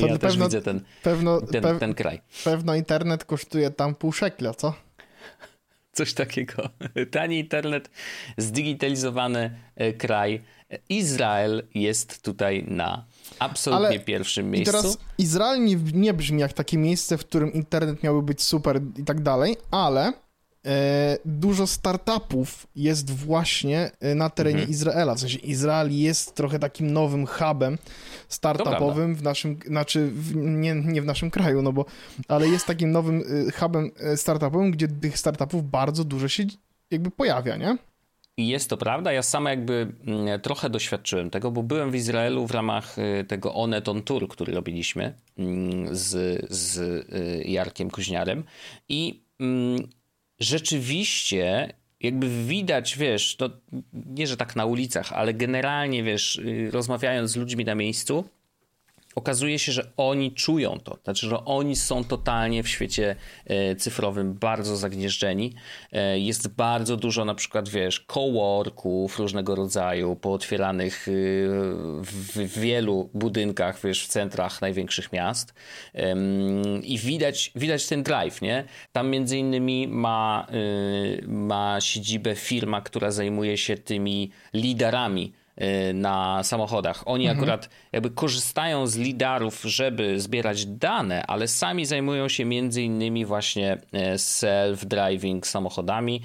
to 0.00 0.06
ja 0.06 0.18
też 0.18 0.38
widzę 0.38 0.62
ten, 0.62 0.80
pewno, 1.02 1.40
ten, 1.40 1.62
pew, 1.62 1.80
ten 1.80 1.94
kraj. 1.94 2.20
Pewno 2.44 2.74
internet 2.74 3.24
kosztuje 3.24 3.70
tam 3.70 3.94
pół 3.94 4.12
szekla, 4.12 4.54
co? 4.54 4.74
Coś 5.92 6.14
takiego. 6.14 6.68
Tani 7.10 7.38
internet, 7.38 7.90
zdigitalizowany 8.36 9.58
e, 9.76 9.92
kraj. 9.92 10.42
Izrael 10.88 11.62
jest 11.74 12.22
tutaj 12.22 12.64
na 12.68 13.04
absolutnie 13.38 13.86
ale 13.86 14.00
pierwszym 14.00 14.50
miejscu. 14.50 14.70
I 14.70 14.74
teraz 14.74 14.98
Izrael 15.18 15.64
nie, 15.64 15.76
nie 15.76 16.14
brzmi 16.14 16.40
jak 16.40 16.52
takie 16.52 16.78
miejsce, 16.78 17.18
w 17.18 17.20
którym 17.20 17.52
internet 17.52 18.02
miałby 18.02 18.22
być 18.22 18.42
super 18.42 18.80
i 18.96 19.04
tak 19.04 19.22
dalej, 19.22 19.56
ale 19.70 20.12
dużo 21.24 21.66
startupów 21.66 22.66
jest 22.76 23.10
właśnie 23.10 23.90
e, 24.00 24.14
na 24.14 24.30
terenie 24.30 24.58
mhm. 24.58 24.70
Izraela. 24.70 25.14
W 25.14 25.20
sensie 25.20 25.38
Izrael 25.38 25.98
jest 25.98 26.34
trochę 26.34 26.58
takim 26.58 26.92
nowym 26.92 27.26
hubem 27.26 27.78
startupowym 28.28 29.14
w 29.14 29.22
naszym, 29.22 29.58
znaczy 29.66 30.10
w, 30.14 30.36
nie, 30.36 30.74
nie 30.74 31.02
w 31.02 31.04
naszym 31.04 31.30
kraju, 31.30 31.62
no 31.62 31.72
bo, 31.72 31.84
ale 32.28 32.48
jest 32.48 32.66
takim 32.66 32.92
nowym 32.92 33.22
e, 33.48 33.52
hubem 33.52 33.90
startupowym, 34.16 34.70
gdzie 34.70 34.88
tych 34.88 35.18
startupów 35.18 35.70
bardzo 35.70 36.04
dużo 36.04 36.28
się 36.28 36.44
jakby 36.90 37.10
pojawia, 37.10 37.56
nie? 37.56 37.78
Jest 38.38 38.70
to 38.70 38.76
prawda. 38.76 39.12
Ja 39.12 39.22
sam 39.22 39.44
jakby 39.44 39.92
mm, 40.06 40.40
trochę 40.40 40.70
doświadczyłem 40.70 41.30
tego, 41.30 41.50
bo 41.50 41.62
byłem 41.62 41.90
w 41.90 41.94
Izraelu 41.94 42.46
w 42.46 42.50
ramach 42.50 42.96
tego 43.28 43.54
Oneton 43.54 44.02
Tour, 44.02 44.28
który 44.28 44.54
robiliśmy 44.54 45.14
mm, 45.38 45.96
z, 45.96 46.42
z 46.50 47.06
Jarkiem 47.48 47.90
Kuźniarem 47.90 48.44
i 48.88 49.22
mm, 49.40 49.88
rzeczywiście 50.38 51.72
jakby 52.00 52.44
widać, 52.44 52.98
wiesz, 52.98 53.36
to 53.36 53.50
nie, 53.92 54.26
że 54.26 54.36
tak 54.36 54.56
na 54.56 54.64
ulicach, 54.64 55.12
ale 55.12 55.34
generalnie, 55.34 56.02
wiesz, 56.02 56.36
y, 56.36 56.70
rozmawiając 56.70 57.30
z 57.30 57.36
ludźmi 57.36 57.64
na 57.64 57.74
miejscu, 57.74 58.24
okazuje 59.16 59.58
się, 59.58 59.72
że 59.72 59.90
oni 59.96 60.32
czują 60.32 60.80
to. 60.80 60.98
Znaczy, 61.04 61.28
że 61.28 61.44
oni 61.44 61.76
są 61.76 62.04
totalnie 62.04 62.62
w 62.62 62.68
świecie 62.68 63.16
e, 63.46 63.76
cyfrowym 63.76 64.34
bardzo 64.34 64.76
zagnieżdżeni. 64.76 65.52
E, 65.92 66.18
jest 66.18 66.48
bardzo 66.48 66.96
dużo 66.96 67.24
na 67.24 67.34
przykład, 67.34 67.68
wiesz, 67.68 68.00
coworków 68.00 69.18
różnego 69.18 69.54
rodzaju, 69.54 70.16
pootwieranych 70.16 71.08
y, 71.08 71.48
w 72.02 72.58
wielu 72.60 73.10
budynkach, 73.14 73.80
wiesz, 73.84 74.04
w 74.04 74.08
centrach 74.08 74.60
największych 74.60 75.12
miast. 75.12 75.54
I 76.82 76.98
widać, 76.98 77.52
widać 77.54 77.86
ten 77.86 78.02
drive, 78.02 78.42
nie? 78.42 78.64
Tam 78.92 79.10
między 79.10 79.38
innymi 79.38 79.88
ma, 79.88 80.46
ma 81.26 81.80
siedzibę 81.80 82.34
firma, 82.34 82.80
która 82.80 83.10
zajmuje 83.10 83.58
się 83.58 83.76
tymi 83.76 84.30
liderami 84.54 85.32
na 85.94 86.44
samochodach. 86.44 87.02
Oni 87.06 87.24
mhm. 87.26 87.38
akurat 87.38 87.68
jakby 87.92 88.10
korzystają 88.10 88.86
z 88.86 88.96
lidarów, 88.96 89.62
żeby 89.62 90.20
zbierać 90.20 90.66
dane, 90.66 91.26
ale 91.26 91.48
sami 91.48 91.86
zajmują 91.86 92.28
się 92.28 92.44
między 92.44 92.82
innymi 92.82 93.24
właśnie 93.24 93.74
y, 93.74 94.16
self-driving 94.16 95.46
samochodami. 95.46 96.20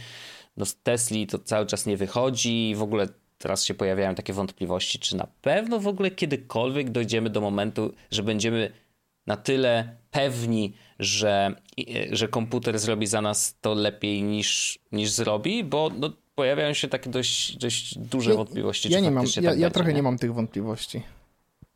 No 0.57 0.65
z 0.65 0.75
Tesli 0.75 1.27
to 1.27 1.39
cały 1.39 1.65
czas 1.65 1.85
nie 1.85 1.97
wychodzi 1.97 2.69
i 2.69 2.75
w 2.75 2.81
ogóle 2.81 3.07
teraz 3.37 3.65
się 3.65 3.73
pojawiają 3.73 4.15
takie 4.15 4.33
wątpliwości, 4.33 4.99
czy 4.99 5.15
na 5.15 5.27
pewno 5.41 5.79
w 5.79 5.87
ogóle 5.87 6.11
kiedykolwiek 6.11 6.89
dojdziemy 6.89 7.29
do 7.29 7.41
momentu, 7.41 7.93
że 8.11 8.23
będziemy 8.23 8.71
na 9.27 9.37
tyle 9.37 9.95
pewni, 10.11 10.73
że, 10.99 11.55
y, 11.79 12.09
że 12.11 12.27
komputer 12.27 12.79
zrobi 12.79 13.07
za 13.07 13.21
nas 13.21 13.57
to 13.61 13.73
lepiej 13.73 14.23
niż, 14.23 14.79
niż 14.91 15.09
zrobi, 15.09 15.63
bo 15.63 15.91
no, 15.99 16.09
pojawiają 16.41 16.73
się 16.73 16.87
takie 16.87 17.09
dość, 17.09 17.57
dość 17.57 17.97
duże 17.97 18.31
ja, 18.31 18.37
wątpliwości. 18.37 18.91
Ja, 18.91 18.99
nie 18.99 19.11
mam, 19.11 19.25
ja, 19.41 19.49
tak 19.49 19.59
ja 19.59 19.69
trochę 19.69 19.89
nie? 19.89 19.95
nie 19.95 20.03
mam 20.03 20.17
tych 20.17 20.33
wątpliwości. 20.33 21.01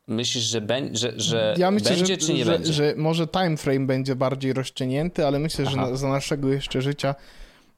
Myślisz, 0.06 0.44
że, 0.44 0.60
be, 0.60 0.80
że, 0.92 1.12
że 1.16 1.54
ja 1.58 1.70
myślę, 1.70 1.90
będzie, 1.90 2.06
że, 2.06 2.16
czy 2.16 2.34
nie 2.34 2.44
że, 2.44 2.52
będzie? 2.52 2.72
Że 2.72 2.94
może 2.96 3.26
time 3.26 3.56
frame 3.56 3.86
będzie 3.86 4.16
bardziej 4.16 4.52
rozciągnięty, 4.52 5.26
ale 5.26 5.38
myślę, 5.38 5.64
Aha. 5.68 5.74
że 5.74 5.90
na, 5.90 5.96
za 5.96 6.08
naszego 6.08 6.48
jeszcze 6.48 6.82
życia 6.82 7.14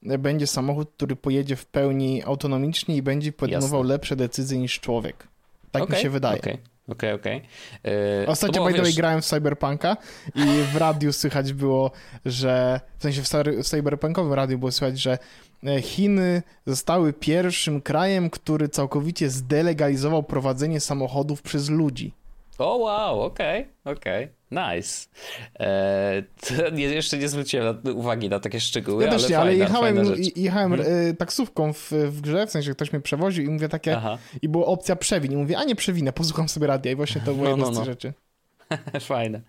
będzie 0.03 0.47
samochód, 0.47 0.91
który 0.97 1.17
pojedzie 1.17 1.57
w 1.57 1.67
pełni 1.67 2.23
autonomicznie 2.23 2.97
i 2.97 3.03
będzie 3.03 3.33
podejmował 3.33 3.81
Jasne. 3.81 3.95
lepsze 3.95 4.17
decyzje 4.17 4.59
niż 4.59 4.81
człowiek. 4.81 5.29
Tak 5.71 5.83
okay, 5.83 5.97
mi 5.97 6.03
się 6.03 6.11
wydaje. 6.11 6.41
Okay. 6.41 6.59
Okej, 6.89 7.13
okay, 7.13 7.15
okej. 7.15 7.37
Okay. 7.83 7.93
Yy, 8.21 8.27
Ostatnio, 8.27 8.65
by 8.65 8.75
the 8.75 8.83
way, 8.83 8.93
grałem 8.93 9.23
w 9.23 9.25
Cyberpunka 9.25 9.97
i 10.35 10.63
w 10.73 10.77
radiu 10.77 11.13
słychać 11.13 11.53
było, 11.53 11.91
że 12.25 12.81
w 12.99 13.03
sensie 13.03 13.23
w 13.63 13.67
cyberpunkowym 13.67 14.33
radiu 14.33 14.59
było 14.59 14.73
słychać, 14.73 15.01
że 15.01 15.19
e, 15.67 15.83
Chiny 15.83 16.43
zostały 16.67 17.13
pierwszym 17.13 17.81
krajem, 17.81 18.31
który 18.31 18.69
całkowicie 18.69 19.31
zdelegalizował 19.31 20.23
prowadzenie 20.23 20.81
samochodów 20.81 21.43
przez 21.43 21.71
ludzi. 21.71 22.13
O, 22.59 22.77
wow, 22.77 23.23
okej, 23.23 23.69
okay, 23.85 23.93
okej. 23.93 24.38
Nice. 24.51 25.07
Eee, 25.59 26.25
nie, 26.73 26.85
jeszcze 26.85 27.19
nie 27.19 27.29
zwróciłem 27.29 27.81
uwagi 27.95 28.29
na 28.29 28.41
takie 28.41 28.61
szczegóły, 28.61 29.05
ja 29.05 29.11
też 29.11 29.25
ale 29.25 29.31
nie, 29.31 29.37
fajna, 29.37 29.49
ale 29.49 29.55
jechałem, 29.55 29.97
jechałem 30.37 30.77
hmm. 30.77 31.17
taksówką 31.17 31.73
w, 31.73 31.93
w 31.93 32.21
grze, 32.21 32.47
w 32.47 32.51
sensie 32.51 32.73
ktoś 32.73 32.93
mnie 32.93 33.01
przewoził 33.01 33.45
i 33.45 33.49
mówię 33.49 33.69
takie, 33.69 33.97
Aha. 33.97 34.19
i 34.43 34.49
była 34.49 34.67
opcja 34.67 34.97
przewin. 34.97 35.33
I 35.33 35.37
mówię, 35.37 35.59
a 35.59 35.65
nie 35.65 35.77
przewinę, 35.77 36.13
posłucham 36.13 36.49
sobie 36.49 36.67
radia 36.67 36.93
i 36.93 36.95
właśnie 36.95 37.21
to 37.21 37.35
było 37.35 37.49
no, 37.51 37.57
no, 37.57 37.67
no. 37.67 37.75
z 37.75 37.77
tych 37.77 37.87
rzeczy. 37.87 38.13
Fajne. 39.01 39.41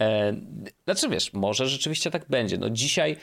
E, 0.00 0.34
znaczy 0.84 1.08
wiesz, 1.08 1.32
może 1.32 1.66
rzeczywiście 1.66 2.10
tak 2.10 2.24
będzie. 2.28 2.58
No 2.58 2.70
dzisiaj 2.70 3.16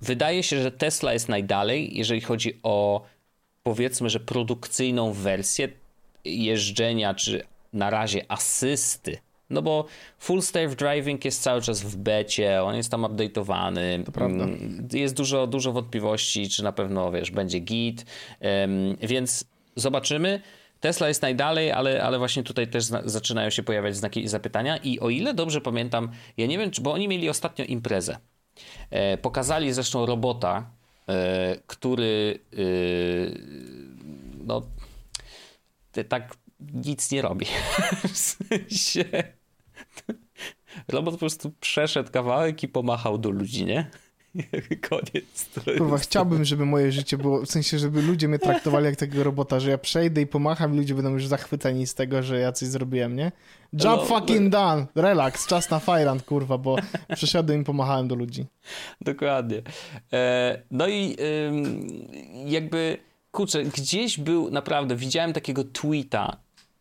wydaje 0.00 0.42
się, 0.42 0.62
że 0.62 0.72
Tesla 0.72 1.12
jest 1.12 1.28
najdalej, 1.28 1.96
jeżeli 1.96 2.20
chodzi 2.20 2.60
o 2.62 3.04
powiedzmy, 3.62 4.10
że 4.10 4.20
produkcyjną 4.20 5.12
wersję 5.12 5.68
jeżdżenia, 6.24 7.14
czy 7.14 7.46
na 7.72 7.90
razie 7.90 8.32
asysty 8.32 9.18
no 9.50 9.62
bo 9.62 9.84
full 10.18 10.42
safe 10.42 10.68
driving 10.68 11.24
jest 11.24 11.42
cały 11.42 11.62
czas 11.62 11.82
w 11.82 11.96
becie, 11.96 12.62
on 12.62 12.76
jest 12.76 12.90
tam 12.90 13.02
update'owany. 13.02 14.04
To 14.04 14.12
prawda. 14.12 14.44
Mm, 14.44 14.88
jest 14.92 15.14
dużo, 15.14 15.46
dużo 15.46 15.72
wątpliwości, 15.72 16.48
czy 16.48 16.64
na 16.64 16.72
pewno, 16.72 17.12
wiesz, 17.12 17.30
będzie 17.30 17.58
git. 17.58 18.06
Więc 19.02 19.44
zobaczymy. 19.76 20.40
Tesla 20.80 21.08
jest 21.08 21.22
najdalej, 21.22 21.72
ale, 21.72 22.02
ale 22.02 22.18
właśnie 22.18 22.42
tutaj 22.42 22.68
też 22.68 22.84
zaczynają 23.04 23.50
się 23.50 23.62
pojawiać 23.62 23.96
znaki 23.96 24.28
zapytania. 24.28 24.76
I 24.76 25.00
o 25.00 25.10
ile 25.10 25.34
dobrze 25.34 25.60
pamiętam, 25.60 26.10
ja 26.36 26.46
nie 26.46 26.58
wiem, 26.58 26.70
czy, 26.70 26.80
bo 26.82 26.92
oni 26.92 27.08
mieli 27.08 27.28
ostatnio 27.28 27.64
imprezę. 27.64 28.18
E, 28.90 29.18
pokazali 29.18 29.72
zresztą 29.72 30.06
robota, 30.06 30.70
e, 31.08 31.56
który 31.66 32.38
e, 32.52 32.58
no 34.44 34.62
tak 36.08 36.36
nic 36.74 37.10
nie 37.10 37.22
robi. 37.22 37.46
w 38.12 38.18
sensie 38.18 39.04
Robot 40.88 41.14
po 41.14 41.18
prostu 41.18 41.52
przeszedł 41.60 42.10
kawałek 42.10 42.62
i 42.62 42.68
pomachał 42.68 43.18
do 43.18 43.30
ludzi, 43.30 43.64
nie? 43.64 43.90
Koniec. 44.90 45.50
Kurwa, 45.78 45.98
chciałbym, 45.98 46.44
żeby 46.44 46.66
moje 46.66 46.92
życie 46.92 47.18
było, 47.18 47.42
w 47.42 47.50
sensie, 47.50 47.78
żeby 47.78 48.02
ludzie 48.02 48.28
mnie 48.28 48.38
traktowali 48.38 48.86
jak 48.86 48.96
takiego 48.96 49.24
robota, 49.24 49.60
że 49.60 49.70
ja 49.70 49.78
przejdę 49.78 50.20
i 50.20 50.26
pomacham 50.26 50.74
i 50.74 50.76
ludzie 50.76 50.94
będą 50.94 51.10
już 51.10 51.26
zachwyceni 51.26 51.86
z 51.86 51.94
tego, 51.94 52.22
że 52.22 52.40
ja 52.40 52.52
coś 52.52 52.68
zrobiłem, 52.68 53.16
nie? 53.16 53.32
Job 53.72 53.82
no, 53.82 54.04
fucking 54.04 54.40
no... 54.40 54.50
done! 54.50 54.86
Relax, 54.94 55.46
czas 55.46 55.70
na 55.70 55.78
Fajrant, 55.78 56.22
kurwa, 56.22 56.58
bo 56.58 56.76
przeszedłem 57.14 57.60
i 57.60 57.64
pomachałem 57.64 58.08
do 58.08 58.14
ludzi. 58.14 58.46
Dokładnie. 59.00 59.62
E, 60.12 60.62
no 60.70 60.88
i 60.88 61.16
jakby, 62.46 62.98
kurczę, 63.30 63.64
gdzieś 63.64 64.18
był, 64.18 64.50
naprawdę, 64.50 64.96
widziałem 64.96 65.32
takiego 65.32 65.64
tweeta 65.64 66.36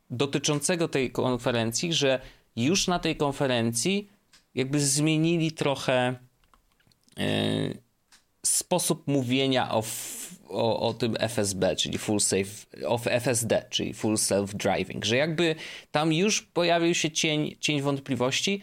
dotyczącego 0.10 0.88
tej 0.88 1.12
konferencji, 1.12 1.94
że 1.94 2.20
już 2.58 2.88
na 2.88 3.00
tej 3.00 3.16
konferencji 3.16 4.10
jakby 4.56 4.80
zmienili 4.80 5.52
trochę 5.52 6.16
yy, 7.18 7.78
sposób 8.46 9.08
mówienia 9.08 9.72
o 9.72 9.84
o, 10.50 10.80
o 10.80 10.94
tym 10.94 11.16
FSB, 11.20 11.76
czyli 11.76 11.98
Full 11.98 12.20
Safe, 12.20 12.86
o 12.88 13.00
FSD, 13.06 13.66
czyli 13.70 13.94
Full 13.94 14.16
Self-Driving, 14.16 15.06
że 15.06 15.18
jakby 15.18 15.56
tam 15.92 16.14
już 16.14 16.42
pojawił 16.42 16.94
się 16.94 17.12
cień, 17.12 17.56
cień 17.60 17.82
wątpliwości. 17.82 18.62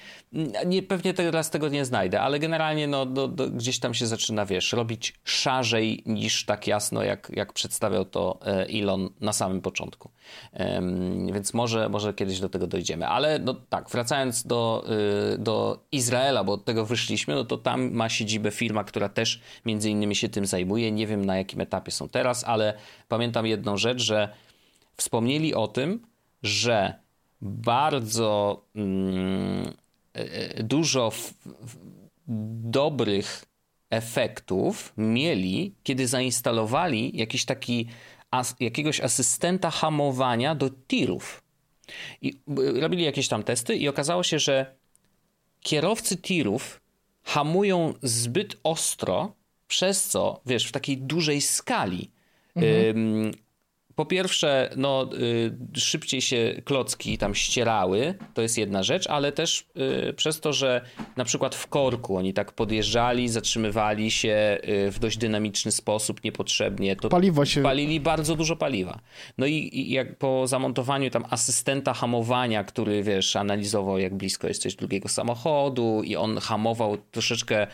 Nie, 0.67 0.83
pewnie 0.83 1.15
teraz 1.15 1.51
tego 1.51 1.69
nie 1.69 1.85
znajdę, 1.85 2.21
ale 2.21 2.39
generalnie 2.39 2.87
no, 2.87 3.07
do, 3.07 3.29
do, 3.29 3.51
gdzieś 3.51 3.79
tam 3.79 3.95
się 3.95 4.07
zaczyna, 4.07 4.47
wiesz, 4.47 4.73
robić 4.73 5.15
szarzej 5.25 6.03
niż 6.07 6.45
tak 6.45 6.67
jasno, 6.67 7.03
jak, 7.03 7.31
jak 7.35 7.53
przedstawiał 7.53 8.05
to 8.05 8.39
e, 8.47 8.67
Elon 8.81 9.11
na 9.21 9.33
samym 9.33 9.61
początku. 9.61 10.11
Um, 10.53 11.33
więc 11.33 11.55
może, 11.55 11.89
może 11.89 12.15
kiedyś 12.15 12.41
do 12.41 12.49
tego 12.49 12.67
dojdziemy. 12.67 13.09
Ale 13.09 13.39
no 13.39 13.55
tak, 13.55 13.91
wracając 13.91 14.47
do, 14.47 14.85
y, 15.35 15.39
do 15.39 15.85
Izraela, 15.93 16.45
bo 16.45 16.53
od 16.53 16.65
tego 16.65 16.87
wyszliśmy, 16.87 17.35
no 17.35 17.45
to 17.45 17.59
tam 17.59 17.91
ma 17.93 18.09
siedzibę 18.09 18.51
firma, 18.51 18.85
która 18.85 19.09
też 19.09 19.41
między 19.65 19.91
innymi 19.91 20.17
się 20.17 20.29
tym 20.29 20.47
zajmuje. 20.47 20.93
Nie 20.93 21.07
wiem 21.07 21.25
na 21.25 21.37
jakim 21.37 21.61
etapie 21.61 21.74
etapie 21.75 21.91
są 21.91 22.09
teraz, 22.09 22.45
ale 22.45 22.75
pamiętam 23.09 23.47
jedną 23.47 23.77
rzecz, 23.77 24.03
że 24.03 24.35
wspomnieli 24.97 25.55
o 25.55 25.69
tym, 25.69 26.07
że 26.43 26.95
bardzo 27.41 28.63
mm, 28.75 29.73
e, 30.15 30.21
e, 30.21 30.63
dużo 30.63 31.13
dobrych 32.65 33.45
efektów 33.91 34.93
mieli, 34.97 35.75
kiedy 35.83 36.07
zainstalowali 36.07 37.17
jakiś 37.17 37.45
taki 37.45 37.87
as, 38.31 38.57
jakiegoś 38.61 39.01
asystenta 39.01 39.71
hamowania 39.71 40.55
do 40.55 40.71
tirów. 40.71 41.43
I 42.23 42.41
robili 42.81 43.05
jakieś 43.05 43.29
tam 43.29 43.43
testy 43.43 43.77
i 43.77 43.89
okazało 43.89 44.23
się, 44.23 44.39
że 44.39 44.75
kierowcy 45.61 46.17
tirów 46.17 46.81
hamują 47.23 47.95
zbyt 48.03 48.57
ostro, 48.63 49.33
przez 49.75 50.09
co, 50.09 50.41
wiesz, 50.47 50.67
w 50.67 50.73
takiej 50.73 50.99
dużej 50.99 51.41
skali 51.41 52.11
mhm 52.57 53.35
po 53.95 54.07
pierwsze, 54.07 54.71
no, 54.77 55.11
y, 55.75 55.81
szybciej 55.81 56.21
się 56.21 56.55
klocki 56.65 57.19
tam 57.19 57.35
ścierały, 57.35 58.15
to 58.35 58.43
jest 58.43 58.59
jedna 58.59 58.83
rzecz, 58.83 59.07
ale 59.07 59.33
też 59.33 59.67
y, 60.09 60.13
przez 60.13 60.41
to, 60.41 60.53
że 60.53 60.81
na 61.17 61.25
przykład 61.25 61.55
w 61.55 61.67
korku 61.67 62.17
oni 62.17 62.33
tak 62.33 62.53
podjeżdżali, 62.53 63.29
zatrzymywali 63.29 64.11
się 64.11 64.59
y, 64.69 64.91
w 64.91 64.99
dość 64.99 65.19
dynamiczny 65.19 65.73
sposób, 65.73 66.25
niepotrzebnie, 66.25 66.97
to 66.97 67.09
Paliwo 67.09 67.45
się... 67.45 67.63
palili 67.63 68.01
bardzo 68.01 68.37
dużo 68.37 68.57
paliwa. 68.57 68.99
No 69.39 69.47
i, 69.47 69.71
i 69.73 69.91
jak 69.91 70.19
po 70.19 70.47
zamontowaniu 70.47 71.11
tam 71.11 71.25
asystenta 71.31 71.95
hamowania, 71.95 72.65
który 72.65 73.03
wiesz, 73.03 73.37
analizował 73.37 73.99
jak 73.99 74.15
blisko 74.15 74.49
jesteś 74.49 74.75
drugiego 74.75 75.09
samochodu 75.09 76.03
i 76.05 76.17
on 76.17 76.39
hamował 76.39 76.99
troszeczkę 77.11 77.67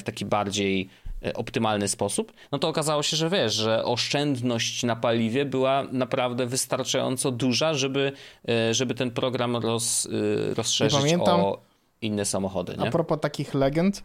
w 0.00 0.02
taki 0.02 0.24
bardziej 0.24 0.88
optymalny 1.34 1.88
sposób, 1.88 2.32
no 2.52 2.58
to 2.58 2.68
okazało 2.68 3.02
się, 3.02 3.16
że 3.16 3.30
wiesz, 3.30 3.54
że 3.54 3.84
oszczędność 3.84 4.82
na 4.82 4.96
paliwie 4.96 5.44
była 5.44 5.84
naprawdę 5.92 6.46
wystarczająco 6.46 7.30
duża, 7.30 7.74
żeby, 7.74 8.12
e, 8.48 8.74
żeby 8.74 8.94
ten 8.94 9.10
program 9.10 9.56
roz, 9.56 10.08
e, 10.50 10.54
rozszerzyć 10.54 11.00
pamiętam, 11.00 11.40
o 11.40 11.60
inne 12.02 12.24
samochody. 12.24 12.76
Nie? 12.78 12.88
A 12.88 12.90
propos 12.90 13.20
takich 13.20 13.54
legend, 13.54 14.02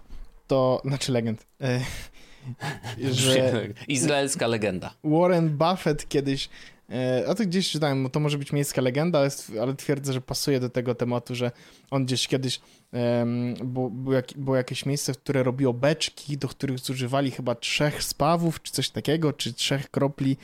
to, 0.47 0.82
znaczy 0.86 1.11
legend, 1.11 1.47
że 3.11 3.67
Izraelska 3.88 4.47
legenda. 4.47 4.93
Warren 5.03 5.49
Buffett 5.57 6.09
kiedyś 6.09 6.49
E, 6.80 6.80
a 7.28 7.36
to 7.36 7.46
gdzieś 7.46 7.72
czytałem, 7.72 8.10
to 8.10 8.20
może 8.20 8.38
być 8.38 8.52
miejska 8.52 8.82
legenda, 8.82 9.20
ale, 9.20 9.30
ale 9.62 9.76
twierdzę, 9.76 10.14
że 10.14 10.22
pasuje 10.22 10.60
do 10.60 10.70
tego 10.70 10.96
tematu, 10.96 11.36
że 11.36 11.52
on 11.92 12.06
gdzieś 12.06 12.28
kiedyś 12.28 12.62
um, 12.94 13.54
było, 13.64 13.89
było, 13.89 14.16
jak, 14.16 14.26
było, 14.36 14.56
jakieś 14.56 14.86
miejsce, 14.86 15.14
które 15.14 15.44
robiło 15.44 15.74
beczki, 15.74 16.38
do 16.38 16.48
których 16.48 16.80
zużywali 16.80 17.32
chyba 17.32 17.56
trzech 17.56 18.04
spawów, 18.04 18.62
czy 18.62 18.72
coś 18.72 18.89
takiego, 18.89 19.34
czy 19.34 19.54
trzech 19.54 19.92
kropli 19.92 20.38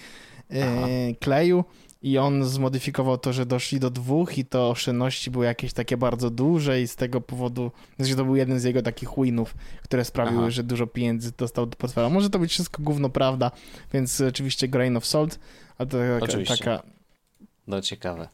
e, 0.51 1.15
kleju. 1.19 1.63
I 2.01 2.17
on 2.17 2.45
zmodyfikował 2.45 3.17
to, 3.17 3.33
że 3.33 3.45
doszli 3.45 3.79
do 3.79 3.89
dwóch 3.89 4.37
i 4.37 4.45
to 4.45 4.69
oszczędności 4.69 5.31
były 5.31 5.45
jakieś 5.45 5.73
takie 5.73 5.97
bardzo 5.97 6.29
duże 6.29 6.81
i 6.81 6.87
z 6.87 6.95
tego 6.95 7.21
powodu, 7.21 7.71
znaczy 7.99 8.15
to 8.15 8.25
był 8.25 8.35
jeden 8.35 8.59
z 8.59 8.63
jego 8.63 8.81
takich 8.81 9.09
winów, 9.17 9.55
które 9.83 10.05
sprawiły, 10.05 10.41
Aha. 10.41 10.51
że 10.51 10.63
dużo 10.63 10.87
pieniędzy 10.87 11.31
dostał 11.37 11.65
do 11.65 11.77
portfela. 11.77 12.09
Może 12.09 12.29
to 12.29 12.39
być 12.39 12.51
wszystko 12.51 12.83
gówno 12.83 13.09
prawda, 13.09 13.51
więc 13.93 14.21
oczywiście 14.21 14.67
grain 14.67 14.97
of 14.97 15.05
salt, 15.05 15.39
a 15.77 15.85
to 15.85 15.97
Oczywiście. 16.21 16.57
taka... 16.57 16.83
No 17.67 17.81
ciekawe. 17.81 18.29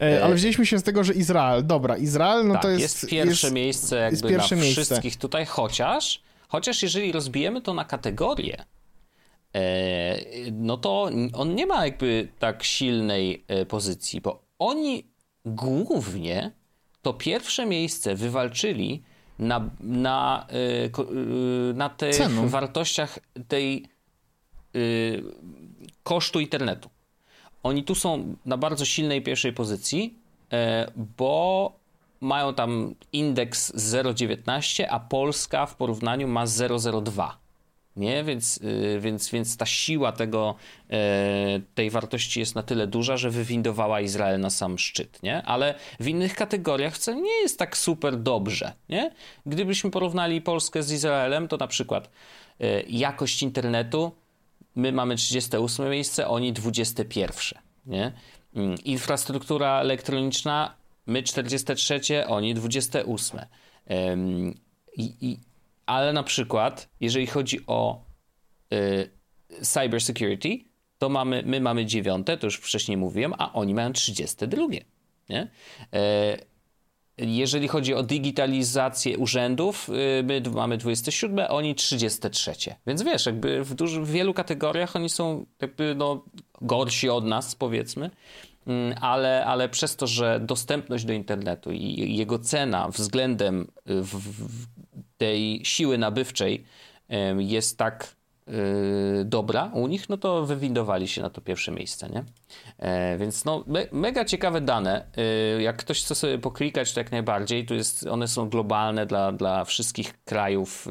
E, 0.00 0.24
ale 0.24 0.34
wzięliśmy 0.34 0.66
się 0.66 0.78
z 0.78 0.82
tego, 0.82 1.04
że 1.04 1.14
Izrael. 1.14 1.66
Dobra, 1.66 1.96
Izrael, 1.96 2.46
no 2.46 2.54
tak, 2.54 2.62
to 2.62 2.68
jest... 2.68 2.82
jest 2.82 3.08
pierwsze 3.08 3.46
jest, 3.46 3.54
miejsce 3.54 3.96
jakby 3.96 4.14
jest 4.14 4.26
pierwsze 4.26 4.56
na 4.56 4.62
miejsce. 4.62 4.84
wszystkich 4.84 5.16
tutaj, 5.16 5.46
chociaż, 5.46 6.22
chociaż 6.48 6.82
jeżeli 6.82 7.12
rozbijemy 7.12 7.62
to 7.62 7.74
na 7.74 7.84
kategorie, 7.84 8.64
e, 9.54 10.16
no 10.52 10.76
to 10.76 11.10
on 11.32 11.54
nie 11.54 11.66
ma 11.66 11.84
jakby 11.84 12.28
tak 12.38 12.62
silnej 12.64 13.44
e, 13.48 13.66
pozycji, 13.66 14.20
bo 14.20 14.42
oni 14.58 15.10
głównie 15.44 16.52
to 17.02 17.12
pierwsze 17.12 17.66
miejsce 17.66 18.14
wywalczyli 18.14 19.02
na, 19.38 19.70
na, 19.80 20.46
na 21.74 21.88
tych 21.88 22.14
Cenu. 22.16 22.48
wartościach 22.48 23.18
tej 23.48 23.86
kosztu 26.02 26.40
internetu. 26.40 26.90
Oni 27.62 27.84
tu 27.84 27.94
są 27.94 28.36
na 28.46 28.56
bardzo 28.56 28.84
silnej 28.84 29.22
pierwszej 29.22 29.52
pozycji, 29.52 30.14
e, 30.52 30.90
bo 31.18 31.72
mają 32.20 32.54
tam 32.54 32.94
indeks 33.12 33.72
0,19, 33.74 34.86
a 34.90 35.00
Polska 35.00 35.66
w 35.66 35.76
porównaniu 35.76 36.28
ma 36.28 36.46
0,02. 36.46 37.36
Nie? 37.96 38.24
Więc, 38.24 38.60
e, 38.96 39.00
więc, 39.00 39.30
więc 39.30 39.56
ta 39.56 39.66
siła 39.66 40.12
tego, 40.12 40.54
e, 40.90 41.60
tej 41.74 41.90
wartości 41.90 42.40
jest 42.40 42.54
na 42.54 42.62
tyle 42.62 42.86
duża, 42.86 43.16
że 43.16 43.30
wywindowała 43.30 44.00
Izrael 44.00 44.40
na 44.40 44.50
sam 44.50 44.78
szczyt. 44.78 45.22
Nie? 45.22 45.42
Ale 45.42 45.74
w 46.00 46.08
innych 46.08 46.34
kategoriach 46.34 46.94
wcale 46.94 47.20
nie 47.20 47.40
jest 47.42 47.58
tak 47.58 47.76
super 47.76 48.16
dobrze. 48.16 48.72
Nie? 48.88 49.10
Gdybyśmy 49.46 49.90
porównali 49.90 50.40
Polskę 50.40 50.82
z 50.82 50.92
Izraelem, 50.92 51.48
to 51.48 51.56
na 51.56 51.66
przykład 51.66 52.10
jakość 52.88 53.42
internetu 53.42 54.12
my 54.78 54.92
mamy 54.92 55.16
38 55.16 55.90
miejsce, 55.90 56.28
oni 56.28 56.52
21. 56.52 57.28
Nie? 57.86 58.12
Mm, 58.54 58.74
infrastruktura 58.84 59.80
elektroniczna, 59.80 60.74
my 61.06 61.22
43, 61.22 62.26
oni 62.26 62.54
28. 62.54 63.40
i, 64.96 65.14
i, 65.20 65.38
ale 65.86 66.12
na 66.12 66.22
przykład, 66.22 66.88
jeżeli 67.00 67.26
chodzi 67.26 67.60
o 67.66 68.04
y, 68.72 69.10
cyber 69.62 70.00
security, 70.00 70.58
to 70.98 71.08
mamy, 71.08 71.42
my 71.46 71.60
mamy 71.60 71.86
dziewiąte, 71.86 72.36
to 72.36 72.46
już 72.46 72.56
wcześniej 72.56 72.96
mówiłem, 72.96 73.34
a 73.38 73.52
oni 73.52 73.74
mają 73.74 73.92
32. 73.92 74.66
Nie? 75.28 75.50
E, 75.92 76.38
jeżeli 77.18 77.68
chodzi 77.68 77.94
o 77.94 78.02
digitalizację 78.02 79.18
urzędów, 79.18 79.88
y, 79.88 80.22
my 80.22 80.42
mamy 80.54 80.78
27, 80.78 81.46
oni 81.48 81.74
33. 81.74 82.54
Więc 82.86 83.02
wiesz, 83.02 83.26
jakby 83.26 83.64
w, 83.64 83.74
duży, 83.74 84.00
w 84.00 84.10
wielu 84.10 84.34
kategoriach 84.34 84.96
oni 84.96 85.08
są 85.08 85.46
jakby 85.60 85.94
no, 85.94 86.24
gorsi 86.60 87.08
od 87.08 87.24
nas, 87.24 87.54
powiedzmy, 87.54 88.10
mm, 88.66 88.94
ale, 89.00 89.46
ale 89.46 89.68
przez 89.68 89.96
to, 89.96 90.06
że 90.06 90.40
dostępność 90.40 91.04
do 91.04 91.12
internetu 91.12 91.72
i 91.72 92.16
jego 92.16 92.38
cena 92.38 92.88
względem 92.88 93.60
y, 93.90 94.02
w, 94.02 94.14
w 94.14 94.66
tej 95.18 95.64
siły 95.64 95.98
nabywczej 95.98 96.64
jest 97.38 97.78
tak 97.78 98.18
Y, 99.20 99.24
dobra 99.24 99.70
u 99.74 99.86
nich, 99.86 100.08
no 100.08 100.16
to 100.16 100.46
wywindowali 100.46 101.08
się 101.08 101.22
na 101.22 101.30
to 101.30 101.40
pierwsze 101.40 101.72
miejsce, 101.72 102.10
nie? 102.10 102.24
E, 102.78 103.18
więc 103.18 103.44
no, 103.44 103.64
me, 103.66 103.86
mega 103.92 104.24
ciekawe 104.24 104.60
dane. 104.60 105.06
E, 105.16 105.62
jak 105.62 105.76
ktoś 105.76 106.02
chce 106.02 106.14
sobie 106.14 106.38
poklikać, 106.38 106.92
to 106.92 107.00
jak 107.00 107.12
najbardziej. 107.12 107.66
Tu 107.66 107.74
jest, 107.74 108.06
one 108.06 108.28
są 108.28 108.48
globalne 108.48 109.06
dla, 109.06 109.32
dla 109.32 109.64
wszystkich 109.64 110.24
krajów. 110.24 110.86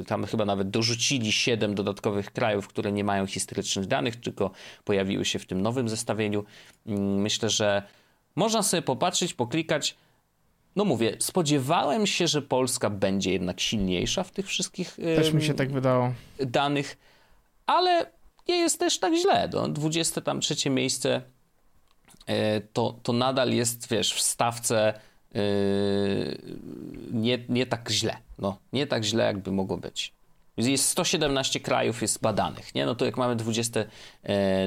E, 0.00 0.04
tam 0.04 0.26
chyba 0.26 0.44
nawet 0.44 0.70
dorzucili 0.70 1.32
siedem 1.32 1.74
dodatkowych 1.74 2.30
krajów, 2.30 2.68
które 2.68 2.92
nie 2.92 3.04
mają 3.04 3.26
historycznych 3.26 3.86
danych, 3.86 4.16
tylko 4.16 4.50
pojawiły 4.84 5.24
się 5.24 5.38
w 5.38 5.46
tym 5.46 5.62
nowym 5.62 5.88
zestawieniu. 5.88 6.44
Mm, 6.86 7.20
myślę, 7.20 7.50
że 7.50 7.82
można 8.36 8.62
sobie 8.62 8.82
popatrzeć, 8.82 9.34
poklikać 9.34 9.96
no 10.76 10.84
mówię, 10.84 11.16
spodziewałem 11.18 12.06
się, 12.06 12.26
że 12.26 12.42
Polska 12.42 12.90
będzie 12.90 13.32
jednak 13.32 13.60
silniejsza 13.60 14.22
w 14.22 14.30
tych 14.30 14.46
wszystkich 14.46 14.96
też 15.16 15.32
mi 15.32 15.42
się 15.42 15.54
tak 15.54 15.72
wydało. 15.72 16.12
danych, 16.38 16.98
ale 17.66 18.06
nie 18.48 18.56
jest 18.56 18.78
też 18.78 18.98
tak 18.98 19.14
źle. 19.14 19.48
No, 19.52 19.68
23 19.68 20.70
miejsce 20.70 21.22
e, 22.26 22.60
to, 22.60 22.98
to 23.02 23.12
nadal 23.12 23.52
jest, 23.52 23.88
wiesz, 23.88 24.14
w 24.14 24.20
stawce 24.20 24.94
e, 25.34 25.40
nie, 27.12 27.38
nie 27.48 27.66
tak 27.66 27.90
źle. 27.90 28.16
No, 28.38 28.58
nie 28.72 28.86
tak 28.86 29.04
źle, 29.04 29.24
jakby 29.24 29.52
mogło 29.52 29.76
być. 29.76 30.12
Jest 30.56 30.88
117 30.88 31.60
krajów 31.60 32.02
jest 32.02 32.20
badanych, 32.20 32.74
nie? 32.74 32.86
No 32.86 32.94
to 32.94 33.04
jak 33.04 33.16
mamy 33.16 33.36
20, 33.36 33.84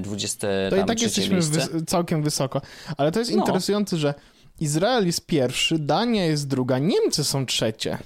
20 0.02 0.48
To 0.70 0.76
i 0.76 0.86
tak 0.86 1.02
jesteśmy 1.02 1.42
wys 1.42 1.70
całkiem 1.88 2.24
wysoko. 2.24 2.62
Ale 2.98 3.12
to 3.12 3.20
jest 3.20 3.32
no. 3.32 3.38
interesujące, 3.38 3.98
że 3.98 4.14
Izrael 4.60 5.06
jest 5.06 5.26
pierwszy, 5.26 5.80
Dania 5.80 6.26
jest 6.26 6.48
druga, 6.48 6.80
Niemcy 6.80 7.24
są 7.24 7.46
trzecie. 7.46 7.98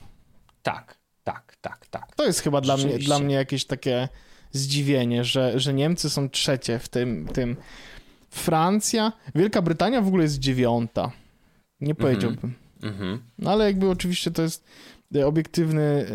Tak, 0.64 0.98
tak, 1.24 1.56
tak, 1.62 1.88
tak. 1.88 2.16
To 2.16 2.26
jest 2.26 2.40
chyba 2.40 2.62
dla 2.62 2.78
mnie, 2.78 3.00
dla 3.00 3.20
mnie 3.20 3.36
jakieś 3.36 3.66
takie 3.66 4.10
zdziwienie, 4.52 5.24
że, 5.24 5.60
że 5.60 5.74
Niemcy 5.74 6.10
są 6.10 6.30
trzecie 6.30 6.80
w 6.80 6.90
tym, 6.90 7.28
tym. 7.34 7.56
Francja, 8.30 9.12
Wielka 9.36 9.62
Brytania 9.62 10.02
w 10.02 10.08
ogóle 10.08 10.24
jest 10.24 10.40
dziewiąta. 10.40 11.12
Nie 11.82 11.92
mhm. 11.92 11.96
powiedziałbym. 11.96 12.54
Mm 12.84 12.96
-hmm. 12.96 13.18
No 13.40 13.52
ale 13.52 13.66
jakby 13.66 13.90
oczywiście 13.90 14.32
to 14.32 14.42
jest 14.42 14.66
obiektywny, 15.26 16.06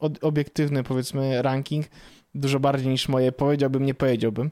e, 0.00 0.16
obiektywny 0.20 0.82
powiedzmy 0.82 1.42
ranking, 1.42 1.86
dużo 2.34 2.60
bardziej 2.60 2.88
niż 2.88 3.08
moje. 3.08 3.32
Powiedziałbym, 3.32 3.86
nie 3.86 3.94
powiedziałbym. 3.94 4.50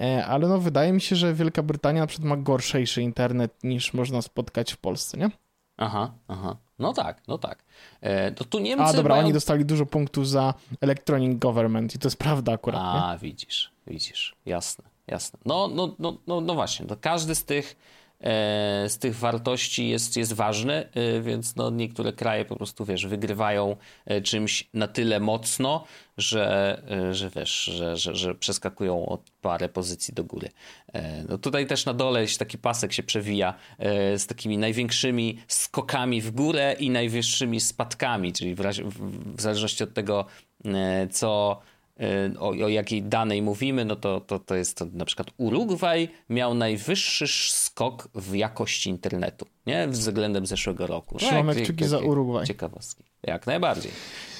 E, 0.00 0.26
ale 0.26 0.48
no 0.48 0.58
wydaje 0.58 0.92
mi 0.92 1.00
się, 1.00 1.16
że 1.16 1.34
Wielka 1.34 1.62
Brytania 1.62 2.00
na 2.00 2.06
przykład 2.06 2.28
ma 2.28 2.36
gorszejszy 2.36 3.02
internet 3.02 3.64
niż 3.64 3.94
można 3.94 4.22
spotkać 4.22 4.72
w 4.72 4.76
Polsce, 4.76 5.18
nie? 5.18 5.30
Aha, 5.76 6.12
aha. 6.28 6.56
No 6.78 6.92
tak, 6.92 7.22
no 7.28 7.38
tak. 7.38 7.64
E, 8.00 8.32
to 8.32 8.44
tu 8.44 8.58
Niemcy 8.58 8.84
A 8.84 8.92
dobra, 8.92 9.14
mają... 9.14 9.24
oni 9.24 9.32
dostali 9.32 9.64
dużo 9.64 9.86
punktów 9.86 10.28
za 10.28 10.54
Electronic 10.80 11.38
Government 11.38 11.94
i 11.94 11.98
to 11.98 12.06
jest 12.06 12.16
prawda 12.16 12.52
akurat. 12.52 12.82
A, 12.84 13.12
nie? 13.12 13.18
widzisz, 13.18 13.72
widzisz. 13.86 14.34
Jasne, 14.46 14.84
jasne. 15.06 15.38
No, 15.44 15.68
no, 15.68 15.94
no, 15.98 16.16
no, 16.26 16.40
no 16.40 16.54
właśnie, 16.54 16.86
to 16.86 16.96
każdy 16.96 17.34
z 17.34 17.44
tych 17.44 17.76
z 18.88 18.98
tych 18.98 19.16
wartości 19.16 19.88
jest, 19.88 20.16
jest 20.16 20.32
ważny, 20.32 20.74
e, 20.74 21.20
więc 21.20 21.56
no 21.56 21.70
niektóre 21.70 22.12
kraje 22.12 22.44
po 22.44 22.56
prostu, 22.56 22.84
wiesz, 22.84 23.06
wygrywają 23.06 23.76
e, 24.04 24.20
czymś 24.20 24.68
na 24.74 24.88
tyle 24.88 25.20
mocno, 25.20 25.84
że, 26.18 26.82
że 27.12 27.30
wiesz, 27.30 27.64
że, 27.64 27.96
że, 27.96 28.14
że 28.14 28.34
przeskakują 28.34 29.06
o 29.06 29.18
parę 29.40 29.68
pozycji 29.68 30.14
do 30.14 30.24
góry. 30.24 30.48
No 31.28 31.38
tutaj 31.38 31.66
też 31.66 31.86
na 31.86 31.94
dole 31.94 32.26
taki 32.38 32.58
pasek 32.58 32.92
się 32.92 33.02
przewija 33.02 33.54
z 34.16 34.26
takimi 34.26 34.58
największymi 34.58 35.38
skokami 35.48 36.20
w 36.20 36.30
górę 36.30 36.76
i 36.78 36.90
najwyższymi 36.90 37.60
spadkami, 37.60 38.32
czyli 38.32 38.54
w, 38.54 38.60
razie, 38.60 38.84
w 39.36 39.40
zależności 39.40 39.84
od 39.84 39.94
tego, 39.94 40.26
co 41.10 41.60
o, 42.38 42.48
o, 42.48 42.68
jakiej 42.68 43.02
danej 43.02 43.42
mówimy, 43.42 43.84
no 43.84 43.96
to, 43.96 44.20
to, 44.20 44.38
to 44.38 44.54
jest 44.54 44.76
to 44.76 44.86
na 44.92 45.04
przykład 45.04 45.30
Urugwaj 45.36 46.08
miał 46.28 46.54
najwyższy 46.54 47.26
skok 47.48 48.08
w 48.14 48.34
jakości 48.34 48.90
internetu, 48.90 49.46
nie? 49.66 49.88
Względem 49.88 50.46
zeszłego 50.46 50.86
roku. 50.86 51.18
Trzymamy 51.18 51.54
no, 51.54 51.60
kciuki 51.62 51.84
za 51.84 51.98
Urugwaj. 51.98 52.46
Ciekawostki. 52.46 53.04
Jak 53.22 53.46
najbardziej. 53.46 53.92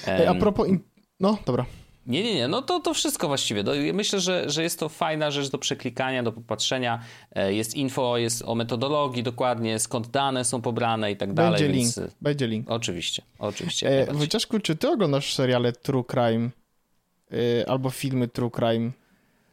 Ej, 0.07 0.27
a 0.27 0.35
propos... 0.35 0.67
In... 0.67 0.79
No, 1.19 1.37
dobra. 1.45 1.65
Nie, 2.07 2.23
nie, 2.23 2.35
nie, 2.35 2.47
no 2.47 2.61
to, 2.61 2.79
to 2.79 2.93
wszystko 2.93 3.27
właściwie. 3.27 3.63
Myślę, 3.93 4.19
że, 4.19 4.49
że 4.49 4.63
jest 4.63 4.79
to 4.79 4.89
fajna 4.89 5.31
rzecz 5.31 5.49
do 5.49 5.57
przeklikania, 5.57 6.23
do 6.23 6.31
popatrzenia. 6.31 6.99
E, 7.35 7.53
jest 7.53 7.75
info, 7.75 8.17
jest 8.17 8.43
o 8.45 8.55
metodologii 8.55 9.23
dokładnie, 9.23 9.79
skąd 9.79 10.07
dane 10.07 10.45
są 10.45 10.61
pobrane 10.61 11.11
i 11.11 11.17
tak 11.17 11.33
dalej. 11.33 11.51
Będzie 11.51 11.73
więc... 11.73 11.97
link, 11.97 12.11
będzie 12.21 12.47
link. 12.47 12.71
Oczywiście, 12.71 13.23
oczywiście. 13.39 14.09
E, 14.09 14.13
Wojciaszku, 14.13 14.59
czy 14.59 14.75
ty 14.75 14.89
oglądasz 14.89 15.33
seriale 15.33 15.73
True 15.73 16.03
Crime? 16.03 16.49
Y, 17.33 17.67
albo 17.67 17.89
filmy 17.89 18.27
True 18.27 18.51
Crime, 18.51 18.91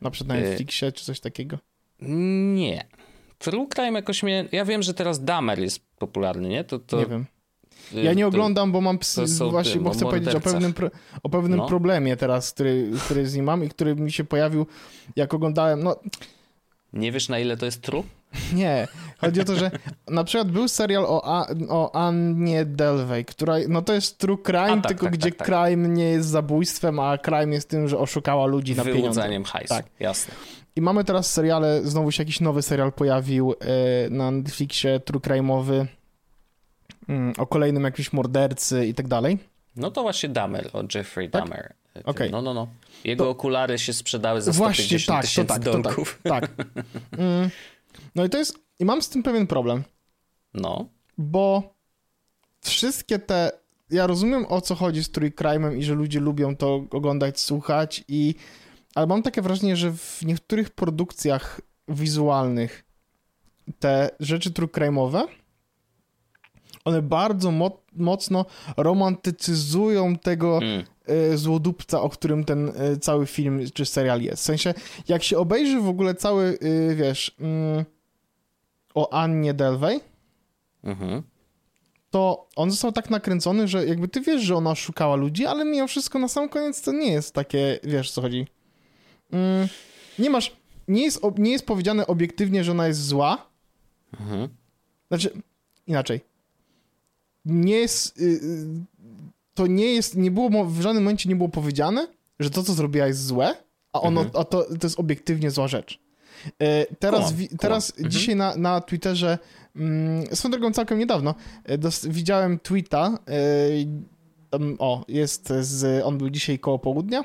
na 0.01 0.11
przykład 0.11 0.39
na 0.39 0.45
y, 0.45 0.49
Netflixie 0.49 0.93
czy 0.93 1.05
coś 1.05 1.21
takiego? 1.21 1.59
Nie. 2.55 2.87
True 3.39 3.69
Crime 3.75 3.93
jakoś 3.93 4.23
mnie... 4.23 4.49
Ja 4.53 4.65
wiem, 4.65 4.83
że 4.83 4.95
teraz 4.95 5.25
Damer 5.25 5.59
jest 5.59 5.81
popularny, 5.99 6.49
nie? 6.49 6.65
To, 6.65 6.79
to... 6.79 6.99
Nie 6.99 7.07
wiem. 7.07 7.27
Y, 7.95 8.03
ja 8.03 8.13
nie 8.13 8.27
oglądam, 8.27 8.73
bo 8.73 8.81
mam 8.81 8.99
psy, 8.99 9.25
właśnie, 9.51 9.81
bo 9.81 9.91
chcę 9.91 10.05
powiedzieć 10.05 10.35
o 10.35 10.41
pewnym, 10.41 10.75
o 11.23 11.29
pewnym 11.29 11.59
no. 11.59 11.67
problemie 11.67 12.17
teraz, 12.17 12.53
który, 12.53 12.91
który 13.05 13.27
z 13.27 13.37
nim 13.37 13.45
mam 13.45 13.65
i 13.65 13.69
który 13.69 13.97
mi 13.97 14.13
się 14.13 14.25
pojawił, 14.25 14.67
jak 15.17 15.35
oglądałem, 15.35 15.83
no... 15.83 15.97
Nie 16.93 17.13
wiesz, 17.13 17.29
na 17.29 17.39
ile 17.39 17.57
to 17.57 17.67
jest 17.67 17.83
true? 17.83 18.05
Nie, 18.53 18.89
chodzi 19.25 19.41
o 19.41 19.45
to, 19.45 19.57
że 19.57 19.71
na 20.09 20.25
przykład 20.25 20.51
był 20.51 20.69
serial 20.69 21.05
o, 21.05 21.23
A, 21.25 21.47
o 21.69 21.95
Annie 21.95 22.65
Delvey, 22.65 23.25
która, 23.25 23.55
no 23.69 23.83
to 23.83 23.93
jest 23.93 24.19
true 24.19 24.39
crime, 24.47 24.73
a, 24.73 24.77
tak, 24.77 24.87
tylko 24.87 25.07
tak, 25.07 25.15
gdzie 25.15 25.33
tak, 25.33 25.39
tak, 25.39 25.47
crime 25.47 25.89
nie 25.89 26.05
jest 26.05 26.29
zabójstwem, 26.29 27.01
a 27.01 27.19
crime 27.19 27.55
jest 27.55 27.69
tym, 27.69 27.89
że 27.89 27.99
oszukała 27.99 28.47
ludzi 28.47 28.75
na 28.75 28.85
pieniądze. 28.85 29.03
Wyłudzeniem 29.03 29.45
hajsu, 29.45 29.75
tak. 29.75 29.87
jasne. 30.01 30.35
I 30.77 30.81
mamy 30.81 31.05
teraz 31.05 31.33
seriale, 31.33 31.81
znowu 31.85 32.13
się 32.13 32.23
jakiś 32.23 32.41
nowy 32.41 32.63
serial 32.63 32.93
pojawił 32.93 33.55
e, 33.61 34.11
na 34.11 34.31
Netflixie, 34.31 35.01
true 35.01 35.21
crime'owy, 35.21 35.87
mm, 37.09 37.33
o 37.39 37.47
kolejnym 37.47 37.85
jakimś 37.85 38.13
mordercy 38.13 38.87
i 38.87 38.95
tak 38.95 39.09
dalej. 39.09 39.39
No 39.77 39.91
to 39.91 40.03
właśnie 40.03 40.29
Dahmer, 40.29 40.71
o 40.73 40.83
Jeffrey 40.95 41.31
tak? 41.31 41.43
Dahmer. 41.43 41.75
Okay. 42.05 42.31
No, 42.31 42.43
no, 42.43 42.55
no. 42.55 42.69
Jego 43.05 43.25
to... 43.25 43.31
okulary 43.31 43.79
się 43.79 43.93
sprzedały 43.93 44.43
za 44.43 44.53
150 44.53 44.89
Właśnie, 44.89 45.15
tak, 45.15 45.23
tysięcy 45.23 45.49
tak, 45.49 45.83
dolków. 45.83 46.21
tak, 46.23 46.49
tak. 46.49 46.67
Mm. 47.19 47.51
No 48.15 48.25
i 48.25 48.31
to 48.31 48.39
jest... 48.39 48.64
I 48.79 48.85
mam 48.85 49.03
z 49.03 49.09
tym 49.09 49.23
pewien 49.23 49.47
problem. 49.47 49.85
No. 50.55 50.89
Bo 51.19 51.75
wszystkie 52.61 53.19
te... 53.19 53.51
Ja 53.91 54.07
rozumiem, 54.07 54.47
o 54.49 54.61
co 54.61 54.75
chodzi 54.75 55.05
z 55.05 55.11
Crime'em 55.11 55.77
i 55.77 55.85
że 55.85 55.95
ludzie 55.95 56.21
lubią 56.21 56.57
to 56.57 56.85
oglądać, 56.91 57.41
słuchać 57.41 58.05
i... 58.09 58.35
Ale 58.95 59.07
mam 59.07 59.23
takie 59.23 59.43
wrażenie, 59.43 59.77
że 59.77 59.93
w 59.93 60.23
niektórych 60.23 60.71
produkcjach 60.71 61.61
wizualnych 61.89 62.85
te 63.79 64.11
rzeczy 64.21 64.51
true 64.51 64.69
crime'owe 64.69 65.27
one 66.85 67.03
bardzo 67.03 67.51
mo 67.51 67.85
mocno 67.97 68.47
romantycyzują 68.77 70.17
tego 70.17 70.59
mm. 70.63 70.85
y, 71.33 71.39
złodupca, 71.39 72.01
o 72.03 72.11
którym 72.11 72.45
ten 72.45 72.69
y, 72.69 72.99
cały 72.99 73.27
film 73.27 73.61
czy 73.75 73.87
serial 73.87 74.23
jest. 74.23 74.43
W 74.43 74.47
sensie, 74.47 74.75
jak 75.09 75.23
się 75.23 75.39
obejrzy 75.39 75.81
w 75.81 75.89
ogóle 75.89 76.15
cały, 76.15 76.59
y, 76.63 76.95
wiesz, 76.97 77.37
mm, 77.41 77.85
o 78.95 79.13
Annie 79.13 79.55
Delvey, 79.55 80.01
mhm. 80.85 81.23
to 82.11 82.49
on 82.57 82.71
został 82.71 82.93
tak 82.93 83.11
nakręcony, 83.11 83.69
że 83.69 83.87
jakby 83.87 84.09
ty 84.09 84.21
wiesz, 84.21 84.43
że 84.43 84.57
ona 84.57 84.75
szukała 84.75 85.17
ludzi, 85.17 85.47
ale 85.47 85.65
mimo 85.65 85.87
wszystko 85.87 86.19
na 86.19 86.29
sam 86.29 86.49
koniec 86.49 86.83
to 86.83 86.93
nie 86.93 87.13
jest 87.13 87.35
takie, 87.35 87.81
wiesz 87.83 88.11
co 88.11 88.23
chodzi. 88.23 88.47
Mm, 89.33 89.69
nie 90.19 90.31
masz, 90.31 90.57
nie 90.89 91.03
jest, 91.03 91.21
nie 91.39 91.53
jest 91.53 91.67
powiedziane 91.67 92.07
obiektywnie, 92.07 92.65
że 92.65 92.73
ona 92.73 92.87
jest 92.87 93.07
zła. 93.07 93.47
Mhm. 94.13 94.49
Znaczy, 95.09 95.31
inaczej 95.87 96.21
nie 97.45 97.77
jest. 97.77 98.21
Y, 98.21 98.25
y, 98.25 98.67
to 99.55 99.67
nie 99.67 99.87
jest. 99.87 100.17
Nie 100.17 100.31
było 100.31 100.65
w 100.65 100.81
żadnym 100.81 101.05
momencie 101.05 101.29
nie 101.29 101.37
było 101.37 101.49
powiedziane, 101.49 102.09
że 102.41 102.51
to, 102.51 102.63
co 102.63 102.73
zrobiła, 102.73 103.07
jest 103.07 103.27
złe, 103.27 103.55
a 103.93 104.01
ono, 104.01 104.21
mhm. 104.21 104.43
a 104.43 104.45
to, 104.45 104.63
to 104.63 104.87
jest 104.87 105.01
obiektywnie 105.01 105.51
zła 105.51 105.69
rzecz. 105.69 106.01
Y, 106.47 106.97
teraz, 106.99 107.33
cool. 107.33 107.59
teraz 107.59 107.91
mhm. 107.91 108.11
dzisiaj 108.11 108.37
na, 108.37 108.57
na 108.57 108.81
Twitterze, 108.81 109.39
mm, 109.77 110.37
swoją 110.37 110.51
drogą 110.51 110.73
całkiem 110.73 110.99
niedawno, 110.99 111.35
dos, 111.79 112.07
widziałem 112.07 112.59
tweeta, 112.59 113.19
o, 114.79 115.05
jest 115.09 115.53
z, 115.61 116.05
on 116.05 116.19
był 116.19 116.31
dzisiaj 116.31 116.59
koło 116.59 116.79
południa, 116.79 117.23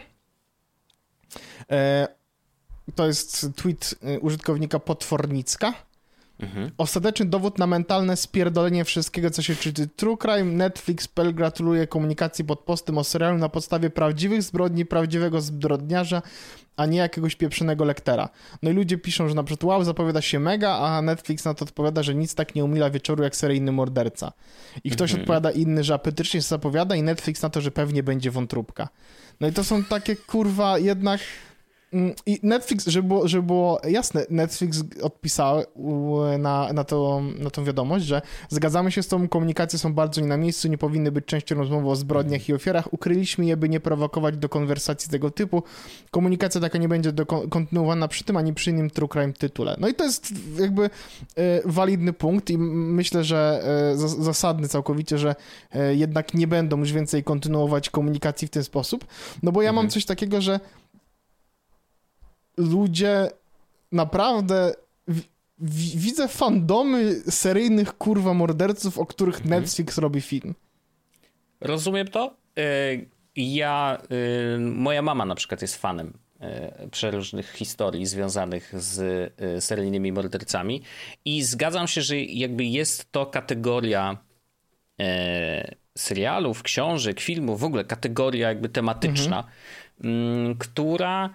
to 2.96 3.08
jest 3.08 3.48
tweet 3.56 3.96
użytkownika 4.22 4.80
Potwornicka, 4.80 5.74
Mhm. 6.40 6.72
Ostateczny 6.78 7.26
dowód 7.26 7.58
na 7.58 7.68
mentalne 7.68 8.18
spierdolenie 8.18 8.86
wszystkiego, 8.86 9.30
co 9.30 9.42
się 9.42 9.56
czyta. 9.56 9.82
True 9.96 10.18
Crime, 10.18 10.44
Netflix, 10.44 11.08
Pel 11.08 11.34
gratuluje 11.34 11.88
komunikacji 11.88 12.46
pod 12.46 12.60
postem 12.60 12.98
o 12.98 13.04
serialu 13.04 13.38
na 13.38 13.50
podstawie 13.50 13.90
prawdziwych 13.90 14.44
zbrodni, 14.44 14.86
prawdziwego 14.86 15.42
zbrodniarza, 15.42 16.22
a 16.76 16.86
nie 16.86 16.98
jakiegoś 16.98 17.36
pieprzonego 17.36 17.86
lektera. 17.86 18.30
No 18.64 18.70
i 18.70 18.74
ludzie 18.74 18.98
piszą, 18.98 19.30
że 19.30 19.36
na 19.36 19.44
przykład 19.44 19.64
wow, 19.64 19.84
zapowiada 19.84 20.22
się 20.22 20.40
mega, 20.40 20.78
a 20.78 21.02
Netflix 21.02 21.46
na 21.46 21.54
to 21.54 21.66
odpowiada, 21.66 22.04
że 22.04 22.16
nic 22.16 22.36
tak 22.36 22.56
nie 22.56 22.64
umila 22.64 22.90
wieczoru 22.90 23.24
jak 23.24 23.36
seryjny 23.36 23.72
morderca. 23.72 24.32
I 24.84 24.90
ktoś 24.90 25.12
mhm. 25.12 25.22
odpowiada 25.22 25.52
inny, 25.52 25.84
że 25.84 25.94
apetycznie 25.94 26.42
się 26.42 26.48
zapowiada 26.48 26.96
i 26.96 27.04
Netflix 27.04 27.42
na 27.42 27.50
to, 27.50 27.62
że 27.62 27.72
pewnie 27.72 28.04
będzie 28.04 28.32
wątróbka. 28.32 28.90
No 29.40 29.48
i 29.48 29.52
to 29.54 29.64
są 29.64 29.84
takie 29.84 30.16
kurwa 30.16 30.78
jednak 30.78 31.20
I 32.26 32.40
Netflix, 32.44 32.88
żeby 32.88 33.08
było, 33.08 33.28
żeby 33.28 33.44
było 33.44 33.82
jasne, 33.88 34.26
Netflix 34.30 34.84
odpisał 35.02 35.64
na, 36.40 36.74
na, 36.74 36.84
to, 36.84 37.22
na 37.40 37.50
tą 37.50 37.64
wiadomość, 37.64 38.06
że 38.06 38.22
zgadzamy 38.50 38.92
się 38.92 39.04
z 39.04 39.08
tą, 39.08 39.28
komunikacje 39.28 39.80
są 39.80 39.94
bardzo 39.94 40.22
nie 40.22 40.28
na 40.28 40.38
miejscu, 40.38 40.68
nie 40.68 40.78
powinny 40.78 41.12
być 41.12 41.26
częścią 41.26 41.56
rozmowy 41.56 41.90
o 41.90 41.96
zbrodniach 41.96 42.50
i 42.50 42.54
ofiarach. 42.54 42.94
Ukryliśmy 42.94 43.46
je, 43.46 43.58
by 43.58 43.70
nie 43.70 43.80
prowokować 43.80 44.38
do 44.38 44.50
konwersacji 44.50 45.12
tego 45.12 45.32
typu. 45.32 45.64
Komunikacja 46.12 46.62
taka 46.62 46.78
nie 46.78 46.88
będzie 46.88 47.12
do, 47.12 47.26
kontynuowana 47.26 48.08
przy 48.08 48.24
tym, 48.24 48.38
ani 48.38 48.54
przy 48.54 48.70
innym 48.70 48.90
True 48.90 49.10
Crime 49.10 49.34
tytule. 49.34 49.76
No 49.80 49.88
i 49.88 49.94
to 49.94 50.04
jest 50.04 50.34
jakby 50.60 50.84
e, 50.84 50.90
walidny 51.66 52.14
punkt 52.14 52.50
i 52.50 52.58
myślę, 52.58 53.24
że 53.24 53.62
e, 53.94 53.98
zasadny 54.24 54.68
całkowicie, 54.68 55.18
że 55.18 55.36
e, 55.72 55.96
jednak 55.96 56.34
nie 56.34 56.48
będą 56.48 56.78
już 56.78 56.92
więcej 56.92 57.24
kontynuować 57.24 57.90
komunikacji 57.90 58.48
w 58.48 58.52
ten 58.52 58.64
sposób, 58.64 59.06
no 59.44 59.52
bo 59.52 59.62
ja 59.62 59.70
mhm. 59.70 59.86
mam 59.86 59.92
coś 59.92 60.06
takiego, 60.06 60.42
że 60.42 60.60
ludzie 62.60 63.30
naprawdę 63.92 64.74
widzę 65.96 66.28
fandomy 66.28 67.16
seryjnych 67.16 67.98
kurwa 67.98 68.34
morderców, 68.34 68.98
o 68.98 69.06
których 69.06 69.36
mhm. 69.36 69.62
Netflix 69.62 69.98
robi 69.98 70.22
film. 70.22 70.56
Rozumiem 71.62 72.08
to. 72.08 72.34
E, 72.58 72.62
ja, 73.36 73.98
e, 74.56 74.60
moja 74.60 75.02
mama 75.02 75.26
na 75.26 75.36
przykład 75.36 75.62
jest 75.62 75.76
fanem 75.76 76.14
e, 76.40 76.88
przeróżnych 76.88 77.52
historii 77.52 78.06
związanych 78.06 78.74
z 78.78 79.34
seryjnymi 79.64 80.12
mordercami 80.12 80.82
i 81.26 81.44
zgadzam 81.44 81.88
się, 81.88 82.02
że 82.02 82.20
jakby 82.20 82.66
jest 82.66 83.12
to 83.12 83.26
kategoria 83.26 84.18
serialów, 85.98 86.64
książek, 86.64 87.20
filmów, 87.20 87.60
w 87.60 87.64
ogóle 87.64 87.84
kategoria 87.84 88.48
jakby 88.48 88.70
tematyczna, 88.70 89.44
mhm. 90.04 90.56
która 90.56 91.30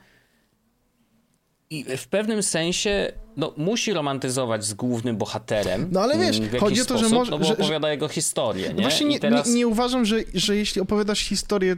i 1.75 1.97
w 1.97 2.09
pewnym 2.09 2.43
sensie 2.43 3.13
no, 3.37 3.55
musi 3.57 3.93
romantyzować 3.93 4.65
z 4.65 4.75
głównym 4.75 5.17
bohaterem. 5.17 5.89
No 5.93 6.01
ale 6.01 6.19
wiesz, 6.19 6.41
chodzi 6.61 6.81
o 6.81 6.85
to, 6.85 6.99
sposób, 6.99 7.09
że 7.09 7.15
może. 7.15 7.31
No 7.31 7.39
bo 7.39 7.45
że, 7.45 7.53
opowiada 7.53 7.91
jego 7.91 8.09
historię. 8.09 8.75
Nie? 8.75 8.83
Właśnie 8.83 9.07
nie, 9.07 9.21
teraz... 9.21 9.47
nie, 9.47 9.55
nie, 9.55 9.67
uważam, 9.67 10.05
że, 10.05 10.17
że 10.35 10.57
jeśli 10.57 10.81
opowiadasz 10.81 11.21
historię 11.21 11.77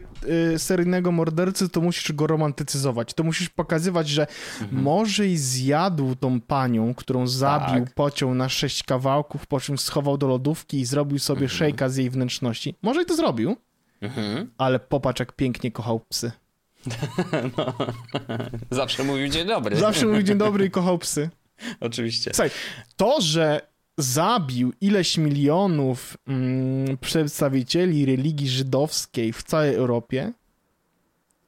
y, 0.54 0.58
seryjnego 0.58 1.12
mordercy, 1.12 1.68
to 1.68 1.80
musisz 1.80 2.12
go 2.12 2.26
romantycyzować. 2.26 3.14
To 3.14 3.24
musisz 3.24 3.48
pokazywać, 3.48 4.08
że 4.08 4.26
mhm. 4.60 4.82
może 4.82 5.26
i 5.26 5.36
zjadł 5.36 6.14
tą 6.14 6.40
panią, 6.40 6.94
którą 6.94 7.26
zabił, 7.26 7.84
tak. 7.84 7.94
pociął 7.94 8.34
na 8.34 8.48
sześć 8.48 8.82
kawałków, 8.82 9.46
po 9.46 9.60
czym 9.60 9.78
schował 9.78 10.18
do 10.18 10.26
lodówki 10.26 10.80
i 10.80 10.84
zrobił 10.84 11.18
sobie 11.18 11.42
mhm. 11.42 11.58
szejka 11.58 11.88
z 11.88 11.96
jej 11.96 12.10
wnętrzności. 12.10 12.74
Może 12.82 13.02
i 13.02 13.06
to 13.06 13.16
zrobił, 13.16 13.56
mhm. 14.00 14.50
ale 14.58 14.78
popatrz, 14.78 15.20
jak 15.20 15.32
pięknie 15.32 15.72
kochał 15.72 16.00
psy. 16.00 16.32
No. 17.56 17.74
Zawsze 18.70 19.04
mówił 19.04 19.28
dzień 19.28 19.46
dobry. 19.46 19.76
Zawsze 19.76 20.06
mówił 20.06 20.22
dzień 20.22 20.38
dobry 20.38 20.66
i 20.66 20.70
kochał 20.78 20.98
psy. 20.98 21.30
Oczywiście. 21.80 22.30
Słuchaj, 22.34 22.50
to, 22.96 23.20
że 23.20 23.60
zabił 23.98 24.72
ileś 24.80 25.18
milionów 25.18 26.16
mm, 26.26 26.98
przedstawicieli 26.98 28.06
religii 28.06 28.48
żydowskiej 28.48 29.32
w 29.32 29.42
całej 29.42 29.74
Europie, 29.74 30.32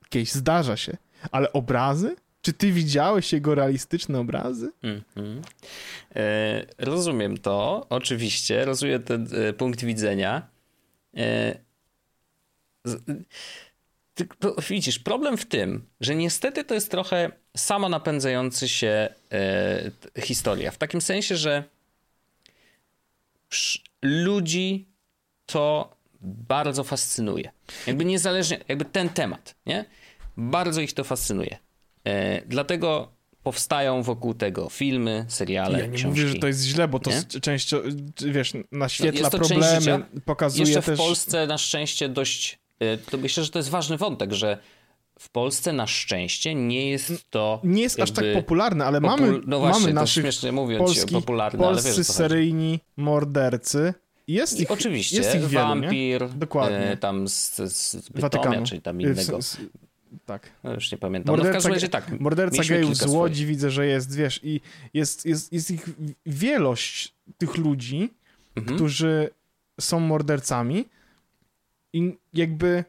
jakieś 0.02 0.32
zdarza 0.32 0.76
się, 0.76 0.96
ale 1.30 1.52
obrazy? 1.52 2.16
Czy 2.42 2.52
ty 2.52 2.72
widziałeś 2.72 3.32
jego 3.32 3.54
realistyczne 3.54 4.20
obrazy? 4.20 4.72
Mm 4.82 5.02
-hmm. 5.16 5.40
e, 6.16 6.66
rozumiem 6.78 7.38
to, 7.38 7.86
oczywiście, 7.90 8.64
rozumiem 8.64 9.02
ten 9.02 9.28
e, 9.32 9.52
punkt 9.52 9.84
widzenia. 9.84 10.48
E, 11.16 11.58
ty, 12.82 13.24
widzisz, 14.68 14.98
problem 14.98 15.36
w 15.36 15.46
tym, 15.46 15.86
że 16.00 16.14
niestety 16.14 16.64
to 16.64 16.74
jest 16.74 16.90
trochę 16.90 17.32
samo 17.56 17.88
napędzający 17.88 18.68
się 18.68 19.08
e, 19.32 20.20
historia. 20.22 20.70
W 20.70 20.78
takim 20.78 21.00
sensie, 21.00 21.36
że 21.36 21.64
ludzi 24.02 24.88
to 25.46 25.96
bardzo 26.20 26.84
fascynuje. 26.84 27.50
Jakby 27.86 28.04
niezależnie, 28.04 28.58
jakby 28.68 28.84
ten 28.84 29.08
temat, 29.08 29.54
nie? 29.66 29.84
Bardzo 30.36 30.80
ich 30.80 30.92
to 30.92 31.04
fascynuje. 31.04 31.58
E, 32.04 32.42
dlatego 32.46 33.18
powstają 33.42 34.02
wokół 34.02 34.34
tego 34.34 34.68
filmy, 34.68 35.24
seriale, 35.28 35.80
Ja 35.80 35.86
nie 35.86 35.92
książki. 35.92 36.20
mówię, 36.20 36.28
że 36.28 36.38
to 36.38 36.46
jest 36.46 36.62
źle, 36.62 36.88
bo 36.88 36.98
to 36.98 37.10
część, 37.42 37.74
wiesz, 38.26 38.52
naświetla 38.72 39.30
no 39.32 39.38
problemy, 39.38 40.04
pokazuje 40.24 40.64
Jeszcze 40.64 40.82
też... 40.82 40.98
w 40.98 41.02
Polsce 41.02 41.46
na 41.46 41.58
szczęście 41.58 42.08
dość, 42.08 42.58
to 43.10 43.18
myślę, 43.18 43.44
że 43.44 43.50
to 43.50 43.58
jest 43.58 43.68
ważny 43.68 43.96
wątek, 43.96 44.32
że 44.32 44.58
w 45.18 45.28
Polsce 45.30 45.72
na 45.72 45.86
szczęście 45.86 46.54
nie 46.54 46.90
jest 46.90 47.30
to. 47.30 47.60
Nie 47.64 47.82
jest 47.82 48.00
aż 48.00 48.10
tak 48.10 48.24
popularne, 48.34 48.84
ale 48.84 49.00
mamy, 49.00 49.40
no 49.46 49.58
właśnie, 49.58 49.80
mamy 49.80 49.92
naszych 49.92 50.24
śmiesznie 50.24 50.52
mówiąc 50.52 50.84
polskich, 50.84 51.12
popularne, 51.12 51.58
polscy 51.58 51.88
ale 51.88 51.96
wiesz, 51.96 52.06
seryjni 52.06 52.80
mordercy. 52.96 53.94
Jest 54.28 54.60
ich, 54.60 54.70
oczywiście, 54.70 55.16
jest 55.16 55.34
ich 55.34 55.46
wielu, 55.46 55.68
wampir, 55.68 56.22
nie? 56.22 56.28
Dokładnie. 56.28 56.90
E, 56.90 56.96
tam 56.96 57.28
z, 57.28 57.56
z 57.56 58.08
Bytomia, 58.08 58.62
czyli 58.62 58.82
tam 58.82 59.00
innego. 59.00 59.42
Z, 59.42 59.46
z, 59.46 59.56
tak. 60.26 60.50
No 60.64 60.74
już 60.74 60.92
nie 60.92 60.98
pamiętam. 60.98 61.32
Morderca, 61.32 61.48
no 61.48 61.52
w 61.52 61.56
każdym 61.56 61.72
razie 61.72 61.88
tak. 61.88 62.20
Morderca 62.20 62.64
gejów 62.64 62.96
z 62.96 63.06
Łodzi 63.06 63.34
swoich. 63.34 63.48
widzę, 63.48 63.70
że 63.70 63.86
jest, 63.86 64.16
wiesz, 64.16 64.40
i 64.42 64.60
jest, 64.94 65.26
jest, 65.26 65.52
jest 65.52 65.70
ich 65.70 65.88
wielość 66.26 67.14
tych 67.38 67.56
ludzi, 67.56 68.10
mhm. 68.56 68.76
którzy 68.76 69.30
są 69.80 70.00
mordercami 70.00 70.84
i 71.92 72.18
jakby 72.34 72.84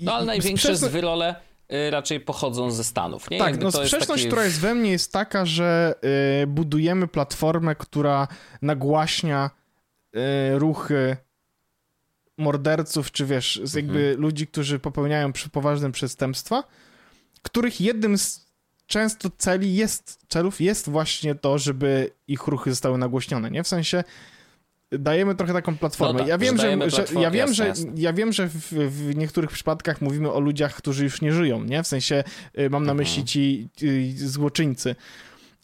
no 0.00 0.14
ale 0.14 0.26
największe 0.26 0.68
sprzeczność... 0.68 0.92
zwyrole 0.92 1.34
y, 1.72 1.90
raczej 1.90 2.20
pochodzą 2.20 2.70
ze 2.70 2.84
Stanów. 2.84 3.30
Nie? 3.30 3.38
Tak, 3.38 3.48
Jakby 3.48 3.64
no 3.64 3.72
sprzeczność, 3.72 4.22
taki... 4.22 4.26
która 4.26 4.44
jest 4.44 4.60
we 4.60 4.74
mnie 4.74 4.90
jest 4.90 5.12
taka, 5.12 5.46
że 5.46 5.94
y, 6.42 6.46
budujemy 6.46 7.08
platformę, 7.08 7.74
która 7.74 8.28
nagłaśnia 8.62 9.50
y, 10.16 10.18
ruchy 10.58 11.16
morderców, 12.38 13.12
czy 13.12 13.26
wiesz, 13.26 13.60
z 13.64 13.74
jakby 13.74 13.98
mhm. 13.98 14.20
ludzi, 14.20 14.46
którzy 14.46 14.78
popełniają 14.78 15.32
poważne 15.52 15.92
przestępstwa, 15.92 16.64
których 17.42 17.80
jednym 17.80 18.18
z 18.18 18.50
często 18.86 19.30
celi 19.38 19.74
jest, 19.74 20.20
celów 20.28 20.60
jest 20.60 20.88
właśnie 20.88 21.34
to, 21.34 21.58
żeby 21.58 22.10
ich 22.28 22.46
ruchy 22.46 22.70
zostały 22.70 22.98
nagłośnione, 22.98 23.50
nie? 23.50 23.62
W 23.62 23.68
sensie 23.68 24.04
dajemy 24.92 25.34
trochę 25.34 25.52
taką 25.52 25.76
platformę. 25.76 26.12
No 26.12 26.18
tak, 26.18 26.28
ja, 26.28 26.38
wiem, 26.38 26.58
że, 26.58 26.90
że, 26.90 27.04
ja 27.20 27.30
wiem, 27.30 27.54
że 27.54 27.72
ja 27.94 28.12
wiem, 28.12 28.32
że 28.32 28.48
w, 28.48 28.72
w, 28.72 29.16
niektórych 29.16 29.50
przypadkach 29.50 30.00
mówimy 30.00 30.32
o 30.32 30.40
ludziach, 30.40 30.74
którzy 30.74 31.04
już 31.04 31.22
nie 31.22 31.32
żyją, 31.32 31.64
nie? 31.64 31.82
W 31.82 31.86
sensie 31.86 32.24
y, 32.58 32.70
mam 32.70 32.86
na 32.86 32.94
myśli 32.94 33.20
mhm. 33.20 33.26
ci 33.26 33.68
złoczyńcy. 34.16 34.96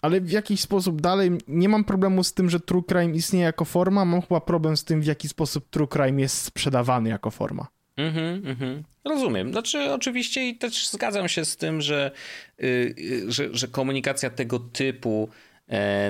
Ale 0.02 0.20
w 0.20 0.30
jakiś 0.30 0.60
sposób 0.60 1.00
dalej 1.00 1.30
nie 1.48 1.68
mam 1.68 1.84
problemu 1.84 2.24
z 2.24 2.34
tym, 2.34 2.50
że 2.50 2.60
true 2.60 2.82
crime 2.82 3.14
istnieje 3.14 3.44
jako 3.44 3.64
forma, 3.64 4.04
mam 4.04 4.22
chyba 4.22 4.40
problem 4.40 4.76
z 4.76 4.84
tym, 4.84 5.00
w 5.00 5.06
jaki 5.06 5.28
sposób 5.28 5.70
true 5.70 5.88
crime 5.88 6.20
jest 6.22 6.42
sprzedawany 6.42 7.08
jako 7.08 7.30
forma. 7.30 7.66
Mhm, 7.96 8.46
mhm. 8.46 8.82
Rozumiem. 9.04 9.52
Znaczy, 9.52 9.92
oczywiście 9.92 10.48
i 10.48 10.56
też 10.56 10.88
zgadzam 10.88 11.28
się 11.28 11.44
z 11.44 11.56
tym, 11.56 11.80
że, 11.80 12.10
yy, 12.58 12.94
że, 13.28 13.54
że 13.54 13.68
komunikacja 13.68 14.30
tego 14.30 14.58
typu 14.58 15.28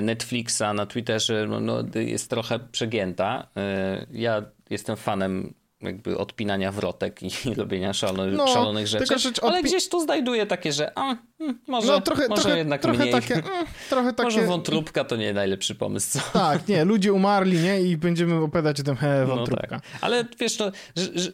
Netflixa 0.01 0.73
na 0.75 0.85
Twitterze 0.85 1.47
no, 1.49 1.59
no, 1.59 1.83
jest 1.95 2.29
trochę 2.29 2.59
przegięta. 2.59 3.47
E, 3.57 4.05
ja 4.11 4.43
jestem 4.69 4.97
fanem 4.97 5.53
jakby 5.81 6.17
odpinania 6.17 6.71
wrotek 6.71 7.23
i 7.23 7.29
robienia 7.55 7.93
szalonych, 7.93 8.37
no, 8.37 8.47
szalonych 8.47 8.87
rzeczy, 8.87 9.19
rzecz 9.19 9.43
ale 9.43 9.63
gdzieś 9.63 9.89
tu 9.89 9.99
znajduję 9.99 10.45
takie, 10.45 10.73
że 10.73 10.91
a, 10.95 11.15
hmm, 11.37 11.59
może, 11.67 11.87
no, 11.87 12.01
trochę, 12.01 12.27
może 12.27 12.41
trochę, 12.41 12.57
jednak 12.57 12.81
trochę 12.81 12.97
mniej. 12.97 13.11
Takie, 13.11 13.33
mm, 13.33 13.65
trochę 13.89 14.13
takie... 14.13 14.29
Może 14.29 14.45
wątróbka 14.45 15.03
to 15.03 15.15
nie 15.15 15.33
najlepszy 15.33 15.75
pomysł. 15.75 16.19
Co? 16.19 16.39
Tak, 16.39 16.67
nie, 16.67 16.85
ludzie 16.85 17.13
umarli, 17.13 17.59
nie? 17.59 17.81
I 17.81 17.97
będziemy 17.97 18.35
opowiadać 18.35 18.79
o 18.79 18.83
tym, 18.83 18.95
he, 18.95 19.25
wątróbka. 19.25 19.67
No 19.71 19.79
tak. 19.79 19.81
Ale 20.01 20.25
wiesz, 20.39 20.59
no, 20.59 20.71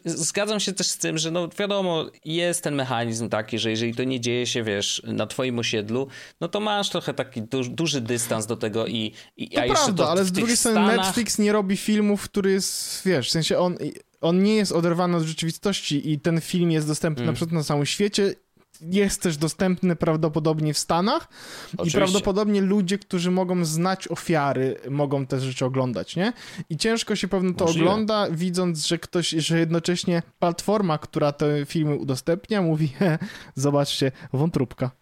zgadzam 0.04 0.60
się 0.60 0.72
też 0.72 0.86
z 0.86 0.98
tym, 0.98 1.18
że 1.18 1.30
no 1.30 1.48
wiadomo, 1.58 2.06
jest 2.24 2.62
ten 2.62 2.74
mechanizm 2.74 3.28
taki, 3.28 3.58
że 3.58 3.70
jeżeli 3.70 3.94
to 3.94 4.04
nie 4.04 4.20
dzieje 4.20 4.46
się, 4.46 4.62
wiesz, 4.62 5.02
na 5.04 5.26
twoim 5.26 5.58
osiedlu, 5.58 6.08
no 6.40 6.48
to 6.48 6.60
masz 6.60 6.90
trochę 6.90 7.14
taki 7.14 7.42
duży, 7.42 7.70
duży 7.70 8.00
dystans 8.00 8.46
do 8.46 8.56
tego 8.56 8.86
i, 8.86 9.12
i 9.36 9.50
to 9.50 9.62
prawda, 9.62 10.04
to 10.04 10.10
ale 10.10 10.24
z 10.24 10.32
drugiej 10.32 10.56
strony 10.56 10.86
Stanach... 10.86 11.06
Netflix 11.06 11.38
nie 11.38 11.52
robi 11.52 11.76
filmów, 11.76 12.22
który 12.22 12.50
jest, 12.50 13.02
wiesz, 13.04 13.28
w 13.28 13.30
sensie 13.32 13.58
on 13.58 13.76
on 14.24 14.42
nie 14.42 14.56
jest 14.56 14.72
oderwany 14.72 15.16
od 15.16 15.22
rzeczywistości 15.22 16.12
i 16.12 16.20
ten 16.20 16.40
film 16.40 16.70
jest 16.70 16.86
dostępny 16.86 17.22
mm. 17.22 17.32
na 17.32 17.36
przykład 17.36 17.52
na 17.52 17.64
całym 17.64 17.86
świecie. 17.86 18.34
Jest 18.90 19.22
też 19.22 19.36
dostępny 19.36 19.96
prawdopodobnie 19.96 20.74
w 20.74 20.78
Stanach 20.78 21.28
Oczywiście. 21.72 21.98
i 21.98 22.00
prawdopodobnie 22.00 22.60
ludzie, 22.60 22.98
którzy 22.98 23.30
mogą 23.30 23.64
znać 23.64 24.08
ofiary, 24.08 24.76
mogą 24.90 25.26
te 25.26 25.40
rzeczy 25.40 25.64
oglądać, 25.64 26.16
nie? 26.16 26.32
I 26.70 26.76
ciężko 26.76 27.16
się 27.16 27.28
pewno 27.28 27.54
to 27.54 27.64
Możliwe. 27.64 27.90
ogląda, 27.90 28.30
widząc, 28.30 28.86
że 28.86 28.98
ktoś, 28.98 29.28
że 29.28 29.58
jednocześnie 29.58 30.22
platforma, 30.38 30.98
która 30.98 31.32
te 31.32 31.66
filmy 31.66 31.96
udostępnia, 31.96 32.62
mówi, 32.62 32.92
zobaczcie, 33.54 34.12
wątróbka. 34.32 34.90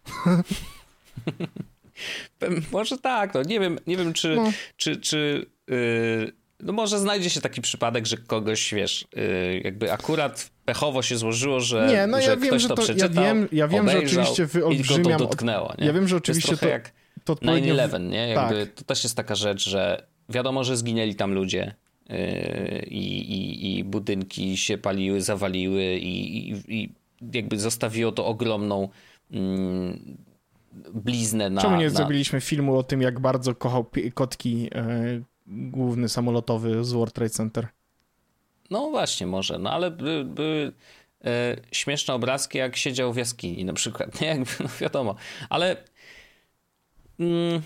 Może 2.71 2.97
tak, 2.97 3.33
no 3.33 3.43
nie 3.43 3.59
wiem, 3.59 3.79
nie 3.87 3.97
wiem 3.97 4.13
czy, 4.13 4.35
no. 4.35 4.51
czy, 4.77 4.97
czy 4.97 5.45
yy 5.67 6.43
no 6.63 6.73
może 6.73 6.99
znajdzie 6.99 7.29
się 7.29 7.41
taki 7.41 7.61
przypadek, 7.61 8.05
że 8.05 8.17
kogoś, 8.17 8.73
wiesz, 8.73 9.07
yy, 9.15 9.61
jakby 9.63 9.91
akurat 9.91 10.49
pechowo 10.65 11.01
się 11.01 11.17
złożyło, 11.17 11.59
że, 11.59 11.87
nie, 11.91 12.07
no 12.07 12.21
że 12.21 12.29
ja 12.29 12.37
wiem, 12.37 12.59
że 12.59 12.67
to, 12.67 12.75
przeczytał, 12.75 13.23
ja 13.23 13.33
wiem, 13.33 13.47
ja 13.51 13.67
wiem 13.67 13.89
że 13.89 13.99
oczywiście 13.99 14.45
wyolbrzymiam... 14.45 15.19
to 15.19 15.25
dotknęło, 15.25 15.73
nie? 15.77 15.85
Ja 15.85 15.93
wiem, 15.93 16.07
że 16.07 16.17
oczywiście 16.17 16.57
to, 16.57 16.67
jak 16.67 16.91
to 17.23 17.33
odpowiednio... 17.33 17.75
9-11, 17.75 18.09
nie? 18.09 18.27
Jakby 18.27 18.65
tak. 18.65 18.75
To 18.75 18.83
też 18.83 19.03
jest 19.03 19.15
taka 19.15 19.35
rzecz, 19.35 19.69
że 19.69 20.07
wiadomo, 20.29 20.63
że 20.63 20.77
zginęli 20.77 21.15
tam 21.15 21.33
ludzie 21.33 21.75
yy, 22.09 22.17
i, 22.87 23.77
i, 23.77 23.83
budynki 23.83 24.57
się 24.57 24.77
paliły, 24.77 25.21
zawaliły 25.21 25.83
i, 25.83 26.49
i, 26.49 26.75
i 26.75 26.93
jakby 27.33 27.59
zostawiło 27.59 28.11
to 28.11 28.25
ogromną 28.25 28.89
mm, 29.31 30.17
bliznę 30.93 31.49
na... 31.49 31.61
Czemu 31.61 31.77
nie 31.77 31.85
na... 31.85 31.89
zrobiliśmy 31.89 32.41
filmu 32.41 32.77
o 32.77 32.83
tym, 32.83 33.01
jak 33.01 33.19
bardzo 33.19 33.55
kochał 33.55 33.85
kotki 34.13 34.61
yy, 34.63 35.23
główny 35.47 36.09
samolotowy 36.09 36.83
z 36.83 36.91
World 36.93 37.13
Trade 37.13 37.29
Center. 37.29 37.67
No 38.69 38.89
właśnie, 38.89 39.27
może, 39.27 39.59
no 39.59 39.71
ale 39.71 39.91
były, 39.91 40.25
by, 40.25 40.73
e, 41.25 41.57
śmieszne 41.71 42.13
obrazki, 42.13 42.57
jak 42.57 42.75
siedział 42.75 43.13
w 43.13 43.17
jaskini 43.17 43.65
na 43.65 43.73
przykład, 43.73 44.09
nie? 44.21 44.27
Jakby, 44.27 44.51
no 44.59 44.69
wiadomo, 44.79 45.15
ale... 45.49 45.77
Mm, 47.19 47.61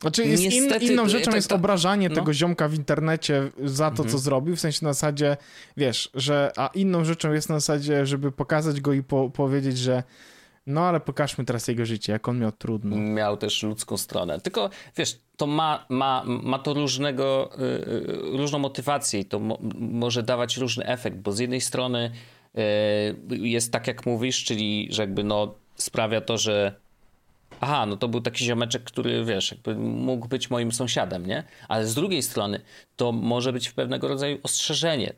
znaczy 0.00 0.24
jest 0.24 0.42
Niestety, 0.42 0.84
in, 0.84 0.92
inną 0.92 1.08
rzeczą 1.08 1.34
jest 1.34 1.52
obrażanie 1.52 2.08
no. 2.08 2.14
tego 2.14 2.34
ziomka 2.34 2.68
w 2.68 2.74
internecie 2.74 3.50
za 3.64 3.90
to, 3.90 4.02
mhm. 4.02 4.08
co 4.08 4.18
zrobił, 4.18 4.56
w 4.56 4.60
sensie 4.60 4.78
na 4.82 4.92
zasadzie, 4.92 5.36
wiesz, 5.76 6.10
że, 6.14 6.52
a 6.56 6.66
inną 6.74 7.04
rzeczą 7.04 7.32
jest 7.32 7.48
na 7.48 7.60
zasadzie, 7.60 8.06
żeby 8.06 8.32
pokazać 8.32 8.80
go 8.80 8.92
i 8.92 9.02
po, 9.02 9.30
powiedzieć, 9.30 9.78
że 9.78 10.02
no 10.66 10.80
ale 10.80 11.00
pokażmy 11.00 11.44
teraz 11.44 11.68
jego 11.68 11.86
życie, 11.86 12.12
jak 12.12 12.28
on 12.28 12.38
miał 12.38 12.52
trudno. 12.52 12.96
Miał 12.96 13.36
też 13.36 13.62
ludzką 13.62 13.96
stronę. 13.96 14.40
Tylko 14.40 14.70
wiesz, 14.96 15.18
to 15.36 15.46
ma, 15.46 15.86
ma, 15.88 16.24
ma 16.26 16.58
to 16.58 16.74
różnego, 16.74 17.50
yy, 17.58 18.38
różną 18.38 18.58
motywację 18.58 19.20
i 19.20 19.24
to 19.24 19.38
mo 19.38 19.58
może 19.74 20.22
dawać 20.22 20.56
różny 20.56 20.86
efekt, 20.86 21.16
bo 21.16 21.32
z 21.32 21.38
jednej 21.38 21.60
strony 21.60 22.10
yy, 22.54 23.48
jest 23.48 23.72
tak 23.72 23.86
jak 23.86 24.06
mówisz, 24.06 24.44
czyli 24.44 24.88
że 24.90 25.02
jakby 25.02 25.24
no 25.24 25.54
sprawia 25.74 26.20
to, 26.20 26.38
że 26.38 26.74
aha, 27.60 27.86
no 27.86 27.96
to 27.96 28.08
był 28.08 28.20
taki 28.20 28.44
ziomeczek, 28.44 28.82
który 28.82 29.24
wiesz, 29.24 29.50
jakby 29.50 29.74
mógł 29.76 30.28
być 30.28 30.50
moim 30.50 30.72
sąsiadem, 30.72 31.26
nie? 31.26 31.44
Ale 31.68 31.86
z 31.86 31.94
drugiej 31.94 32.22
strony 32.22 32.60
to 32.96 33.12
może 33.12 33.52
być 33.52 33.70
pewnego 33.70 34.08
rodzaju 34.08 34.38
ostrzeżenie, 34.42 35.12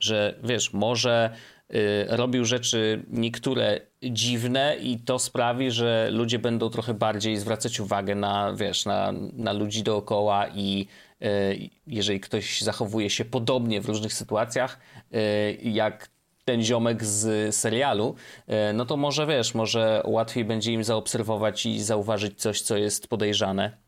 że 0.00 0.38
wiesz, 0.42 0.72
może 0.72 1.36
Y, 1.74 2.06
robił 2.08 2.44
rzeczy 2.44 3.04
niektóre 3.10 3.80
dziwne 4.02 4.76
i 4.80 4.98
to 4.98 5.18
sprawi, 5.18 5.70
że 5.70 6.08
ludzie 6.12 6.38
będą 6.38 6.70
trochę 6.70 6.94
bardziej 6.94 7.36
zwracać 7.36 7.80
uwagę 7.80 8.14
na, 8.14 8.52
wiesz, 8.54 8.86
na, 8.86 9.12
na 9.32 9.52
ludzi 9.52 9.82
dookoła 9.82 10.48
i 10.48 10.86
y, 11.22 11.70
jeżeli 11.86 12.20
ktoś 12.20 12.60
zachowuje 12.60 13.10
się 13.10 13.24
podobnie 13.24 13.80
w 13.80 13.86
różnych 13.86 14.12
sytuacjach, 14.14 14.78
y, 15.14 15.58
jak 15.62 16.12
ten 16.44 16.62
ziomek 16.62 17.04
z 17.04 17.54
serialu, 17.54 18.14
e, 18.46 18.72
no 18.72 18.84
to 18.84 18.96
może 18.96 19.26
wiesz, 19.26 19.54
może 19.54 20.02
łatwiej 20.04 20.44
będzie 20.44 20.72
im 20.72 20.84
zaobserwować 20.84 21.66
i 21.66 21.82
zauważyć 21.82 22.40
coś, 22.40 22.60
co 22.60 22.76
jest 22.76 23.08
podejrzane. 23.08 23.81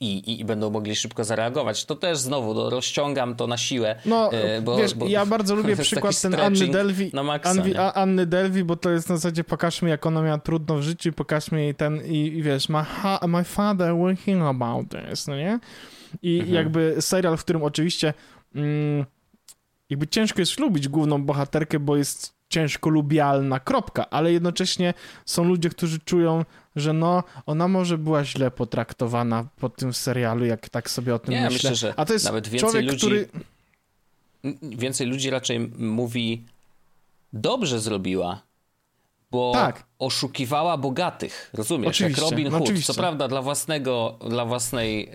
I, 0.00 0.18
i, 0.18 0.40
i, 0.40 0.44
będą 0.44 0.70
mogli 0.70 0.96
szybko 0.96 1.24
zareagować. 1.24 1.84
To 1.84 1.96
też 1.96 2.18
znowu 2.18 2.54
no, 2.54 2.70
rozciągam 2.70 3.36
to 3.36 3.46
na 3.46 3.56
siłę. 3.56 3.96
No, 4.06 4.32
e, 4.32 4.62
bo, 4.62 4.76
wiesz, 4.76 4.94
bo 4.94 5.06
ja 5.06 5.26
bardzo 5.26 5.54
lubię 5.54 5.76
przykład 5.90 6.20
ten 6.20 6.34
Anny 6.34 6.68
Delvi, 6.68 7.10
maksa, 7.24 7.50
Anwi, 7.50 7.76
Anny 7.76 8.26
Delvi, 8.26 8.64
bo 8.64 8.76
to 8.76 8.90
jest 8.90 9.08
na 9.08 9.16
zasadzie 9.16 9.44
pokażmy, 9.44 9.88
jak 9.88 10.06
ona 10.06 10.22
miała 10.22 10.38
trudno 10.38 10.76
w 10.76 10.82
życiu, 10.82 11.12
pokażmy 11.12 11.62
jej 11.62 11.74
ten 11.74 12.06
i, 12.06 12.16
i 12.16 12.42
wiesz, 12.42 12.68
my, 12.68 12.84
my 13.28 13.44
father 13.44 13.96
working 13.96 14.42
about 14.42 14.86
this, 14.88 15.26
no 15.26 15.36
nie? 15.36 15.60
I 16.22 16.38
mhm. 16.38 16.54
jakby 16.54 16.96
serial, 17.00 17.36
w 17.36 17.44
którym 17.44 17.62
oczywiście 17.62 18.14
mm, 18.54 19.06
jakby 19.90 20.06
ciężko 20.06 20.40
jest 20.40 20.60
lubić 20.60 20.88
główną 20.88 21.22
bohaterkę, 21.22 21.80
bo 21.80 21.96
jest 21.96 22.39
ciężko 22.50 22.90
lubialna, 22.90 23.60
kropka, 23.60 24.10
ale 24.10 24.32
jednocześnie 24.32 24.94
są 25.26 25.44
ludzie, 25.44 25.70
którzy 25.70 25.98
czują, 25.98 26.44
że 26.76 26.92
no, 26.92 27.24
ona 27.46 27.68
może 27.68 27.98
była 27.98 28.24
źle 28.24 28.50
potraktowana 28.50 29.44
po 29.60 29.68
tym 29.68 29.92
serialu, 29.94 30.44
jak 30.44 30.68
tak 30.68 30.90
sobie 30.90 31.14
o 31.14 31.18
tym 31.18 31.34
Nie, 31.34 31.40
myślę. 31.40 31.70
myślę, 31.70 31.76
że 31.76 31.94
A 31.96 32.04
to 32.04 32.12
jest 32.12 32.24
nawet 32.24 32.48
więcej 32.48 32.70
człowiek, 32.70 32.90
ludzi, 32.90 32.98
który... 32.98 33.28
Więcej 34.62 35.06
ludzi 35.06 35.30
raczej 35.30 35.60
mówi 35.78 36.44
dobrze 37.32 37.80
zrobiła, 37.80 38.42
bo 39.30 39.52
tak. 39.54 39.84
oszukiwała 39.98 40.76
bogatych, 40.76 41.50
rozumiesz? 41.54 41.88
Oczywiście, 41.88 42.22
jak 42.22 42.30
Robin 42.30 42.44
no 42.44 42.50
Hood, 42.50 42.62
oczywiście. 42.62 42.92
co 42.92 43.00
prawda 43.00 43.28
dla 43.28 43.42
własnego, 43.42 44.18
dla 44.28 44.44
własnej, 44.44 45.10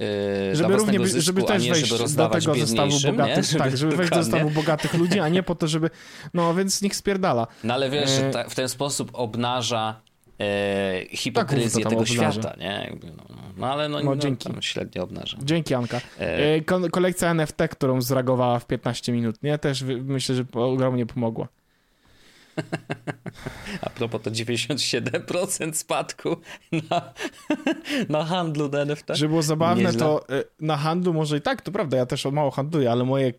yy, 0.49 0.55
żeby 0.55 0.77
dla 0.77 1.05
zysku, 1.05 1.21
żeby 1.21 1.43
też 1.43 1.63
nie, 1.63 1.71
wejść 1.71 1.87
żeby 1.87 2.15
do 2.15 2.29
tego 2.29 2.55
zestawu 2.55 2.99
bogatych, 2.99 3.45
żeby, 3.45 3.59
tak, 3.59 3.77
żeby 3.77 3.95
wejść 3.95 4.13
do 4.13 4.23
zestawu 4.23 4.49
bogatych 4.49 4.93
ludzi, 4.93 5.19
a 5.19 5.29
nie 5.29 5.43
po 5.43 5.55
to, 5.55 5.67
żeby, 5.67 5.89
no 6.33 6.55
więc 6.55 6.81
niech 6.81 6.95
spierdala. 6.95 7.47
No 7.63 7.73
ale 7.73 7.89
wiesz, 7.89 8.19
e, 8.19 8.29
ta, 8.31 8.43
w 8.43 8.55
ten 8.55 8.69
sposób 8.69 9.09
obnaża 9.13 10.01
e, 10.39 11.05
hipokryzję 11.09 11.83
tak, 11.83 11.89
tego 11.89 12.01
obnaża. 12.01 12.31
świata, 12.31 12.55
nie? 12.59 12.97
No, 13.03 13.23
no, 13.29 13.35
no, 13.57 13.67
ale 13.67 13.89
no, 13.89 13.99
no, 13.99 14.05
no 14.05 14.15
dzięki. 14.15 14.49
średnio 14.61 15.03
obnaża. 15.03 15.37
Dzięki 15.43 15.73
Anka. 15.73 16.01
E... 16.19 16.61
Ko 16.61 16.79
kolekcja 16.91 17.29
NFT, 17.29 17.57
którą 17.71 18.01
zreagowała 18.01 18.59
w 18.59 18.67
15 18.67 19.11
minut, 19.11 19.43
nie? 19.43 19.57
Też 19.57 19.83
myślę, 20.03 20.35
że 20.35 20.45
ogromnie 20.53 21.05
pomogła. 21.05 21.47
A 23.81 23.89
propos 23.89 24.21
to 24.21 24.31
97% 24.31 25.73
spadku 25.73 26.37
na, 26.89 27.13
na 28.09 28.25
handlu 28.25 28.69
na 28.69 28.79
NFT. 28.79 29.07
Żeby 29.13 29.29
było 29.29 29.41
zabawne, 29.41 29.83
Nieźle. 29.83 29.99
to 29.99 30.25
y, 30.29 30.43
na 30.59 30.77
handlu 30.77 31.13
może 31.13 31.37
i 31.37 31.41
tak, 31.41 31.61
to 31.61 31.71
prawda, 31.71 31.97
ja 31.97 32.05
też 32.05 32.25
mało 32.25 32.51
handluję, 32.51 32.91
ale 32.91 33.03
moje, 33.03 33.33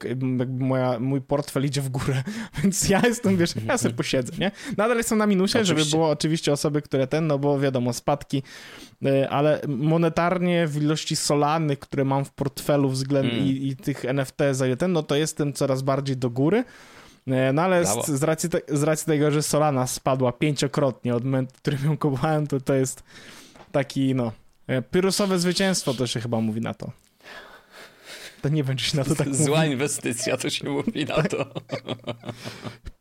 moja, 0.49 1.01
mój 1.01 1.21
portfel 1.21 1.65
idzie 1.65 1.81
w 1.81 1.89
górę, 1.89 2.23
więc 2.63 2.89
ja 2.89 3.03
jestem, 3.05 3.37
wiesz, 3.37 3.55
ja 3.67 3.79
sobie 3.79 3.95
posiedzę, 4.05 4.33
nie? 4.39 4.51
Nadal 4.77 4.97
jestem 4.97 5.19
na 5.19 5.27
minusie, 5.27 5.59
oczywiście. 5.59 5.85
żeby 5.85 5.97
było 5.97 6.11
oczywiście 6.11 6.53
osoby, 6.53 6.83
które 6.83 7.07
ten, 7.07 7.27
no 7.27 7.39
bo 7.39 7.61
wiadomo, 7.61 7.93
spadki, 7.93 8.43
y, 9.07 9.29
ale 9.29 9.61
monetarnie 9.69 10.67
w 10.67 10.83
ilości 10.83 11.17
solany, 11.17 11.77
które 11.77 12.05
mam 12.05 12.25
w 12.25 12.33
portfelu 12.33 12.89
względem 12.89 13.37
mm. 13.37 13.47
i, 13.47 13.69
i 13.69 13.77
tych 13.77 14.05
NFT 14.05 14.39
za 14.53 14.77
ten, 14.79 14.93
no 14.93 15.03
to 15.03 15.17
jestem 15.17 15.53
coraz 15.53 15.83
bardziej 15.83 16.17
do 16.17 16.31
góry, 16.31 16.57
E, 16.59 16.65
no 17.53 17.63
ale 17.63 17.87
z, 17.87 18.07
z, 18.07 18.23
racji 18.23 18.49
te, 18.49 18.61
z 18.69 18.83
racji 18.83 19.07
tego, 19.07 19.31
że 19.31 19.43
Solana 19.43 19.87
spadła 19.87 20.33
pięciokrotnie 20.33 21.15
od 21.15 21.25
momentu, 21.25 21.55
w 21.57 21.61
którym 21.61 21.85
ją 21.85 21.99
kupowałem, 21.99 22.47
to 22.47 22.61
to 22.61 22.75
jest 22.75 23.03
taki, 23.73 24.15
no, 24.15 24.33
e, 24.67 24.83
pyrusowe 24.83 25.39
zwycięstwo 25.39 25.95
to 25.95 26.07
się 26.07 26.21
chyba 26.21 26.41
mówi 26.41 26.61
na 26.61 26.75
to. 26.75 26.91
To 28.43 28.49
nie 28.49 28.65
będzie 28.65 28.85
się 28.85 28.97
na 28.97 29.05
to 29.05 29.15
tak 29.15 29.35
Zła 29.45 29.59
mówi. 29.59 29.71
inwestycja, 29.71 30.37
to 30.37 30.51
się 30.51 30.71
mówi 30.71 31.05
na 31.05 31.23
to. 31.23 31.47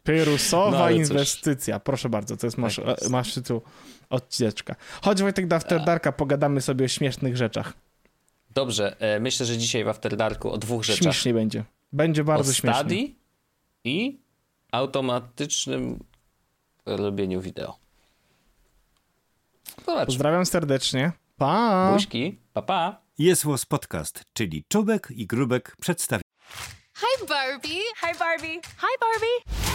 Pyrusowa 0.03 0.79
no, 0.79 0.89
inwestycja. 0.89 1.79
Proszę 1.79 2.09
bardzo, 2.09 2.37
to 2.37 2.47
jest 2.47 2.57
masz, 2.57 2.75
tak 2.75 2.85
jest. 2.87 3.09
masz 3.09 3.33
tytuł 3.33 3.61
odcineczka. 4.09 4.75
Chodź 5.01 5.21
Wojtek 5.21 5.47
do 5.47 5.55
After 5.55 5.85
Darka, 5.85 6.11
pogadamy 6.11 6.61
sobie 6.61 6.85
o 6.85 6.87
śmiesznych 6.87 7.37
rzeczach. 7.37 7.73
Dobrze, 8.53 8.95
e, 8.99 9.19
myślę, 9.19 9.45
że 9.45 9.57
dzisiaj 9.57 9.83
w 9.83 9.87
After 9.87 10.17
Darku 10.17 10.51
o 10.51 10.57
dwóch 10.57 10.83
rzeczach. 10.83 11.03
Śmiesznie 11.03 11.33
będzie. 11.33 11.63
Będzie 11.93 12.23
bardzo 12.23 12.51
o 12.51 12.53
śmiesznie. 12.53 12.79
Study 12.79 13.24
i 13.85 14.19
automatycznym 14.71 16.03
robieniu 16.85 17.41
wideo. 17.41 17.77
Zobacz. 19.85 20.05
Pozdrawiam 20.05 20.45
serdecznie. 20.45 21.11
Pa! 21.37 21.91
Buźki, 21.93 22.37
pa 22.53 22.61
pa! 22.61 23.01
Jest 23.17 23.45
Podcast, 23.65 24.23
czyli 24.33 24.63
Czubek 24.67 25.07
i 25.15 25.27
Grubek 25.27 25.75
przedstawiają. 25.81 26.21
Hi 26.95 27.27
Barbie! 27.29 27.81
Hi 28.01 28.19
Barbie! 28.19 28.61
Hi 28.61 28.95
Barbie! 29.01 29.74